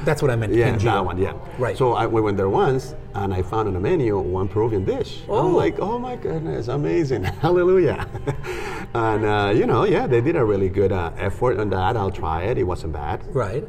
That's 0.04 0.22
what 0.22 0.30
I 0.30 0.36
meant. 0.36 0.54
Yeah, 0.54 0.70
Pangea. 0.74 0.82
that 0.84 1.04
one. 1.04 1.18
Yeah. 1.18 1.34
Right. 1.58 1.76
So 1.76 1.92
I 1.92 2.06
we 2.06 2.20
went 2.20 2.36
there 2.36 2.48
once, 2.48 2.94
and 3.14 3.32
I 3.34 3.42
found 3.42 3.68
on 3.68 3.74
the 3.74 3.80
menu 3.80 4.18
one 4.18 4.48
Peruvian 4.48 4.84
dish. 4.84 5.20
Oh. 5.28 5.46
I'm 5.46 5.54
like, 5.54 5.78
oh 5.80 5.98
my 5.98 6.16
goodness, 6.16 6.68
amazing, 6.68 7.22
hallelujah. 7.44 8.06
and 8.94 9.24
uh, 9.24 9.52
you 9.54 9.66
know, 9.66 9.84
yeah, 9.84 10.06
they 10.06 10.20
did 10.20 10.36
a 10.36 10.44
really 10.44 10.68
good 10.68 10.92
uh, 10.92 11.12
effort 11.18 11.58
on 11.58 11.68
that. 11.70 11.96
I'll 11.96 12.10
try 12.10 12.44
it. 12.44 12.58
It 12.58 12.64
wasn't 12.64 12.94
bad. 12.94 13.22
Right. 13.34 13.64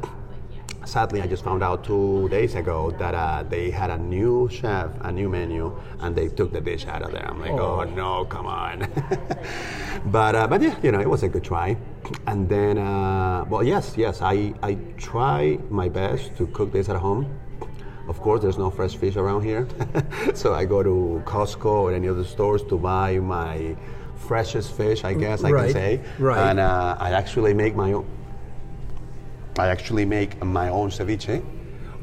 Sadly, 0.84 1.20
I 1.22 1.26
just 1.26 1.44
found 1.44 1.62
out 1.62 1.84
two 1.84 2.28
days 2.28 2.54
ago 2.54 2.90
that 2.98 3.14
uh, 3.14 3.42
they 3.48 3.70
had 3.70 3.90
a 3.90 3.98
new 3.98 4.48
chef, 4.50 4.90
a 5.00 5.10
new 5.12 5.28
menu, 5.28 5.72
and 6.00 6.14
they 6.14 6.28
took 6.28 6.52
the 6.52 6.60
dish 6.60 6.86
out 6.86 7.02
of 7.02 7.12
there. 7.12 7.26
I'm 7.28 7.40
like, 7.40 7.52
oh, 7.52 7.80
Oh. 7.80 7.84
no, 7.84 8.24
come 8.26 8.46
on. 8.46 8.86
but 10.06 10.34
uh, 10.34 10.46
but 10.46 10.60
yeah, 10.62 10.76
you 10.82 10.92
know, 10.92 11.00
it 11.00 11.08
was 11.08 11.22
a 11.22 11.28
good 11.28 11.44
try. 11.44 11.76
And 12.26 12.48
then, 12.48 12.78
uh, 12.78 13.44
well, 13.48 13.62
yes, 13.62 13.94
yes, 13.96 14.20
I 14.22 14.52
I 14.62 14.74
try 14.96 15.58
my 15.70 15.88
best 15.88 16.36
to 16.36 16.46
cook 16.48 16.72
this 16.72 16.88
at 16.88 16.96
home. 16.96 17.26
Of 18.08 18.20
course, 18.20 18.42
there's 18.42 18.58
no 18.58 18.70
fresh 18.70 18.96
fish 18.96 19.16
around 19.16 19.42
here, 19.44 19.66
so 20.34 20.52
I 20.52 20.66
go 20.66 20.82
to 20.82 21.22
Costco 21.24 21.64
or 21.84 21.92
any 21.94 22.08
other 22.08 22.24
stores 22.24 22.62
to 22.64 22.76
buy 22.76 23.18
my 23.18 23.74
freshest 24.16 24.76
fish. 24.76 25.04
I 25.04 25.14
guess 25.14 25.42
I 25.42 25.50
Right, 25.50 25.64
can 25.64 25.72
say. 25.72 26.00
right. 26.18 26.50
And 26.50 26.60
uh, 26.60 26.96
I 27.00 27.12
actually 27.12 27.54
make 27.54 27.74
my 27.74 27.92
own. 27.94 28.04
I 29.58 29.68
actually 29.68 30.04
make 30.04 30.42
my 30.44 30.68
own 30.68 30.90
ceviche. 30.90 31.42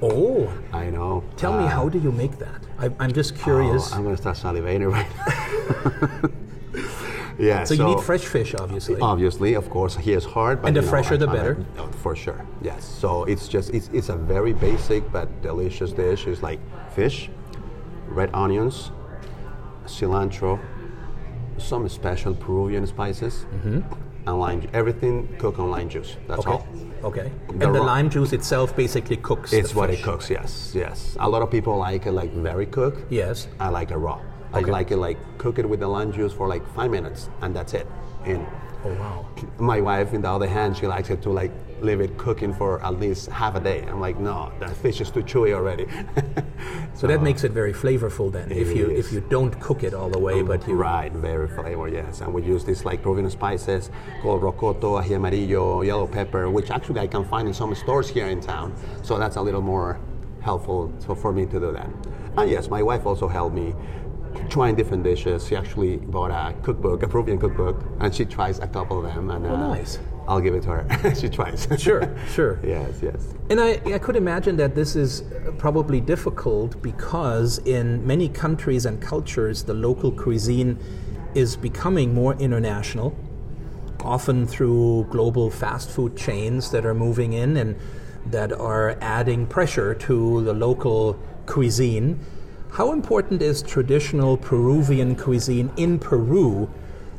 Oh, 0.01 0.51
I 0.73 0.89
know. 0.89 1.23
tell 1.37 1.53
me, 1.59 1.65
Uh, 1.65 1.67
how 1.67 1.89
do 1.89 1.99
you 1.99 2.11
make 2.11 2.37
that? 2.39 2.61
I, 2.79 2.89
I'm 2.99 3.11
just 3.13 3.35
curious. 3.37 3.91
oh, 3.91 3.95
I'm 3.97 4.03
gonna 4.03 4.17
start 4.17 4.37
salivating 4.37 4.91
right 4.91 5.11
now. 5.17 6.29
yeah. 7.39 7.63
so, 7.63 7.73
you 7.75 7.83
need 7.83 7.99
fresh 7.99 8.21
fish, 8.25 8.55
obviously. 8.55 8.99
Obviously, 8.99 9.53
of 9.53 9.69
course, 9.69 9.95
he 9.97 10.13
is 10.13 10.25
hard. 10.25 10.61
But 10.61 10.67
And 10.69 10.75
the 10.77 10.81
you 10.81 10.85
know, 10.85 10.91
fresher 10.91 11.17
the 11.17 11.27
I- 11.27 11.31
I- 11.31 11.35
better? 11.35 11.65
oh, 11.77 11.87
for 12.03 12.15
sure. 12.15 12.45
Yes. 12.61 12.83
So 12.85 13.25
it's 13.25 13.47
just 13.47 13.69
it's, 13.73 13.89
it's 13.93 14.09
a 14.09 14.15
very 14.15 14.53
basic 14.53 15.11
but 15.11 15.27
delicious 15.41 15.91
dish. 15.91 16.25
It's 16.27 16.41
like 16.41 16.59
fish, 16.95 17.29
red 18.07 18.29
onions, 18.33 18.91
cilantro, 19.85 20.59
some 21.57 21.87
special 21.89 22.33
Peruvian 22.33 22.87
spices, 22.87 23.45
and 23.63 23.83
lime. 24.39 24.67
Everything 24.73 25.27
cooked 25.37 25.59
on 25.59 25.69
lime 25.69 25.89
juice. 25.89 26.15
That's 26.27 26.45
Mm-hmm. 26.45 26.51
okay. 26.53 26.85
all. 26.85 26.90
Okay. 27.03 27.31
The 27.47 27.65
and 27.65 27.75
the 27.75 27.81
lime 27.81 28.09
juice 28.09 28.33
itself 28.33 28.75
basically 28.75 29.17
cooks. 29.17 29.53
It's 29.53 29.73
what 29.73 29.89
it 29.89 30.03
cooks. 30.03 30.29
Yes. 30.29 30.71
Yes. 30.75 31.17
A 31.19 31.27
lot 31.27 31.41
of 31.41 31.49
people 31.49 31.77
like 31.77 32.05
it 32.05 32.11
like 32.11 32.31
very 32.31 32.65
cooked. 32.65 33.11
Yes. 33.11 33.47
I 33.59 33.69
like 33.69 33.91
it 33.91 33.97
raw. 33.97 34.19
I 34.53 34.59
like 34.59 34.91
it 34.91 34.97
like 34.97 35.17
cook 35.37 35.59
it 35.59 35.67
with 35.67 35.79
the 35.79 35.87
lime 35.87 36.11
juice 36.11 36.33
for 36.33 36.47
like 36.47 36.65
five 36.75 36.91
minutes 36.91 37.29
and 37.41 37.55
that's 37.55 37.73
it. 37.73 37.87
And 38.25 38.45
Oh 38.83 38.93
wow. 38.95 39.25
my 39.59 39.79
wife, 39.79 40.13
in 40.13 40.21
the 40.21 40.29
other 40.29 40.47
hand, 40.47 40.75
she 40.75 40.87
likes 40.87 41.09
it 41.09 41.21
to 41.23 41.29
like 41.29 41.51
leave 41.83 42.01
it 42.01 42.17
cooking 42.17 42.53
for 42.53 42.83
at 42.83 42.99
least 42.99 43.29
half 43.29 43.55
a 43.55 43.59
day. 43.59 43.83
I'm 43.87 43.99
like, 43.99 44.19
no, 44.19 44.51
that 44.59 44.75
fish 44.77 45.01
is 45.01 45.09
too 45.11 45.23
chewy 45.23 45.53
already. 45.53 45.87
So 46.93 47.07
that 47.07 47.23
makes 47.23 47.43
it 47.43 47.51
very 47.51 47.73
flavorful 47.73 48.31
then. 48.31 48.51
If 48.51 48.75
you 48.77 48.91
is. 48.91 49.07
if 49.07 49.13
you 49.13 49.21
don't 49.21 49.59
cook 49.59 49.81
it 49.81 49.93
all 49.93 50.09
the 50.09 50.19
way, 50.19 50.43
but 50.43 50.67
you 50.67 50.75
right, 50.75 51.11
very 51.11 51.47
flavor, 51.47 51.87
yes. 51.87 52.21
And 52.21 52.31
we 52.31 52.43
use 52.43 52.63
these 52.63 52.85
like 52.85 53.01
Peruvian 53.01 53.29
spices 53.31 53.89
called 54.21 54.41
rocoto, 54.43 55.01
ají 55.01 55.15
amarillo, 55.15 55.81
yellow 55.81 56.05
pepper, 56.05 56.49
which 56.51 56.69
actually 56.69 56.99
I 56.99 57.07
can 57.07 57.23
find 57.25 57.47
in 57.47 57.53
some 57.55 57.73
stores 57.73 58.07
here 58.09 58.27
in 58.27 58.39
town. 58.39 58.75
So 59.01 59.17
that's 59.17 59.37
a 59.37 59.41
little 59.41 59.61
more 59.61 59.99
helpful 60.41 60.93
so 60.99 61.15
for 61.15 61.31
me 61.31 61.45
to 61.47 61.59
do 61.59 61.71
that. 61.71 61.89
And 62.37 62.51
yes, 62.51 62.69
my 62.69 62.83
wife 62.83 63.05
also 63.07 63.27
helped 63.27 63.55
me 63.55 63.73
trying 64.49 64.75
different 64.75 65.03
dishes. 65.03 65.47
She 65.47 65.55
actually 65.55 65.97
bought 65.97 66.31
a 66.31 66.53
cookbook, 66.61 67.01
a 67.03 67.07
Peruvian 67.07 67.39
cookbook, 67.39 67.81
and 67.99 68.13
she 68.13 68.25
tries 68.25 68.59
a 68.59 68.67
couple 68.67 68.97
of 68.99 69.05
them. 69.05 69.29
And 69.31 69.45
Oh, 69.45 69.55
uh, 69.55 69.67
nice. 69.75 69.97
I'll 70.27 70.39
give 70.39 70.53
it 70.53 70.63
to 70.63 70.69
her. 70.69 71.15
she 71.15 71.29
tries. 71.29 71.67
Sure, 71.77 72.15
sure. 72.33 72.59
yes, 72.63 72.99
yes. 73.01 73.33
And 73.49 73.59
I, 73.59 73.81
I 73.93 73.99
could 73.99 74.15
imagine 74.15 74.55
that 74.57 74.75
this 74.75 74.95
is 74.95 75.21
uh, 75.21 75.51
probably 75.57 75.99
difficult 75.99 76.81
because 76.81 77.57
in 77.59 78.05
many 78.05 78.29
countries 78.29 78.85
and 78.85 79.01
cultures, 79.01 79.63
the 79.63 79.73
local 79.73 80.11
cuisine 80.11 80.77
is 81.33 81.55
becoming 81.55 82.13
more 82.13 82.35
international, 82.35 83.15
often 84.03 84.45
through 84.45 85.07
global 85.09 85.49
fast 85.49 85.89
food 85.89 86.15
chains 86.15 86.71
that 86.71 86.85
are 86.85 86.93
moving 86.93 87.33
in 87.33 87.57
and 87.57 87.75
that 88.27 88.53
are 88.53 88.97
adding 89.01 89.47
pressure 89.47 89.93
to 89.95 90.43
the 90.43 90.53
local 90.53 91.19
cuisine. 91.45 92.19
How 92.71 92.93
important 92.93 93.41
is 93.41 93.61
traditional 93.61 94.37
Peruvian 94.37 95.15
cuisine 95.15 95.71
in 95.77 95.99
Peru 95.99 96.69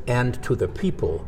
and 0.06 0.42
to 0.42 0.54
the 0.54 0.68
people 0.68 1.26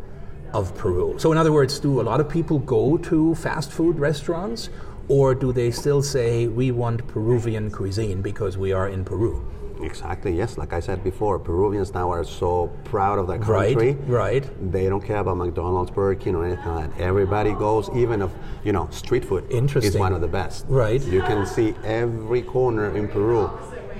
of 0.54 0.74
Peru? 0.76 1.14
So, 1.18 1.32
in 1.32 1.38
other 1.38 1.52
words, 1.52 1.78
do 1.78 2.00
a 2.00 2.02
lot 2.10 2.20
of 2.20 2.28
people 2.28 2.58
go 2.60 2.96
to 2.96 3.34
fast 3.34 3.70
food 3.72 3.98
restaurants, 3.98 4.70
or 5.08 5.34
do 5.34 5.52
they 5.52 5.70
still 5.70 6.02
say, 6.02 6.46
we 6.46 6.70
want 6.70 7.06
Peruvian 7.08 7.70
cuisine 7.70 8.22
because 8.22 8.56
we 8.56 8.72
are 8.72 8.88
in 8.88 9.04
Peru? 9.04 9.44
Exactly, 9.82 10.34
yes. 10.34 10.56
Like 10.56 10.72
I 10.72 10.80
said 10.80 11.02
before, 11.04 11.38
Peruvians 11.38 11.92
now 11.92 12.10
are 12.10 12.24
so 12.24 12.68
proud 12.84 13.18
of 13.18 13.26
their 13.26 13.38
country. 13.38 13.92
right. 13.92 14.08
Right. 14.44 14.72
They 14.72 14.88
don't 14.88 15.04
care 15.04 15.18
about 15.18 15.36
McDonald's, 15.36 15.90
Burger 15.90 16.18
King, 16.18 16.36
or 16.36 16.46
anything 16.46 16.74
like 16.74 16.96
that. 16.96 17.02
Everybody 17.02 17.52
goes, 17.52 17.90
even 17.94 18.22
if, 18.22 18.30
you 18.64 18.72
know, 18.72 18.88
street 18.90 19.24
food 19.24 19.44
Interesting. 19.50 19.92
is 19.92 19.98
one 19.98 20.12
of 20.14 20.20
the 20.20 20.28
best. 20.28 20.64
Right. 20.68 21.02
You 21.02 21.20
can 21.22 21.44
see 21.44 21.74
every 21.84 22.40
corner 22.42 22.96
in 22.96 23.08
Peru 23.08 23.50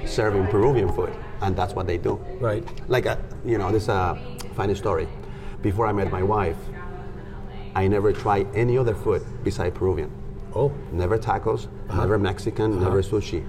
serving 0.07 0.47
Peruvian 0.47 0.91
food, 0.95 1.13
and 1.43 1.57
that's 1.57 1.75
what 1.75 1.87
they 1.87 1.99
do. 1.99 2.15
Right. 2.41 2.65
Like, 2.89 3.07
a, 3.07 3.19
you 3.45 3.59
know, 3.59 3.71
this 3.73 3.83
is 3.83 3.89
a 3.89 4.17
funny 4.55 4.75
story. 4.75 5.09
Before 5.65 5.87
I 5.87 5.93
met 5.93 6.13
my 6.13 6.23
wife, 6.23 6.59
I 7.75 7.89
never 7.89 8.13
tried 8.13 8.47
any 8.55 8.77
other 8.79 8.95
food 8.95 9.23
besides 9.43 9.77
Peruvian. 9.77 10.11
Oh, 10.55 10.71
Never 10.93 11.17
tacos, 11.19 11.63
Uh-huh. 11.67 12.03
never 12.03 12.19
Mexican, 12.19 12.81
never 12.81 13.03
sushi, 13.03 13.43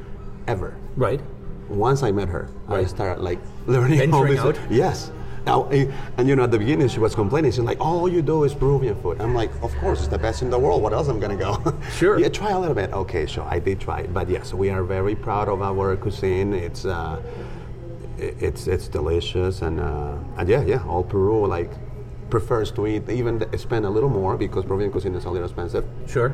ever 0.47 0.74
right. 0.97 1.22
once 1.70 2.01
I 2.03 2.11
met 2.20 2.30
her, 2.30 2.47
I 2.70 2.76
Right. 2.78 2.89
started 2.89 3.22
like 3.22 3.39
learning 3.68 3.99
all 4.13 4.24
Venturing 4.24 4.36
this. 4.38 4.45
out? 4.45 4.57
Yes. 4.84 5.11
Now, 5.45 5.68
eh, 5.72 5.86
and 6.18 6.28
you 6.28 6.36
know, 6.38 6.43
at 6.45 6.51
the 6.51 6.57
beginning 6.57 6.88
she 6.88 6.99
was 6.99 7.13
complaining. 7.13 7.51
She's 7.51 7.68
like, 7.72 7.80
"All 7.88 8.09
you 8.16 8.22
do 8.24 8.45
is 8.47 8.53
Peruvian 8.55 8.95
food." 9.03 9.16
I'm 9.22 9.36
like, 9.41 9.51
"Of 9.61 9.72
course, 9.82 9.99
it's 9.99 10.07
the 10.18 10.18
best 10.28 10.41
in 10.41 10.49
the 10.49 10.57
world. 10.66 10.82
What 10.86 10.93
else 10.97 11.07
I'm 11.11 11.20
gonna 11.20 11.36
go?" 11.47 11.51
Sure. 11.99 12.16
yeah, 12.18 12.30
try 12.41 12.49
a 12.49 12.59
little 12.63 12.74
bit. 12.82 12.89
Okay, 13.03 13.24
sure. 13.28 13.45
I 13.55 13.59
did 13.59 13.78
try 13.88 13.99
it, 14.05 14.09
but 14.18 14.26
yes, 14.36 14.53
we 14.61 14.68
are 14.76 14.84
very 14.97 15.16
proud 15.28 15.47
of 15.53 15.61
our 15.61 15.95
cuisine. 16.03 16.49
It's 16.68 16.84
uh, 16.86 17.22
it's 18.18 18.66
it's 18.74 18.88
delicious, 18.88 19.61
and 19.61 19.80
uh, 19.80 20.39
and 20.39 20.49
yeah, 20.49 20.63
yeah, 20.72 20.82
all 20.89 21.03
Peru 21.03 21.45
like 21.57 21.70
prefers 22.30 22.72
to 22.72 22.88
eat 22.88 23.10
even 23.10 23.46
spend 23.58 23.86
a 23.86 23.90
little 23.90 24.10
more 24.10 24.38
because 24.38 24.66
Peruvian 24.66 24.92
cuisine 24.92 25.16
is 25.16 25.26
a 25.26 25.30
little 25.30 25.46
expensive, 25.48 25.86
Sure. 26.08 26.34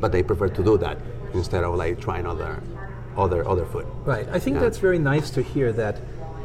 but 0.00 0.12
they 0.12 0.22
prefer 0.22 0.48
to 0.48 0.62
do 0.62 0.76
that 0.78 0.98
instead 1.34 1.64
of 1.64 1.74
like 1.76 2.00
trying 2.00 2.26
other 2.26 2.60
other 3.16 3.46
other 3.48 3.64
food. 3.64 3.86
Right. 4.04 4.26
I 4.32 4.38
think 4.38 4.54
Yeah. 4.56 4.62
that's 4.62 4.78
very 4.78 4.98
nice 4.98 5.30
to 5.30 5.42
hear 5.42 5.72
that 5.72 5.96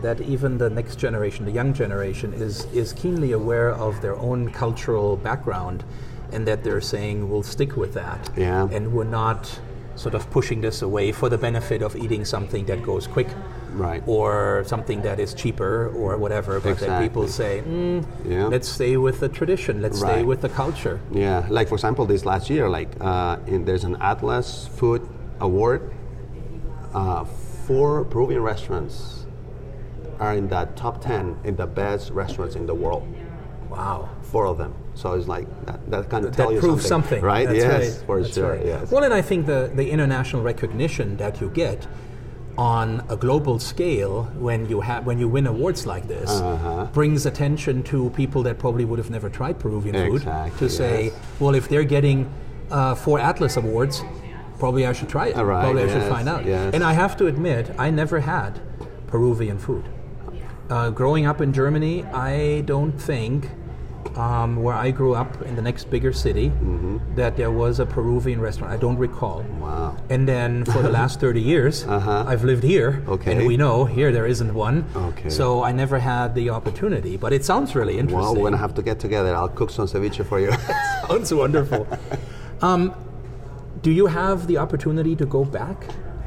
that 0.02 0.22
even 0.22 0.58
the 0.58 0.70
next 0.70 0.98
generation, 0.98 1.46
the 1.46 1.52
young 1.52 1.74
generation, 1.74 2.34
is 2.34 2.68
is 2.74 2.94
keenly 2.94 3.32
aware 3.32 3.70
of 3.72 4.02
their 4.02 4.16
own 4.18 4.50
cultural 4.50 5.16
background, 5.16 5.84
and 6.32 6.46
that 6.48 6.64
they're 6.64 6.82
saying 6.82 7.30
we'll 7.30 7.44
stick 7.44 7.76
with 7.78 7.94
that. 7.94 8.30
Yeah. 8.36 8.68
And 8.72 8.94
we're 8.94 9.04
not 9.24 9.60
sort 9.96 10.16
of 10.16 10.30
pushing 10.32 10.60
this 10.62 10.82
away 10.82 11.12
for 11.14 11.30
the 11.30 11.38
benefit 11.38 11.82
of 11.82 11.96
eating 11.96 12.26
something 12.26 12.66
that 12.66 12.84
goes 12.84 13.08
quick. 13.08 13.28
Right. 13.76 14.02
Or 14.08 14.64
something 14.66 15.02
that 15.02 15.20
is 15.20 15.34
cheaper 15.34 15.90
or 15.90 16.18
whatever, 16.18 16.60
but 16.60 16.80
that 16.80 17.02
people 17.02 17.28
say, 17.28 17.62
mm, 17.66 18.06
Yeah. 18.24 18.48
let's 18.48 18.68
stay 18.68 18.96
with 18.98 19.20
the 19.20 19.30
tradition, 19.30 19.82
let's 19.82 20.00
stay 20.00 20.24
with 20.24 20.42
the 20.42 20.50
culture. 20.50 21.00
Yeah, 21.12 21.46
like 21.50 21.68
for 21.68 21.76
example, 21.76 22.06
this 22.06 22.26
last 22.26 22.50
year, 22.50 22.70
like 22.70 22.90
uh, 23.02 23.38
in, 23.48 23.66
there's 23.66 23.84
an 23.84 23.98
Atlas 24.02 24.68
Food 24.78 25.08
Award. 25.40 25.92
Uh, 26.94 27.26
four 27.68 28.06
Peruvian 28.06 28.42
restaurants 28.42 29.26
are 30.20 30.34
in 30.36 30.48
that 30.48 30.78
top 30.78 31.02
ten 31.02 31.38
in 31.44 31.56
the 31.58 31.68
best 31.68 32.12
restaurants 32.12 32.56
in 32.56 32.66
the 32.66 32.74
world. 32.74 33.06
Wow. 33.70 34.10
Four 34.22 34.46
of 34.46 34.58
them. 34.58 34.74
So 34.94 35.14
it's 35.14 35.28
like 35.28 35.48
that, 35.66 35.92
that 35.92 36.10
kind 36.10 36.24
of 36.26 36.34
tell 36.36 36.48
that 36.48 36.54
you 36.54 36.60
proves 36.62 36.86
something, 36.86 37.20
something, 37.20 37.22
right? 37.24 37.46
That's 37.48 37.58
yes, 37.60 37.98
right. 37.98 38.06
for 38.06 38.22
That's 38.22 38.34
sure. 38.34 38.52
right. 38.52 38.66
Yes. 38.66 38.92
Well, 38.92 39.04
and 39.04 39.14
I 39.14 39.22
think 39.22 39.46
the, 39.46 39.70
the 39.76 39.90
international 39.90 40.42
recognition 40.44 41.18
that 41.18 41.42
you 41.42 41.50
get 41.50 41.86
on 42.58 43.04
a 43.10 43.16
global 43.18 43.60
scale 43.60 44.24
when 44.40 44.68
you 44.70 44.80
have 44.82 45.06
when 45.06 45.20
you 45.20 45.28
win 45.28 45.46
awards 45.48 45.86
like 45.86 46.08
this 46.08 46.30
Uh-huh. 46.30 46.86
brings 46.94 47.26
attention 47.26 47.84
to 47.84 48.10
people 48.12 48.44
that 48.44 48.58
probably 48.60 48.86
would 48.86 48.98
have 49.00 49.10
never 49.10 49.30
tried 49.30 49.60
Peruvian 49.60 49.94
food 49.96 50.16
Exactly, 50.22 50.60
to 50.60 50.70
say, 50.74 51.04
yes. 51.06 51.14
well, 51.40 51.54
if 51.56 51.68
they're 51.68 51.84
getting 51.84 52.30
uh, 52.72 52.96
four 52.96 53.20
Atlas 53.20 53.58
awards, 53.58 54.04
probably 54.58 54.86
I 54.86 54.94
should 54.94 55.10
try 55.10 55.28
it. 55.28 55.36
Right, 55.36 55.64
probably 55.64 55.84
I 55.84 55.88
should 55.90 56.10
find 56.10 56.30
out. 56.30 56.46
yes. 56.46 56.74
And 56.74 56.84
I 56.84 56.94
have 56.94 57.18
to 57.18 57.28
admit, 57.28 57.72
I 57.78 57.90
never 57.92 58.22
had 58.22 58.60
Peruvian 59.08 59.58
food. 59.60 59.84
Uh, 60.70 60.90
growing 60.90 61.26
up 61.28 61.42
in 61.42 61.52
Germany, 61.54 62.04
I 62.06 62.62
don't 62.62 62.94
think 63.00 63.50
um, 64.16 64.58
where 64.58 64.76
I 64.76 64.92
grew 64.92 65.14
up 65.16 65.42
in 65.42 65.56
the 65.56 65.62
next 65.62 65.90
bigger 65.90 66.14
city 66.14 66.52
that 67.16 67.36
there 67.38 67.52
was 67.52 67.80
a 67.80 67.86
Peruvian 67.86 68.40
restaurant. 68.40 68.74
I 68.74 68.78
don't 68.78 68.98
recall. 68.98 69.42
Mm-hmm. 69.42 69.60
Wow. 69.60 69.98
And 70.10 70.28
then 70.28 70.66
for 70.66 70.82
the 70.82 70.90
last 70.90 71.20
30 71.26 71.42
years, 71.42 71.86
I've 71.88 72.44
lived 72.44 72.64
here. 72.64 73.04
Okay. 73.08 73.32
And 73.36 73.48
we 73.48 73.58
know 73.58 73.86
here 73.86 74.12
there 74.12 74.26
isn't 74.26 74.54
one. 74.54 74.86
Okay. 74.96 75.30
So 75.30 75.64
I 75.64 75.72
never 75.72 76.00
had 76.00 76.36
the 76.36 76.50
opportunity. 76.50 77.18
But 77.18 77.34
it 77.34 77.44
sounds 77.44 77.76
really 77.76 77.98
interesting. 77.98 78.22
Well, 78.22 78.36
we're 78.36 78.44
gonna 78.44 78.58
have 78.58 78.76
to 78.76 78.82
get 78.82 79.00
together. 79.00 79.36
I'll 79.36 79.50
cook 79.50 79.70
some 79.70 79.88
ceviche 79.88 80.26
for 80.26 80.40
you. 80.40 80.52
sounds 81.08 81.34
wonderful. 81.34 81.88
um, 82.62 82.94
do 83.82 83.92
you 83.92 84.08
have 84.08 84.48
the 84.48 84.58
opportunity 84.58 85.16
to 85.16 85.26
go 85.26 85.46
back 85.46 85.86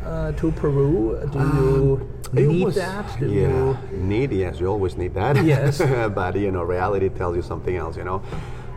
uh, 0.08 0.32
to 0.32 0.50
Peru? 0.52 1.18
Do 1.32 1.38
you 1.38 2.08
It 2.32 2.48
need 2.48 2.64
was- 2.64 2.74
that? 2.76 3.06
Do 3.20 3.26
yeah, 3.26 3.48
you- 3.48 3.76
need 4.12 4.32
yes, 4.32 4.60
you 4.60 4.66
always 4.66 4.96
need 4.96 5.14
that. 5.14 5.36
Yes. 5.54 5.78
but 6.14 6.36
you 6.36 6.50
know, 6.50 6.62
reality 6.62 7.08
tells 7.08 7.36
you 7.36 7.42
something 7.42 7.76
else. 7.76 7.96
You 7.96 8.04
know, 8.04 8.22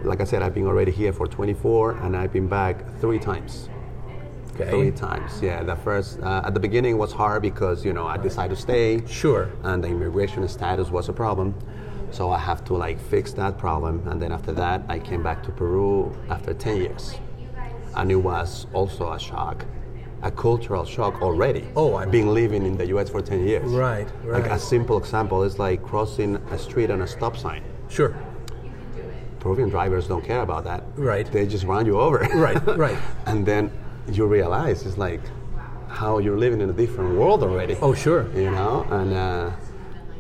like 0.04 0.22
I 0.22 0.26
said, 0.26 0.42
I've 0.42 0.54
been 0.54 0.68
already 0.68 0.92
here 0.92 1.14
for 1.14 1.28
24, 1.28 1.98
and 2.04 2.16
I've 2.16 2.34
been 2.34 2.48
back 2.48 2.76
three 3.00 3.20
times. 3.20 3.70
Okay. 4.56 4.70
Three 4.70 4.92
times. 4.92 5.42
Yeah. 5.42 5.64
The 5.64 5.76
first 5.78 6.20
uh, 6.22 6.44
at 6.48 6.54
the 6.54 6.60
beginning 6.60 6.98
was 6.98 7.12
hard 7.14 7.42
because 7.42 7.86
you 7.86 7.94
know 7.94 8.06
I 8.06 8.18
decided 8.18 8.56
to 8.56 8.62
stay. 8.62 9.02
Sure. 9.08 9.50
And 9.64 9.84
the 9.84 9.88
immigration 9.88 10.48
status 10.48 10.90
was 10.92 11.10
a 11.10 11.14
problem. 11.14 11.54
So 12.12 12.30
I 12.30 12.38
have 12.40 12.62
to 12.66 12.74
like 12.74 13.00
fix 13.00 13.32
that 13.34 13.58
problem, 13.58 14.06
and 14.10 14.22
then 14.22 14.32
after 14.34 14.52
that, 14.54 14.82
I 14.90 15.00
came 15.00 15.24
back 15.24 15.44
to 15.44 15.52
Peru 15.52 16.14
after 16.30 16.54
10 16.54 16.76
years, 16.78 17.16
and 17.96 18.12
it 18.12 18.18
was 18.18 18.68
also 18.74 19.14
a 19.14 19.18
shock, 19.20 19.64
a 20.24 20.32
cultural 20.32 20.86
shock 20.86 21.22
already. 21.22 21.64
Oh, 21.76 21.96
I'm- 21.96 22.10
being 22.12 22.28
living 22.34 22.66
in 22.66 22.78
the 22.78 22.86
U.S. 22.88 23.10
for 23.10 23.22
10 23.22 23.46
years. 23.48 23.70
Right, 23.72 24.08
Like 24.26 24.46
a 24.48 24.60
simple 24.60 24.98
example 24.98 25.44
is 25.44 25.58
like 25.60 25.82
crossing 25.84 26.36
a 26.52 26.58
street 26.58 26.90
on 26.92 27.02
a 27.02 27.08
stop 27.08 27.38
sign. 27.38 27.64
Sure. 27.90 28.10
You 28.64 28.70
can 28.70 28.72
do 28.96 29.02
it. 29.10 29.40
Peruvian 29.40 29.70
drivers 29.70 30.08
don't 30.08 30.24
care 30.24 30.42
about 30.42 30.64
that. 30.66 30.84
Right. 30.96 31.30
They 31.32 31.46
just 31.48 31.66
run 31.66 31.86
you 31.86 32.00
over. 32.00 32.20
Right, 32.36 32.62
right. 32.78 32.98
and 33.26 33.46
then 33.46 33.72
you 34.12 34.26
realize 34.28 34.86
it's 34.86 34.98
like 34.98 35.22
how 35.88 36.20
you're 36.20 36.38
living 36.38 36.62
in 36.62 36.70
a 36.70 36.74
different 36.74 37.18
world 37.18 37.44
already. 37.44 37.76
Oh, 37.82 37.94
sure. 37.94 38.28
You 38.36 38.52
know, 38.52 38.86
and. 38.92 39.14
Uh, 39.14 39.52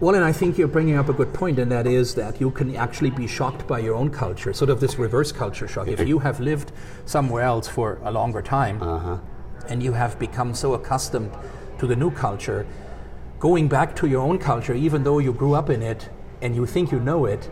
Well, 0.02 0.16
and 0.16 0.26
I 0.26 0.34
think 0.34 0.58
you're 0.58 0.68
bringing 0.78 0.98
up 0.98 1.10
a 1.10 1.14
good 1.14 1.32
point, 1.32 1.60
and 1.60 1.72
that 1.72 1.86
is 1.86 2.16
that 2.16 2.42
you 2.42 2.50
can 2.52 2.76
actually 2.76 3.12
be 3.12 3.28
shocked 3.28 3.68
by 3.68 3.78
your 3.86 3.96
own 3.96 4.10
culture, 4.10 4.52
sort 4.54 4.72
of 4.72 4.80
this 4.80 4.98
reverse 4.98 5.32
culture 5.32 5.68
shock. 5.68 5.88
If 5.88 6.08
you 6.08 6.18
have 6.20 6.40
lived 6.40 6.72
somewhere 7.06 7.44
else 7.44 7.68
for 7.70 8.00
a 8.04 8.12
longer 8.12 8.42
time, 8.42 8.80
and 9.70 9.82
you 9.82 9.94
have 9.94 10.18
become 10.20 10.54
so 10.54 10.74
accustomed 10.74 11.32
to 11.80 11.88
the 11.88 11.96
new 11.96 12.12
culture, 12.12 12.66
going 13.40 13.68
back 13.68 13.96
to 13.96 14.08
your 14.08 14.22
own 14.22 14.38
culture, 14.38 14.74
even 14.74 15.04
though 15.04 15.20
you 15.20 15.34
grew 15.34 15.54
up 15.54 15.70
in 15.70 15.82
it 15.82 16.10
and 16.42 16.56
you 16.56 16.66
think 16.66 16.92
you 16.92 17.00
know 17.00 17.26
it, 17.26 17.50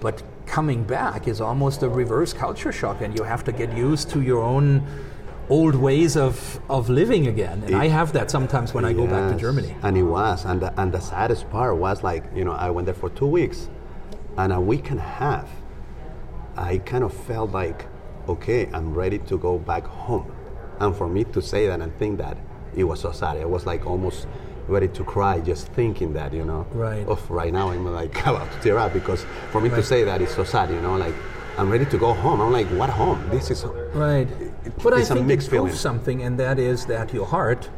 but 0.00 0.22
coming 0.46 0.84
back 0.84 1.28
is 1.28 1.40
almost 1.40 1.82
a 1.82 1.88
reverse 1.88 2.32
culture 2.32 2.72
shock, 2.72 3.00
and 3.00 3.16
you 3.16 3.24
have 3.24 3.44
to 3.44 3.52
get 3.52 3.76
used 3.76 4.10
to 4.10 4.20
your 4.20 4.42
own 4.42 4.86
old 5.48 5.74
ways 5.74 6.16
of, 6.16 6.60
of 6.68 6.88
living 6.88 7.26
again. 7.26 7.62
And 7.66 7.76
I 7.76 7.88
have 7.88 8.12
that 8.12 8.30
sometimes 8.30 8.74
when 8.74 8.84
I 8.84 8.92
go 8.92 9.06
back 9.06 9.30
to 9.32 9.36
Germany. 9.36 9.76
And 9.82 9.96
it 9.96 10.02
was, 10.02 10.44
and 10.44 10.60
the, 10.60 10.80
and 10.80 10.92
the 10.92 11.00
saddest 11.00 11.48
part 11.50 11.76
was 11.76 12.02
like, 12.02 12.24
you 12.34 12.44
know, 12.44 12.52
I 12.52 12.70
went 12.70 12.86
there 12.86 12.94
for 12.94 13.10
two 13.10 13.26
weeks, 13.26 13.68
and 14.36 14.52
a 14.52 14.60
week 14.60 14.90
and 14.90 14.98
a 14.98 15.02
half, 15.02 15.48
I 16.56 16.78
kind 16.78 17.04
of 17.04 17.12
felt 17.12 17.50
like, 17.50 17.86
okay, 18.28 18.68
I'm 18.72 18.94
ready 18.94 19.18
to 19.18 19.38
go 19.38 19.58
back 19.58 19.84
home. 19.84 20.32
And 20.82 20.96
for 20.96 21.08
me 21.08 21.22
to 21.24 21.40
say 21.40 21.68
that 21.68 21.80
and 21.80 21.96
think 21.98 22.18
that, 22.18 22.36
it 22.74 22.84
was 22.84 23.00
so 23.00 23.12
sad. 23.12 23.36
I 23.36 23.44
was 23.44 23.64
like 23.66 23.86
almost 23.86 24.26
ready 24.66 24.88
to 24.88 25.04
cry 25.04 25.38
just 25.38 25.68
thinking 25.68 26.12
that, 26.14 26.32
you 26.32 26.44
know. 26.44 26.66
Right. 26.72 27.06
Of 27.06 27.30
right 27.30 27.52
now, 27.52 27.70
I'm 27.70 27.84
like 27.86 28.14
about 28.26 28.50
to 28.52 28.58
tear 28.60 28.78
up 28.78 28.92
because 28.92 29.24
for 29.52 29.60
me 29.60 29.68
to 29.68 29.76
Right. 29.76 29.84
say 29.84 30.02
that 30.04 30.20
is 30.20 30.30
so 30.30 30.42
sad, 30.42 30.70
you 30.70 30.80
know, 30.80 30.96
like 30.96 31.14
I'm 31.56 31.70
ready 31.70 31.84
to 31.86 31.98
go 31.98 32.12
home. 32.14 32.40
I'm 32.40 32.50
like, 32.50 32.66
what 32.68 32.90
home? 32.90 33.20
This 33.30 33.50
is 33.50 33.64
Right. 33.94 34.26
But 34.82 34.94
I 34.94 35.04
think 35.04 35.30
it 35.30 35.48
proves 35.48 35.78
something, 35.78 36.22
and 36.22 36.38
that 36.40 36.58
is 36.58 36.86
that 36.86 37.12
your 37.14 37.26
heart 37.26 37.70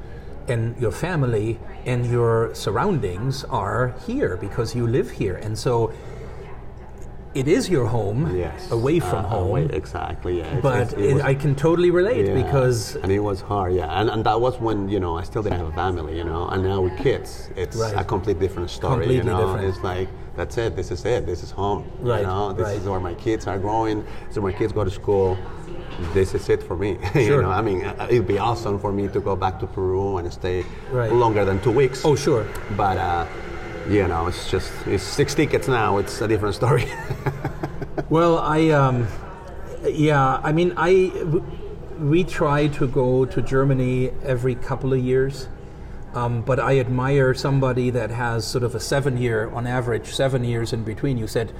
and 0.48 0.78
your 0.80 0.92
family 0.92 1.58
and 1.84 2.06
your 2.06 2.54
surroundings 2.54 3.44
are 3.44 3.94
here 4.06 4.36
because 4.36 4.74
you 4.74 4.86
live 4.86 5.10
here. 5.10 5.36
And 5.36 5.58
so 5.58 5.92
it 7.34 7.48
is 7.48 7.68
your 7.68 7.86
home 7.86 8.20
yes 8.36 8.70
away 8.70 9.00
from 9.00 9.24
uh, 9.24 9.28
home. 9.28 9.48
away- 9.48 9.68
exactly. 9.72 10.38
Yeah. 10.38 10.46
It's- 10.46 10.62
But 10.62 10.76
it's- 10.82 10.92
it 10.92 11.00
it, 11.10 11.14
was- 11.14 11.22
I 11.22 11.34
can 11.34 11.54
totally 11.54 11.90
relate 11.90 12.26
Yeah, 12.26 12.42
because 12.42 12.96
and 13.02 13.10
it 13.12 13.20
was 13.30 13.40
hard, 13.40 13.74
yeah, 13.74 13.98
and, 14.00 14.08
and 14.10 14.24
that 14.24 14.40
was 14.40 14.60
when 14.60 14.88
you 14.88 15.00
know 15.00 15.16
I 15.16 15.24
still 15.24 15.42
didn't 15.42 15.58
have 15.58 15.68
a 15.68 15.72
family, 15.84 16.16
you 16.16 16.24
know, 16.24 16.42
and 16.52 16.62
now 16.62 16.80
with 16.86 16.96
kids, 16.98 17.50
it's 17.56 17.76
Right. 17.76 17.94
a 17.96 18.04
complete 18.04 18.38
different 18.38 18.70
story, 18.70 18.92
Completely 19.06 19.16
you 19.16 19.24
know. 19.24 19.40
different. 19.40 19.64
It's 19.70 19.82
like 19.82 20.08
that's 20.36 20.56
it, 20.58 20.70
this 20.76 20.90
is 20.90 21.04
it, 21.04 21.26
this 21.26 21.42
is 21.46 21.50
home, 21.50 21.80
Right, 22.00 22.20
you 22.20 22.26
know, 22.26 22.52
this 22.52 22.66
right. 22.68 22.76
is 22.80 22.84
where 22.86 23.00
my 23.00 23.14
kids 23.14 23.46
are 23.46 23.58
growing, 23.58 24.04
So 24.32 24.40
my 24.40 24.52
kids 24.52 24.72
go 24.72 24.82
to 24.84 24.90
school. 24.90 25.36
This 26.12 26.34
is 26.34 26.48
it 26.48 26.60
for 26.68 26.76
me. 26.76 26.98
Sure. 27.12 27.22
you 27.36 27.42
know, 27.42 27.50
I 27.50 27.62
mean, 27.62 27.84
uh, 27.84 28.08
it'd 28.10 28.26
be 28.26 28.38
awesome 28.38 28.80
for 28.80 28.90
me 28.92 29.06
to 29.08 29.20
go 29.20 29.36
back 29.36 29.60
to 29.60 29.66
Peru 29.66 30.16
and 30.18 30.32
stay 30.32 30.64
Right. 30.90 31.12
longer 31.12 31.44
than 31.44 31.60
two 31.60 31.70
weeks. 31.70 32.04
oh 32.04 32.16
sure, 32.16 32.44
but 32.76 32.96
uh, 32.98 33.26
you 33.88 34.06
know, 34.08 34.26
it's 34.26 34.50
just 34.50 34.72
it's 34.86 35.02
six 35.02 35.34
tickets 35.34 35.68
now. 35.68 35.98
It's 35.98 36.20
a 36.20 36.28
different 36.28 36.54
story. 36.54 36.86
Well, 38.10 38.38
I, 38.38 38.68
um, 38.70 39.06
yeah, 39.84 40.40
I 40.42 40.52
mean, 40.52 40.74
I 40.76 41.10
we 41.98 42.24
try 42.24 42.66
to 42.68 42.86
go 42.86 43.24
to 43.24 43.40
Germany 43.40 44.10
every 44.22 44.56
couple 44.56 44.92
of 44.92 44.98
years, 44.98 45.48
um, 46.12 46.42
but 46.42 46.60
I 46.60 46.80
admire 46.80 47.34
somebody 47.34 47.90
that 47.90 48.10
has 48.10 48.46
sort 48.46 48.64
of 48.64 48.74
a 48.74 48.80
seven 48.80 49.16
year, 49.16 49.48
on 49.50 49.66
average, 49.66 50.12
seven 50.12 50.44
years 50.44 50.72
in 50.72 50.84
between. 50.84 51.18
You 51.18 51.26
said 51.26 51.52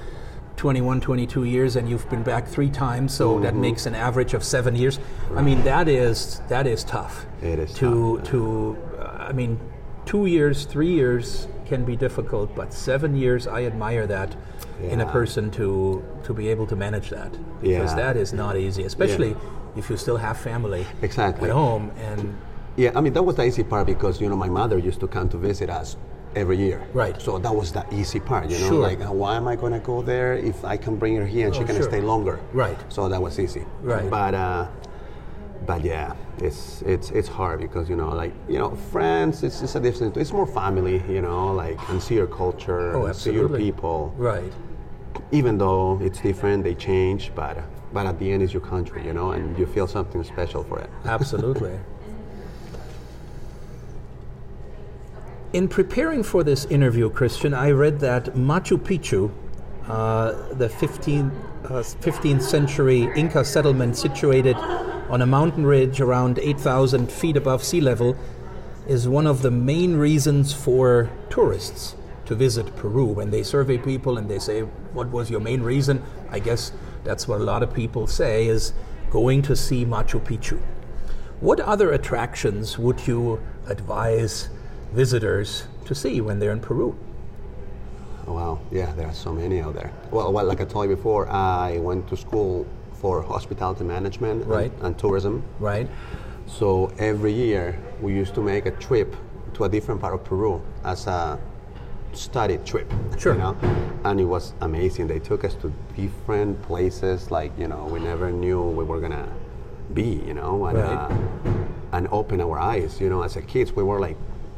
21, 0.57 1.01
22 1.01 1.45
years, 1.45 1.75
and 1.75 1.89
you've 1.89 2.09
been 2.09 2.23
back 2.23 2.47
three 2.47 2.69
times, 2.69 3.13
so 3.13 3.39
that 3.39 3.55
makes 3.55 3.85
an 3.85 3.95
average 3.95 4.33
of 4.33 4.43
seven 4.43 4.75
years. 4.75 4.99
I 5.35 5.41
mean, 5.41 5.63
that 5.63 5.87
is 5.87 6.41
that 6.49 6.67
is 6.67 6.83
tough. 6.83 7.25
It 7.41 7.59
is 7.59 7.73
to 7.75 8.21
to. 8.25 8.77
Uh, 8.99 9.27
I 9.29 9.31
mean, 9.31 9.59
two 10.05 10.25
years, 10.27 10.65
three 10.65 10.91
years 10.91 11.47
can 11.65 11.83
be 11.83 11.95
difficult, 11.95 12.55
but 12.55 12.73
seven 12.73 13.15
years, 13.15 13.47
I 13.47 13.63
admire 13.65 14.05
that 14.07 14.35
in 14.81 15.01
a 15.01 15.05
person 15.05 15.49
to 15.51 16.03
to 16.23 16.33
be 16.33 16.49
able 16.49 16.67
to 16.67 16.75
manage 16.75 17.09
that 17.09 17.31
because 17.61 17.91
Yeah. 17.91 17.95
that 18.03 18.17
is 18.17 18.33
not 18.33 18.55
easy, 18.57 18.83
especially 18.83 19.35
if 19.75 19.89
you 19.89 19.97
still 19.97 20.17
have 20.17 20.37
family 20.37 20.85
Exactly. 21.01 21.49
at 21.49 21.55
home 21.55 21.91
and 22.09 22.35
Yeah, 22.77 22.91
I 22.93 22.99
mean 23.01 23.13
that 23.13 23.23
was 23.23 23.35
the 23.37 23.45
easy 23.45 23.63
part 23.63 23.85
because 23.87 24.19
you 24.21 24.27
know 24.29 24.35
my 24.35 24.49
mother 24.49 24.77
used 24.77 24.99
to 24.99 25.07
come 25.07 25.29
to 25.29 25.37
visit 25.37 25.69
us 25.69 25.95
every 26.35 26.57
year. 26.57 26.81
Right. 26.93 27.15
So 27.21 27.37
that 27.39 27.55
was 27.55 27.71
the 27.71 27.85
easy 27.99 28.19
part, 28.19 28.49
you 28.49 28.59
know, 28.59 28.67
Sure. 28.71 28.83
like 28.89 28.99
why 29.21 29.37
am 29.37 29.47
I 29.47 29.55
gonna 29.55 29.79
go 29.79 30.01
there 30.01 30.33
if 30.51 30.65
I 30.65 30.75
can 30.75 30.97
bring 30.97 31.15
her 31.15 31.25
here 31.25 31.45
and 31.47 31.55
she 31.55 31.63
Oh, 31.63 31.67
can 31.67 31.75
sure. 31.77 31.83
stay 31.91 32.01
longer? 32.01 32.37
Right. 32.53 32.77
So 32.89 33.07
that 33.07 33.21
was 33.21 33.39
easy. 33.39 33.63
Right. 33.81 34.09
But 34.09 34.33
uh, 34.33 34.65
but 35.65 35.83
yeah, 35.83 36.13
it's 36.39 36.81
it's 36.83 37.09
it's 37.11 37.27
hard 37.27 37.59
because 37.59 37.89
you 37.89 37.95
know 37.95 38.09
like 38.09 38.33
you 38.47 38.57
know 38.57 38.75
France, 38.91 39.43
it's 39.43 39.61
it's 39.61 39.75
a 39.75 39.79
different. 39.79 40.17
It's 40.17 40.31
more 40.31 40.47
family, 40.47 41.03
you 41.09 41.21
know, 41.21 41.53
like 41.53 41.77
and 41.89 42.01
see 42.01 42.15
your 42.15 42.27
culture, 42.27 42.95
oh, 42.95 43.05
and 43.05 43.15
see 43.15 43.33
your 43.33 43.49
people. 43.49 44.13
right. 44.17 44.53
Even 45.31 45.57
though 45.57 45.99
it's 46.01 46.19
different, 46.19 46.63
they 46.63 46.75
change, 46.75 47.31
but 47.35 47.57
but 47.93 48.05
at 48.05 48.19
the 48.19 48.31
end, 48.31 48.43
it's 48.43 48.53
your 48.53 48.61
country, 48.61 49.05
you 49.05 49.13
know, 49.13 49.31
and 49.31 49.57
you 49.57 49.65
feel 49.65 49.87
something 49.87 50.23
special 50.23 50.63
for 50.63 50.79
it. 50.79 50.89
Absolutely. 51.05 51.79
In 55.53 55.69
preparing 55.69 56.21
for 56.21 56.43
this 56.43 56.65
interview, 56.65 57.09
Christian, 57.09 57.53
I 57.53 57.71
read 57.71 58.01
that 58.01 58.35
Machu 58.35 58.77
Picchu, 58.77 59.31
uh, 59.87 60.53
the 60.53 60.67
15th, 60.67 61.31
uh, 61.63 61.69
15th 61.69 62.41
century 62.41 63.09
Inca 63.15 63.45
settlement 63.45 63.95
situated 63.95 64.57
on 65.09 65.21
a 65.21 65.25
mountain 65.25 65.65
ridge 65.65 66.01
around 66.01 66.39
8,000 66.39 67.11
feet 67.11 67.37
above 67.37 67.63
sea 67.63 67.81
level, 67.81 68.15
is 68.87 69.07
one 69.07 69.27
of 69.27 69.41
the 69.41 69.51
main 69.51 69.95
reasons 69.95 70.53
for 70.53 71.09
tourists 71.29 71.95
to 72.25 72.35
visit 72.35 72.75
Peru. 72.75 73.05
When 73.05 73.31
they 73.31 73.43
survey 73.43 73.77
people 73.77 74.17
and 74.17 74.29
they 74.29 74.39
say, 74.39 74.61
What 74.61 75.11
was 75.11 75.29
your 75.29 75.39
main 75.39 75.61
reason? 75.61 76.03
I 76.29 76.39
guess 76.39 76.71
that's 77.03 77.27
what 77.27 77.41
a 77.41 77.43
lot 77.43 77.63
of 77.63 77.73
people 77.73 78.07
say 78.07 78.47
is 78.47 78.73
going 79.09 79.41
to 79.43 79.55
see 79.55 79.85
Machu 79.85 80.19
Picchu. 80.19 80.59
What 81.39 81.59
other 81.59 81.91
attractions 81.91 82.77
would 82.77 83.07
you 83.07 83.41
advise 83.67 84.49
visitors 84.93 85.65
to 85.85 85.93
see 85.93 86.21
when 86.21 86.39
they're 86.39 86.51
in 86.51 86.59
Peru? 86.59 86.97
Wow, 88.25 88.59
yeah, 88.71 88.91
there 88.93 89.07
are 89.07 89.13
so 89.13 89.31
many 89.31 89.61
out 89.61 89.75
there. 89.75 89.91
Well, 90.09 90.33
well, 90.33 90.45
like 90.45 90.59
I 90.59 90.65
told 90.65 90.89
you 90.89 90.95
before, 90.95 91.29
I 91.29 91.77
went 91.77 92.07
to 92.09 92.17
school 92.17 92.65
for 93.01 93.21
hospitality 93.21 93.83
management 93.83 94.41
and- 94.43 94.51
Right. 94.51 94.71
and, 94.81 94.97
tourism. 94.97 95.43
Right? 95.59 95.87
So 96.47 96.91
every 96.99 97.33
year 97.33 97.77
we 98.01 98.13
used 98.13 98.35
to 98.35 98.41
make 98.41 98.65
a 98.65 98.71
trip 98.71 99.15
to 99.53 99.63
a 99.63 99.69
different 99.69 100.01
part 100.01 100.13
of 100.13 100.23
Peru 100.23 100.61
as 100.83 101.07
a 101.07 101.39
study 102.13 102.57
trip. 102.65 102.91
Sure. 103.17 103.33
You 103.33 103.39
know? 103.39 103.55
And 104.03 104.19
it 104.19 104.25
was 104.25 104.53
amazing. 104.61 105.07
They 105.07 105.19
took 105.19 105.43
us 105.43 105.55
to 105.55 105.71
different 105.95 106.61
places 106.61 107.31
like, 107.31 107.51
you 107.57 107.67
know, 107.67 107.87
we 107.91 107.99
never 107.99 108.31
knew 108.31 108.61
we 108.61 108.83
were 108.83 108.99
gonna 108.99 109.27
be, 109.93 110.21
you 110.27 110.33
know, 110.33 110.65
and, 110.65 110.77
Right. 110.77 110.91
uh, 110.97 111.09
and 111.93 112.07
open 112.11 112.39
our 112.41 112.57
eyes. 112.59 112.99
You 113.01 113.09
know, 113.09 113.21
as 113.23 113.35
a 113.35 113.41
kids 113.41 113.75
we 113.75 113.83
were 113.83 113.99
like 113.99 114.17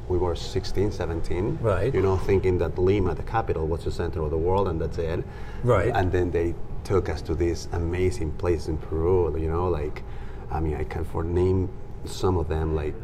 we 0.10 0.18
were 0.18 0.36
16, 0.36 0.90
17, 0.90 1.60
Right. 1.62 1.94
you 1.94 2.02
know, 2.02 2.16
thinking 2.16 2.58
that 2.60 2.78
Lima, 2.80 3.14
the 3.14 3.24
capital, 3.24 3.68
was 3.68 3.84
the 3.84 3.92
center 3.92 4.22
of 4.22 4.30
the 4.32 4.38
world 4.38 4.70
and 4.70 4.80
that's 4.80 4.98
it. 4.98 5.22
Right. 5.66 5.92
And 5.94 6.12
then 6.14 6.32
they 6.32 6.56
took 6.88 7.10
us 7.10 7.22
to 7.22 7.36
this 7.36 7.68
amazing 7.74 8.32
place 8.32 8.70
in 8.70 8.78
Peru, 8.78 9.38
you 9.38 9.50
know, 9.52 9.68
like, 9.68 10.04
I 10.50 10.62
mean, 10.62 10.76
I 10.76 10.86
can 10.86 11.04
for 11.04 11.22
name 11.22 11.70
some 12.06 12.38
of 12.38 12.48
them, 12.48 12.76
like 12.76 12.96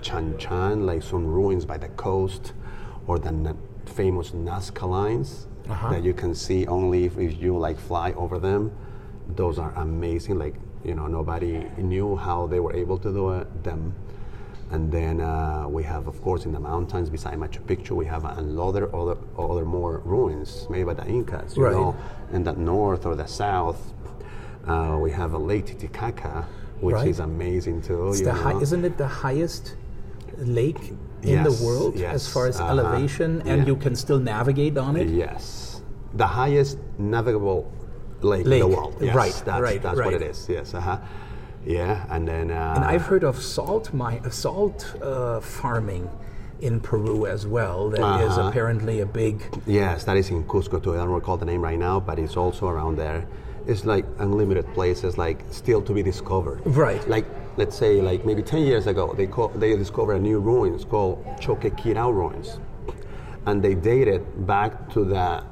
Chan 0.00 0.38
Chan, 0.38 0.86
like 0.86 1.02
some 1.02 1.26
ruins 1.26 1.64
by 1.64 1.76
the 1.76 1.88
coast, 1.88 2.52
or 3.08 3.18
the 3.18 3.32
na- 3.32 3.54
famous 3.84 4.30
Nazca 4.30 4.88
lines 4.88 5.48
Uh-huh. 5.68 5.90
that 5.90 6.02
you 6.04 6.12
can 6.14 6.34
see 6.34 6.66
only 6.66 7.04
if, 7.04 7.18
if 7.18 7.32
you 7.42 7.56
like 7.58 7.78
fly 7.78 8.12
over 8.12 8.38
them. 8.38 8.70
Those 9.36 9.58
are 9.58 9.72
amazing. 9.76 10.38
Like, 10.38 10.54
you 10.84 10.94
know, 10.94 11.06
nobody 11.08 11.66
knew 11.78 12.16
how 12.16 12.46
they 12.46 12.60
were 12.60 12.74
able 12.82 12.98
to 12.98 13.10
do 13.12 13.30
it, 13.38 13.46
them. 13.64 13.92
And 14.72 14.90
then 14.90 15.20
uh, 15.20 15.66
we 15.68 15.82
have, 15.82 16.06
of 16.06 16.22
course, 16.22 16.46
in 16.46 16.52
the 16.52 16.58
mountains 16.60 17.10
beside 17.10 17.36
Machu 17.38 17.60
Picchu, 17.60 17.90
we 17.90 18.06
have 18.06 18.24
another 18.24 18.84
other, 18.96 19.18
other 19.38 19.66
more 19.66 20.00
ruins 20.04 20.66
made 20.70 20.84
by 20.86 20.94
the 20.94 21.06
Incas. 21.06 21.56
You 21.56 21.64
Right. 21.64 21.72
know, 21.74 21.94
in 22.32 22.42
the 22.42 22.54
north 22.54 23.04
or 23.04 23.14
the 23.14 23.26
south, 23.26 23.92
uh, 24.66 24.96
we 24.98 25.10
have 25.10 25.34
a 25.34 25.38
Lake 25.38 25.66
Titicaca, 25.66 26.46
which 26.80 26.94
Right. 26.94 27.08
is 27.08 27.18
amazing 27.20 27.82
too. 27.82 28.08
It's 28.08 28.20
you 28.20 28.24
the 28.24 28.32
high, 28.32 28.54
know. 28.54 28.62
isn't 28.62 28.84
it 28.90 28.96
the 28.96 29.06
highest 29.26 29.74
lake 30.38 30.82
in 31.22 31.28
Yes, 31.44 31.44
the 31.48 31.64
world 31.66 31.92
yes, 31.94 32.14
as 32.14 32.28
far 32.34 32.46
as 32.46 32.58
uh-huh, 32.58 32.70
elevation, 32.72 33.42
and 33.44 33.58
yeah. 33.62 33.66
you 33.70 33.76
can 33.76 33.94
still 33.94 34.18
navigate 34.18 34.78
on 34.78 34.96
it? 34.96 35.08
Yes, 35.08 35.82
the 36.14 36.26
highest 36.26 36.78
navigable 36.98 37.70
lake, 38.22 38.46
in 38.46 38.58
the 38.60 38.66
world. 38.66 38.96
Yes, 39.02 39.14
right, 39.14 39.42
That's, 39.44 39.60
right, 39.68 39.82
that's 39.82 39.98
what 39.98 40.14
it 40.14 40.22
is. 40.22 40.48
Yes. 40.48 40.72
Uh-huh. 40.72 40.96
Yeah, 41.66 42.04
and 42.10 42.26
then. 42.26 42.50
Uh, 42.50 42.74
And 42.76 42.84
I've 42.84 43.02
heard 43.02 43.24
of 43.24 43.40
salt 43.42 43.92
mi- 43.94 44.20
uh, 44.24 44.30
salt 44.30 44.94
uh, 45.02 45.40
farming 45.40 46.08
in 46.60 46.80
Peru 46.80 47.26
as 47.26 47.46
well. 47.46 47.90
That 47.90 48.20
is 48.22 48.32
Uh-huh. 48.38 48.48
apparently 48.48 49.00
a 49.00 49.06
big. 49.06 49.42
Yes, 49.66 50.04
that 50.04 50.16
is 50.16 50.30
in 50.30 50.44
Cusco 50.44 50.80
too. 50.82 50.94
I 50.94 50.98
don't 50.98 51.10
recall 51.10 51.36
the 51.36 51.44
name 51.46 51.62
right 51.62 51.78
now, 51.78 52.00
but 52.00 52.18
it's 52.18 52.36
also 52.36 52.68
around 52.68 52.96
there. 52.98 53.24
It's 53.66 53.84
like 53.84 54.04
unlimited 54.18 54.66
places, 54.74 55.16
like 55.18 55.44
still 55.50 55.82
to 55.82 55.92
be 55.92 56.02
discovered. 56.02 56.60
Right. 56.64 57.06
Like 57.08 57.26
let's 57.56 57.76
say, 57.76 58.00
like 58.00 58.24
maybe 58.24 58.42
10 58.42 58.62
years 58.62 58.86
ago, 58.86 59.12
they 59.16 59.26
call, 59.26 59.48
they 59.48 59.76
discovered 59.76 60.14
a 60.14 60.20
new 60.20 60.40
ruins 60.40 60.84
called 60.84 61.22
Choquequirao 61.40 62.12
ruins, 62.12 62.58
and 63.46 63.62
they 63.62 63.74
date 63.74 64.08
it 64.08 64.46
back 64.46 64.88
to 64.94 65.04
the 65.04 65.44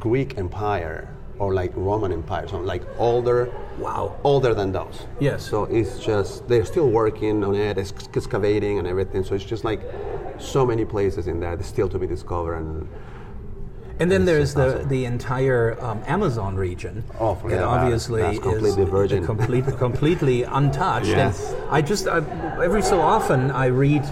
Greek 0.00 0.36
Empire 0.36 1.08
or 1.38 1.52
like 1.54 1.72
Roman 1.74 2.12
Empire, 2.12 2.46
so 2.48 2.58
like 2.60 2.82
older. 2.98 3.52
Wow. 3.78 4.16
Older 4.22 4.54
than 4.54 4.70
those. 4.72 5.06
Yes. 5.20 5.44
So 5.48 5.64
it's 5.64 5.98
just 5.98 6.46
they're 6.48 6.64
still 6.64 6.88
working 6.90 7.42
on 7.42 7.54
it, 7.54 7.76
ex- 7.78 7.92
excavating 8.14 8.78
and 8.78 8.86
everything. 8.86 9.24
So 9.24 9.34
it's 9.34 9.44
just 9.44 9.64
like 9.64 9.80
so 10.38 10.64
many 10.64 10.84
places 10.84 11.26
in 11.26 11.40
there 11.40 11.56
that's 11.56 11.68
still 11.68 11.88
to 11.88 11.98
be 11.98 12.06
discovered 12.06 12.56
and. 12.56 12.88
And 14.00 14.10
then 14.10 14.22
It's 14.22 14.26
there's 14.26 14.54
the, 14.54 14.76
awesome. 14.78 14.88
the 14.88 15.04
entire 15.04 15.76
um, 15.80 16.02
Amazon 16.08 16.56
region. 16.56 17.04
Oh, 17.20 17.38
that 17.46 17.62
obviously 17.62 18.22
That's 18.22 18.38
is 18.38 18.42
completely 18.42 18.84
virgin. 18.86 19.24
complete, 19.24 19.64
completely 19.78 20.42
untouched. 20.42 21.06
Yes. 21.06 21.52
And 21.52 21.70
I 21.70 21.80
just 21.80 22.08
I, 22.08 22.16
every 22.62 22.82
so 22.82 23.00
often 23.00 23.52
I 23.52 23.66
read 23.66 24.02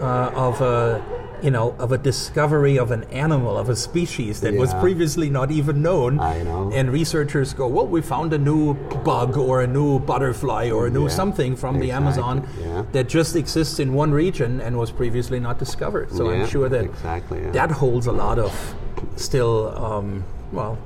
uh, 0.00 0.30
of 0.34 0.60
a 0.62 1.02
you 1.42 1.50
know 1.50 1.74
of 1.78 1.92
a 1.92 1.98
discovery 1.98 2.78
of 2.78 2.90
an 2.90 3.04
animal 3.04 3.56
of 3.56 3.68
a 3.68 3.76
species 3.76 4.40
that 4.40 4.54
was 4.54 4.72
previously 4.74 5.30
not 5.30 5.50
even 5.50 5.82
known. 5.82 6.18
I 6.20 6.42
know. 6.42 6.70
And 6.72 6.90
researchers 6.90 7.52
go, 7.52 7.66
well, 7.68 7.86
we 7.86 8.02
found 8.02 8.32
a 8.32 8.38
new 8.38 8.74
bug 9.04 9.36
or 9.36 9.62
a 9.62 9.66
new 9.66 9.98
butterfly 9.98 10.70
or 10.70 10.86
a 10.86 10.90
new 10.90 11.04
Yeah, 11.04 11.08
something 11.08 11.56
from 11.56 11.78
the 11.78 11.90
Amazon 11.90 12.48
yeah. 12.60 12.84
that 12.92 13.08
just 13.08 13.36
exists 13.36 13.78
in 13.78 13.92
one 13.92 14.12
region 14.12 14.60
and 14.60 14.78
was 14.78 14.90
previously 14.90 15.40
not 15.40 15.58
discovered. 15.58 16.10
So 16.12 16.30
I'm 16.30 16.46
sure 16.46 16.68
that 16.68 16.84
exactly, 16.84 17.40
yeah. 17.40 17.50
that 17.52 17.70
holds 17.70 18.06
a 18.06 18.12
lot 18.12 18.38
of 18.38 18.74
still, 19.16 19.76
um, 19.76 20.24
well, 20.52 20.78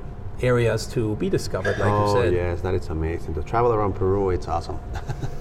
areas 0.42 0.86
to 0.86 1.16
be 1.16 1.28
discovered, 1.28 1.78
like 1.78 1.88
you 1.88 2.06
oh 2.08 2.14
said. 2.14 2.32
yes, 2.32 2.60
that 2.62 2.74
is 2.74 2.88
amazing. 2.88 3.34
To 3.34 3.42
travel 3.42 3.72
around 3.72 3.94
Peru, 3.94 4.30
it's 4.30 4.48
awesome. 4.48 4.78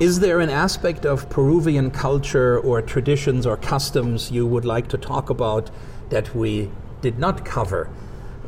Is 0.00 0.18
there 0.18 0.40
an 0.40 0.50
aspect 0.50 1.06
of 1.06 1.30
Peruvian 1.30 1.92
culture 1.92 2.58
or 2.58 2.82
traditions 2.82 3.46
or 3.46 3.56
customs 3.56 4.28
you 4.28 4.44
would 4.44 4.64
like 4.64 4.88
to 4.88 4.98
talk 4.98 5.30
about 5.30 5.70
that 6.08 6.34
we 6.34 6.70
did 7.00 7.18
not 7.20 7.44
cover 7.44 7.88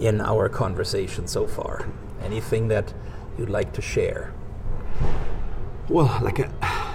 in 0.01 0.21
our 0.21 0.49
conversation 0.49 1.29
so 1.29 1.47
far? 1.47 1.89
Anything 2.21 2.67
that 2.69 2.93
you'd 3.39 3.49
like 3.49 3.73
to 3.75 3.81
share? 3.81 4.33
well, 5.89 6.19
like, 6.23 6.41
uh, 6.41 6.49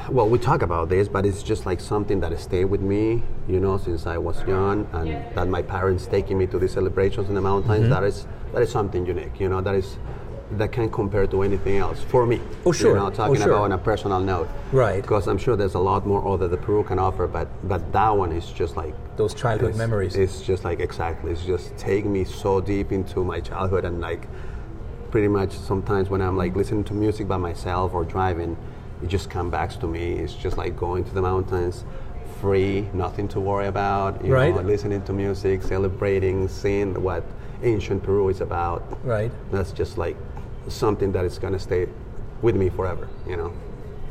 well, 0.09 0.27
we 0.27 0.37
talk 0.37 0.61
about 0.61 0.89
this, 0.89 1.07
but 1.07 1.25
it's 1.25 1.43
just 1.43 1.65
like 1.65 1.79
something 1.79 2.19
that 2.19 2.37
stayed 2.39 2.65
with 2.65 2.81
me, 2.81 3.23
you 3.47 3.59
know, 3.59 3.77
since 3.77 4.05
I 4.05 4.17
was 4.17 4.43
young, 4.43 4.87
and 4.91 5.09
that 5.35 5.47
my 5.47 5.61
parents 5.61 6.07
taking 6.07 6.37
me 6.37 6.47
to 6.47 6.59
these 6.59 6.73
celebrations 6.73 7.29
in 7.29 7.35
the 7.35 7.41
mountains. 7.41 7.83
Mm-hmm. 7.83 7.89
that 7.89 8.03
is 8.03 8.27
that 8.53 8.61
is 8.61 8.69
something 8.69 9.05
unique, 9.05 9.39
you 9.39 9.47
know. 9.47 9.61
That 9.61 9.75
is 9.75 9.97
that 10.57 10.71
can't 10.71 10.91
compare 10.91 11.25
to 11.27 11.41
anything 11.43 11.77
else 11.77 12.01
for 12.03 12.25
me. 12.25 12.39
Oh, 12.65 12.71
sure. 12.71 12.91
You 12.91 12.95
know, 12.97 13.07
Oh, 13.07 13.09
talking 13.09 13.35
sure. 13.41 13.51
about 13.51 13.63
on 13.63 13.71
a 13.71 13.77
personal 13.77 14.19
note. 14.19 14.49
Right. 14.71 15.01
Because 15.01 15.27
I'm 15.27 15.37
sure 15.37 15.55
there's 15.55 15.75
a 15.75 15.79
lot 15.79 16.05
more 16.05 16.25
other 16.27 16.47
that 16.47 16.61
Peru 16.61 16.83
can 16.83 16.99
offer, 16.99 17.27
but 17.27 17.47
but 17.67 17.91
that 17.93 18.09
one 18.15 18.31
is 18.31 18.51
just 18.51 18.75
like 18.77 18.93
Those 19.17 19.33
childhood 19.33 19.69
It's- 19.71 19.77
memories. 19.77 20.15
It's 20.15 20.41
just 20.41 20.63
like 20.63 20.79
exactly. 20.79 21.31
It's 21.31 21.45
just 21.45 21.75
take 21.77 22.05
me 22.05 22.23
so 22.23 22.59
deep 22.61 22.91
into 22.91 23.23
my 23.23 23.39
childhood 23.39 23.85
and 23.85 24.01
like 24.01 24.27
pretty 25.11 25.27
much 25.27 25.51
sometimes 25.51 26.09
when 26.09 26.21
I'm 26.21 26.37
like 26.37 26.55
listening 26.55 26.83
to 26.85 26.93
music 26.93 27.27
by 27.27 27.37
myself 27.37 27.93
or 27.93 28.03
driving, 28.03 28.55
it 29.03 29.07
just 29.09 29.29
comes 29.29 29.51
back 29.51 29.69
to 29.79 29.87
me. 29.87 30.13
It's 30.13 30.33
just 30.33 30.57
like 30.57 30.75
going 30.77 31.03
to 31.03 31.13
the 31.13 31.21
mountains, 31.21 31.83
free, 32.39 32.87
nothing 32.93 33.27
to 33.29 33.39
worry 33.39 33.67
about. 33.67 34.23
You 34.25 34.33
Right. 34.33 34.55
Know, 34.55 34.61
listening 34.61 35.01
to 35.03 35.13
music, 35.13 35.61
celebrating, 35.63 36.47
seeing 36.47 37.01
what 37.03 37.23
ancient 37.63 38.01
Peru 38.03 38.29
is 38.29 38.41
about. 38.41 38.81
Right. 39.03 39.31
That's 39.51 39.71
just 39.71 39.97
like 39.97 40.15
something 40.67 41.11
that 41.11 41.25
is 41.25 41.37
gonna 41.39 41.59
stay 41.59 41.87
with 42.41 42.55
me 42.55 42.69
forever. 42.69 43.07
You 43.27 43.37
know, 43.37 43.53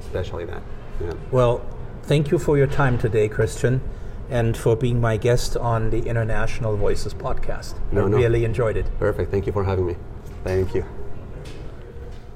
especially 0.01 0.45
that. 0.47 0.63
Yeah. 1.01 1.15
Well, 1.31 1.65
thank 2.03 2.31
you 2.31 2.39
for 2.39 2.59
your 2.59 2.67
time 2.67 2.99
today, 2.99 3.29
Christian, 3.29 3.81
and 4.29 4.57
for 4.57 4.77
being 4.77 5.01
my 5.01 5.17
guest 5.17 5.57
on 5.57 5.91
the 5.91 6.07
International 6.07 6.77
Voices 6.77 7.15
podcast. 7.15 7.75
No, 7.93 8.07
I 8.07 8.09
no. 8.09 8.17
really 8.17 8.45
enjoyed 8.45 8.77
it. 8.77 8.87
Perfect. 8.99 9.31
Thank 9.31 9.47
you 9.47 9.53
for 9.53 9.65
having 9.65 9.87
me. 9.87 9.97
Thank 10.45 10.75
you. 10.75 10.85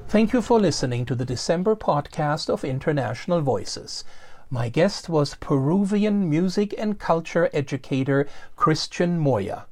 Thank 0.07 0.33
you 0.33 0.41
for 0.41 0.59
listening 0.59 1.05
to 1.05 1.15
the 1.15 1.25
December 1.25 1.75
podcast 1.75 2.49
of 2.49 2.63
International 2.63 3.41
Voices. 3.41 4.03
My 4.49 4.69
guest 4.69 5.09
was 5.09 5.35
Peruvian 5.35 6.29
music 6.29 6.73
and 6.77 6.99
culture 6.99 7.49
educator 7.51 8.27
Christian 8.55 9.17
Moya. 9.17 9.65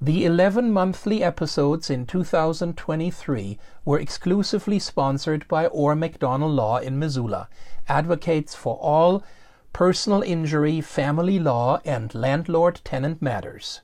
The 0.00 0.24
11 0.24 0.70
monthly 0.70 1.24
episodes 1.24 1.90
in 1.90 2.06
2023 2.06 3.58
were 3.84 3.98
exclusively 3.98 4.78
sponsored 4.78 5.48
by 5.48 5.66
Orr 5.66 5.96
McDonald 5.96 6.52
Law 6.52 6.76
in 6.76 7.00
Missoula, 7.00 7.48
advocates 7.88 8.54
for 8.54 8.76
all 8.76 9.24
personal 9.72 10.22
injury, 10.22 10.80
family 10.80 11.40
law, 11.40 11.80
and 11.84 12.14
landlord 12.14 12.80
tenant 12.84 13.20
matters. 13.20 13.80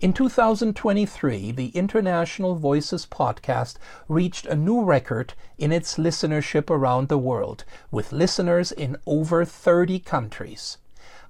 In 0.00 0.12
2023, 0.12 1.52
the 1.52 1.68
International 1.68 2.54
Voices 2.54 3.06
podcast 3.06 3.76
reached 4.06 4.44
a 4.44 4.54
new 4.54 4.82
record 4.84 5.32
in 5.56 5.72
its 5.72 5.96
listenership 5.96 6.68
around 6.68 7.08
the 7.08 7.16
world, 7.16 7.64
with 7.90 8.12
listeners 8.12 8.70
in 8.70 8.98
over 9.06 9.46
30 9.46 9.98
countries. 10.00 10.76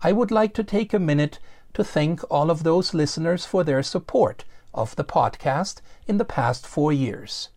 I 0.02 0.10
would 0.10 0.32
like 0.32 0.54
to 0.54 0.64
take 0.64 0.92
a 0.92 0.98
minute 0.98 1.38
to 1.74 1.84
thank 1.84 2.20
all 2.30 2.50
of 2.50 2.62
those 2.62 2.94
listeners 2.94 3.44
for 3.44 3.64
their 3.64 3.82
support 3.82 4.44
of 4.74 4.96
the 4.96 5.04
podcast 5.04 5.80
in 6.06 6.18
the 6.18 6.24
past 6.24 6.66
four 6.66 6.92
years. 6.92 7.48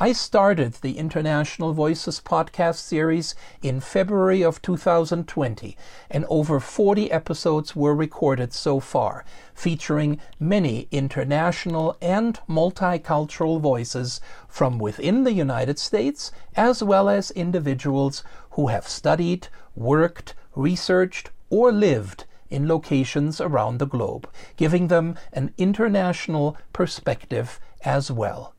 I 0.00 0.12
started 0.12 0.72
the 0.74 0.98
International 0.98 1.72
Voices 1.72 2.20
podcast 2.20 2.76
series 2.76 3.36
in 3.62 3.78
February 3.78 4.42
of 4.42 4.60
2020, 4.60 5.76
and 6.10 6.24
over 6.28 6.58
40 6.58 7.12
episodes 7.12 7.76
were 7.76 7.94
recorded 7.94 8.52
so 8.52 8.80
far, 8.80 9.24
featuring 9.54 10.18
many 10.40 10.88
international 10.90 11.96
and 12.02 12.40
multicultural 12.48 13.60
voices 13.60 14.20
from 14.48 14.78
within 14.78 15.22
the 15.22 15.34
United 15.34 15.78
States, 15.78 16.32
as 16.56 16.82
well 16.82 17.08
as 17.08 17.30
individuals 17.30 18.24
who 18.52 18.68
have 18.68 18.88
studied, 18.88 19.46
worked, 19.76 20.34
researched, 20.56 21.30
or 21.48 21.70
lived 21.70 22.24
in 22.52 22.68
locations 22.68 23.40
around 23.40 23.78
the 23.78 23.86
globe, 23.86 24.28
giving 24.56 24.88
them 24.88 25.16
an 25.32 25.52
international 25.56 26.56
perspective 26.72 27.58
as 27.84 28.10
well. 28.10 28.54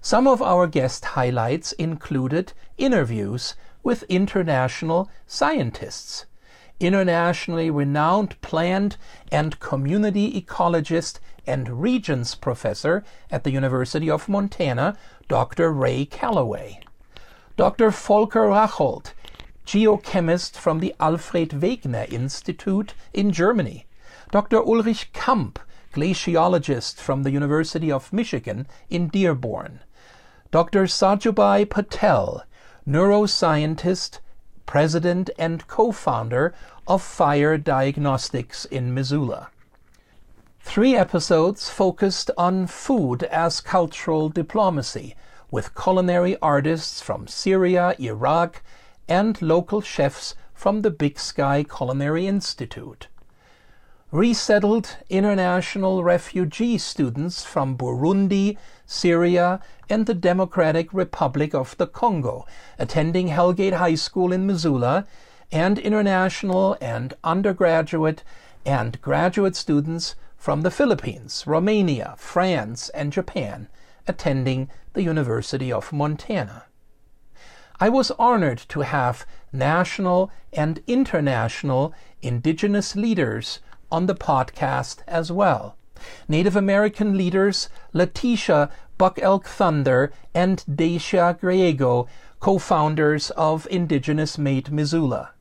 Some 0.00 0.26
of 0.26 0.40
our 0.40 0.66
guest 0.66 1.04
highlights 1.04 1.72
included 1.72 2.52
interviews 2.78 3.54
with 3.82 4.04
international 4.04 5.10
scientists, 5.26 6.26
internationally 6.80 7.70
renowned 7.70 8.40
plant 8.40 8.96
and 9.30 9.58
community 9.60 10.40
ecologist 10.40 11.18
and 11.46 11.82
regents 11.82 12.34
professor 12.34 13.04
at 13.30 13.44
the 13.44 13.50
University 13.50 14.08
of 14.08 14.28
Montana, 14.28 14.96
Dr. 15.28 15.72
Ray 15.72 16.04
Callaway, 16.04 16.80
Dr. 17.56 17.90
Volker 17.90 18.48
Rachold, 18.48 19.12
geochemist 19.66 20.56
from 20.56 20.80
the 20.80 20.94
Alfred 20.98 21.50
Wegener 21.50 22.10
Institute 22.12 22.94
in 23.12 23.30
Germany, 23.30 23.86
Dr. 24.30 24.58
Ulrich 24.58 25.12
Kamp, 25.12 25.58
glaciologist 25.92 26.96
from 26.96 27.22
the 27.22 27.30
University 27.30 27.90
of 27.92 28.12
Michigan 28.12 28.66
in 28.90 29.08
Dearborn, 29.08 29.80
Dr. 30.50 30.84
Sarjubhai 30.84 31.68
Patel, 31.68 32.44
neuroscientist, 32.86 34.18
president, 34.66 35.30
and 35.38 35.66
co 35.68 35.92
founder 35.92 36.54
of 36.86 37.02
Fyr 37.02 37.62
Diagnostics 37.62 38.64
in 38.64 38.92
Missoula. 38.92 39.50
Three 40.60 40.96
episodes 40.96 41.68
focused 41.68 42.30
on 42.38 42.66
food 42.66 43.24
as 43.24 43.60
cultural 43.60 44.28
diplomacy, 44.28 45.14
with 45.50 45.74
culinary 45.74 46.36
artists 46.40 47.02
from 47.02 47.26
Syria, 47.26 47.94
Iraq, 47.98 48.62
and 49.08 49.40
local 49.42 49.80
chefs 49.80 50.34
from 50.54 50.82
the 50.82 50.90
Big 50.90 51.18
Sky 51.18 51.64
Culinary 51.64 52.26
Institute. 52.26 53.08
resettled 54.12 54.98
international 55.08 56.04
refugee 56.04 56.76
students 56.76 57.44
from 57.44 57.76
Burundi, 57.78 58.58
Syria, 58.84 59.58
and 59.88 60.04
the 60.04 60.14
Democratic 60.14 60.92
Republic 60.92 61.54
of 61.54 61.74
the 61.78 61.86
Congo, 61.86 62.46
attending 62.78 63.28
Hellgate 63.28 63.72
High 63.72 63.94
School 63.94 64.30
in 64.30 64.46
Missoula, 64.46 65.06
and 65.50 65.78
international 65.78 66.76
and 66.80 67.14
undergraduate 67.24 68.22
and 68.66 69.00
graduate 69.00 69.56
students 69.56 70.14
from 70.36 70.60
the 70.60 70.70
Philippines, 70.70 71.44
Romania, 71.46 72.14
France, 72.18 72.90
and 72.90 73.12
Japan, 73.12 73.68
attending 74.06 74.68
the 74.92 75.02
University 75.02 75.72
of 75.72 75.90
Montana. 75.92 76.64
I 77.82 77.88
was 77.88 78.12
honored 78.12 78.58
to 78.68 78.82
have 78.82 79.26
national 79.52 80.30
and 80.52 80.80
international 80.86 81.92
indigenous 82.22 82.94
leaders 82.94 83.58
on 83.90 84.06
the 84.06 84.14
podcast 84.14 84.98
as 85.08 85.32
well. 85.32 85.76
Native 86.28 86.54
American 86.54 87.16
leaders 87.16 87.68
Letitia 87.92 88.70
Buck 88.98 89.18
Elk 89.20 89.48
Thunder 89.48 90.12
and 90.32 90.64
Dacia 90.72 91.36
Griego, 91.42 92.06
co 92.38 92.60
founders 92.60 93.30
of 93.30 93.66
Indigenous 93.68 94.38
Made 94.38 94.70
Missoula. 94.70 95.32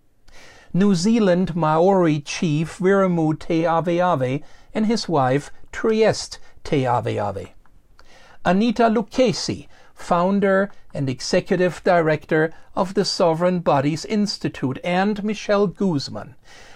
New 0.73 0.95
Zealand 0.95 1.55
Maori 1.55 2.21
chief 2.21 2.79
Wiremu 2.79 3.37
Te 3.37 3.65
Aweawe 3.65 4.41
and 4.73 4.87
his 4.87 5.07
wife 5.07 5.51
Trieste 5.71 6.39
Te 6.63 6.85
Aweawe. 6.85 7.51
Annita 8.43 8.89
Lucchesi, 8.91 9.67
founder 9.93 10.71
and 10.93 11.09
executive 11.09 11.83
director 11.83 12.53
of 12.75 12.93
the 12.93 13.05
Sovereign 13.05 13.59
Bodies 13.59 14.05
Institute, 14.05 14.79
and 14.83 15.23
Michelle 15.23 15.67
Guzman, 15.67 16.35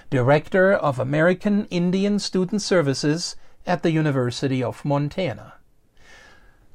director 0.09 0.73
of 0.73 0.99
American 0.99 1.65
Indian 1.65 2.19
Student 2.19 2.61
Services 2.61 3.35
at 3.65 3.83
the 3.83 3.91
University 3.91 4.63
of 4.63 4.85
Montana. 4.85 5.53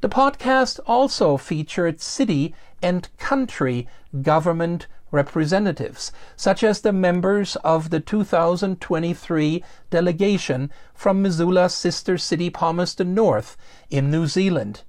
The 0.00 0.08
podcast 0.08 0.80
also 0.86 1.36
featured 1.36 2.00
city 2.00 2.54
and 2.82 3.08
country 3.18 3.86
government 4.22 4.86
representatives, 5.10 6.12
such 6.36 6.62
as 6.62 6.80
the 6.80 6.92
members 6.92 7.56
of 7.56 7.90
the 7.90 8.00
2023 8.00 9.64
delegation 9.90 10.70
from 10.94 11.20
Missoula's 11.20 11.74
sister 11.74 12.16
city 12.16 12.48
Palmerston 12.48 13.14
North 13.14 13.56
in 13.90 14.10
New 14.10 14.26
Zealand, 14.26 14.82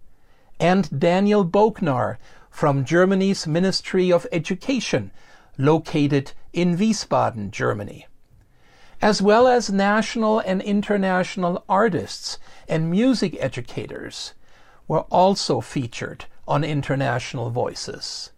and 0.60 1.00
Daniel 1.00 1.44
Bognar 1.44 2.18
from 2.52 2.86
Germany's 2.86 3.48
Ministry 3.48 4.12
of 4.12 4.28
Education, 4.32 5.10
located 5.58 6.34
in 6.54 6.78
Wiesbaden, 6.78 7.50
Germany 7.50 8.06
as 9.02 9.22
well 9.22 9.48
as 9.48 9.72
national 9.72 10.40
and 10.40 10.62
international 10.62 11.64
artists 11.68 12.38
and 12.68 12.92
music 12.92 13.36
educators 13.40 14.34
were 14.88 15.02
also 15.10 15.60
featured 15.60 16.26
on 16.48 16.64
International 16.64 17.50
Voices. 17.50 18.32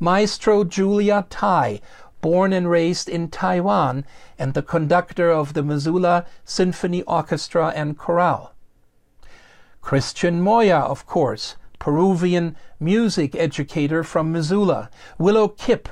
Maestro 0.00 0.64
Julia 0.64 1.26
Tai, 1.30 1.80
born 2.20 2.52
and 2.52 2.68
raised 2.68 3.08
in 3.08 3.28
Taiwan, 3.28 4.04
and 4.38 4.54
the 4.54 4.62
conductor 4.62 5.30
of 5.30 5.54
the 5.54 5.62
Missoula 5.62 6.26
Symphony 6.44 7.02
Orchestra 7.02 7.72
and 7.76 7.96
Chorale. 7.96 8.52
Christian 9.80 10.40
Moya, 10.40 10.78
of 10.78 11.06
course, 11.06 11.54
Peruvian 11.78 12.56
music 12.80 13.34
educator 13.34 14.02
from 14.02 14.32
Missoula. 14.32 14.90
Willow 15.18 15.48
Kipp, 15.48 15.88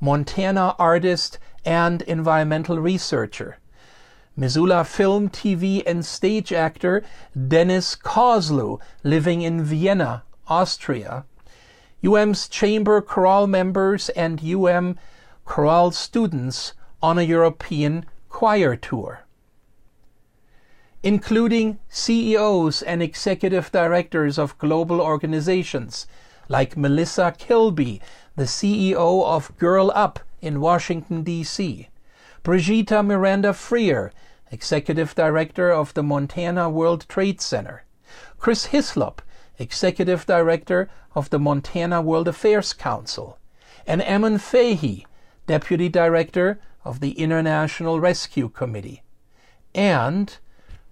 Montana 0.00 0.74
artist 0.78 1.38
and 1.64 2.02
environmental 2.02 2.78
researcher. 2.78 3.58
Missoula 4.36 4.84
film, 4.84 5.28
TV, 5.28 5.82
and 5.86 6.04
stage 6.04 6.52
actor 6.52 7.02
Dennis 7.48 7.94
Kozlu, 7.96 8.80
living 9.02 9.42
in 9.42 9.62
Vienna, 9.62 10.22
Austria. 10.48 11.24
UM's 12.04 12.48
chamber 12.48 13.02
chorale 13.02 13.46
members 13.46 14.08
and 14.10 14.42
UM 14.42 14.98
chorale 15.44 15.90
students 15.90 16.72
on 17.02 17.18
a 17.18 17.22
European 17.22 18.06
choir 18.28 18.76
tour. 18.76 19.24
Including 21.02 21.78
CEOs 21.88 22.82
and 22.82 23.02
executive 23.02 23.72
directors 23.72 24.38
of 24.38 24.58
global 24.58 25.00
organizations 25.00 26.06
like 26.48 26.76
Melissa 26.76 27.34
Kilby, 27.38 28.02
the 28.36 28.44
CEO 28.44 29.24
of 29.24 29.56
Girl 29.56 29.90
Up 29.94 30.20
in 30.42 30.60
Washington, 30.60 31.22
D.C., 31.22 31.88
Brigitta 32.44 33.02
Miranda 33.02 33.54
Freer, 33.54 34.12
Executive 34.50 35.14
Director 35.14 35.70
of 35.70 35.94
the 35.94 36.02
Montana 36.02 36.68
World 36.68 37.06
Trade 37.08 37.40
Center, 37.40 37.84
Chris 38.38 38.66
Hislop, 38.66 39.22
Executive 39.58 40.26
Director 40.26 40.90
of 41.14 41.30
the 41.30 41.38
Montana 41.38 42.02
World 42.02 42.28
Affairs 42.28 42.72
Council, 42.74 43.38
and 43.86 44.02
Eamon 44.02 44.38
Fahey, 44.38 45.06
Deputy 45.46 45.88
Director 45.88 46.60
of 46.84 47.00
the 47.00 47.12
International 47.12 48.00
Rescue 48.00 48.48
Committee, 48.48 49.02
and 49.74 50.38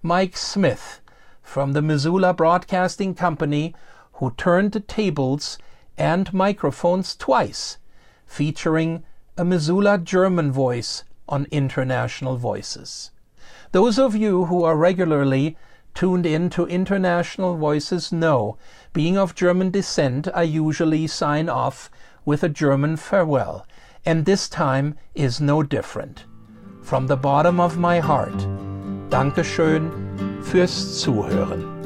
Mike 0.01 0.37
Smith 0.37 1.01
from 1.41 1.73
the 1.73 1.81
Missoula 1.81 2.33
Broadcasting 2.33 3.13
Company, 3.13 3.75
who 4.13 4.31
turned 4.37 4.71
the 4.71 4.79
tables 4.79 5.57
and 5.97 6.33
microphones 6.33 7.17
twice, 7.17 7.77
featuring 8.25 9.03
a 9.37 9.43
Missoula 9.43 9.97
German 9.97 10.53
voice 10.53 11.03
on 11.27 11.47
International 11.51 12.37
Voices. 12.37 13.11
Those 13.73 13.99
of 13.99 14.15
you 14.15 14.45
who 14.45 14.63
are 14.63 14.77
regularly 14.77 15.57
tuned 15.93 16.25
in 16.25 16.49
to 16.51 16.65
International 16.65 17.57
Voices 17.57 18.09
know, 18.09 18.57
being 18.93 19.17
of 19.17 19.35
German 19.35 19.69
descent, 19.69 20.29
I 20.33 20.43
usually 20.43 21.07
sign 21.07 21.49
off 21.49 21.91
with 22.23 22.41
a 22.41 22.47
German 22.47 22.95
farewell, 22.95 23.67
and 24.05 24.23
this 24.23 24.47
time 24.47 24.95
is 25.13 25.41
no 25.41 25.61
different. 25.61 26.23
From 26.81 27.07
the 27.07 27.17
bottom 27.17 27.59
of 27.59 27.77
my 27.77 27.99
heart, 27.99 28.47
Dankeschön 29.09 29.89
fürs 30.43 30.99
Zuhören. 30.99 31.78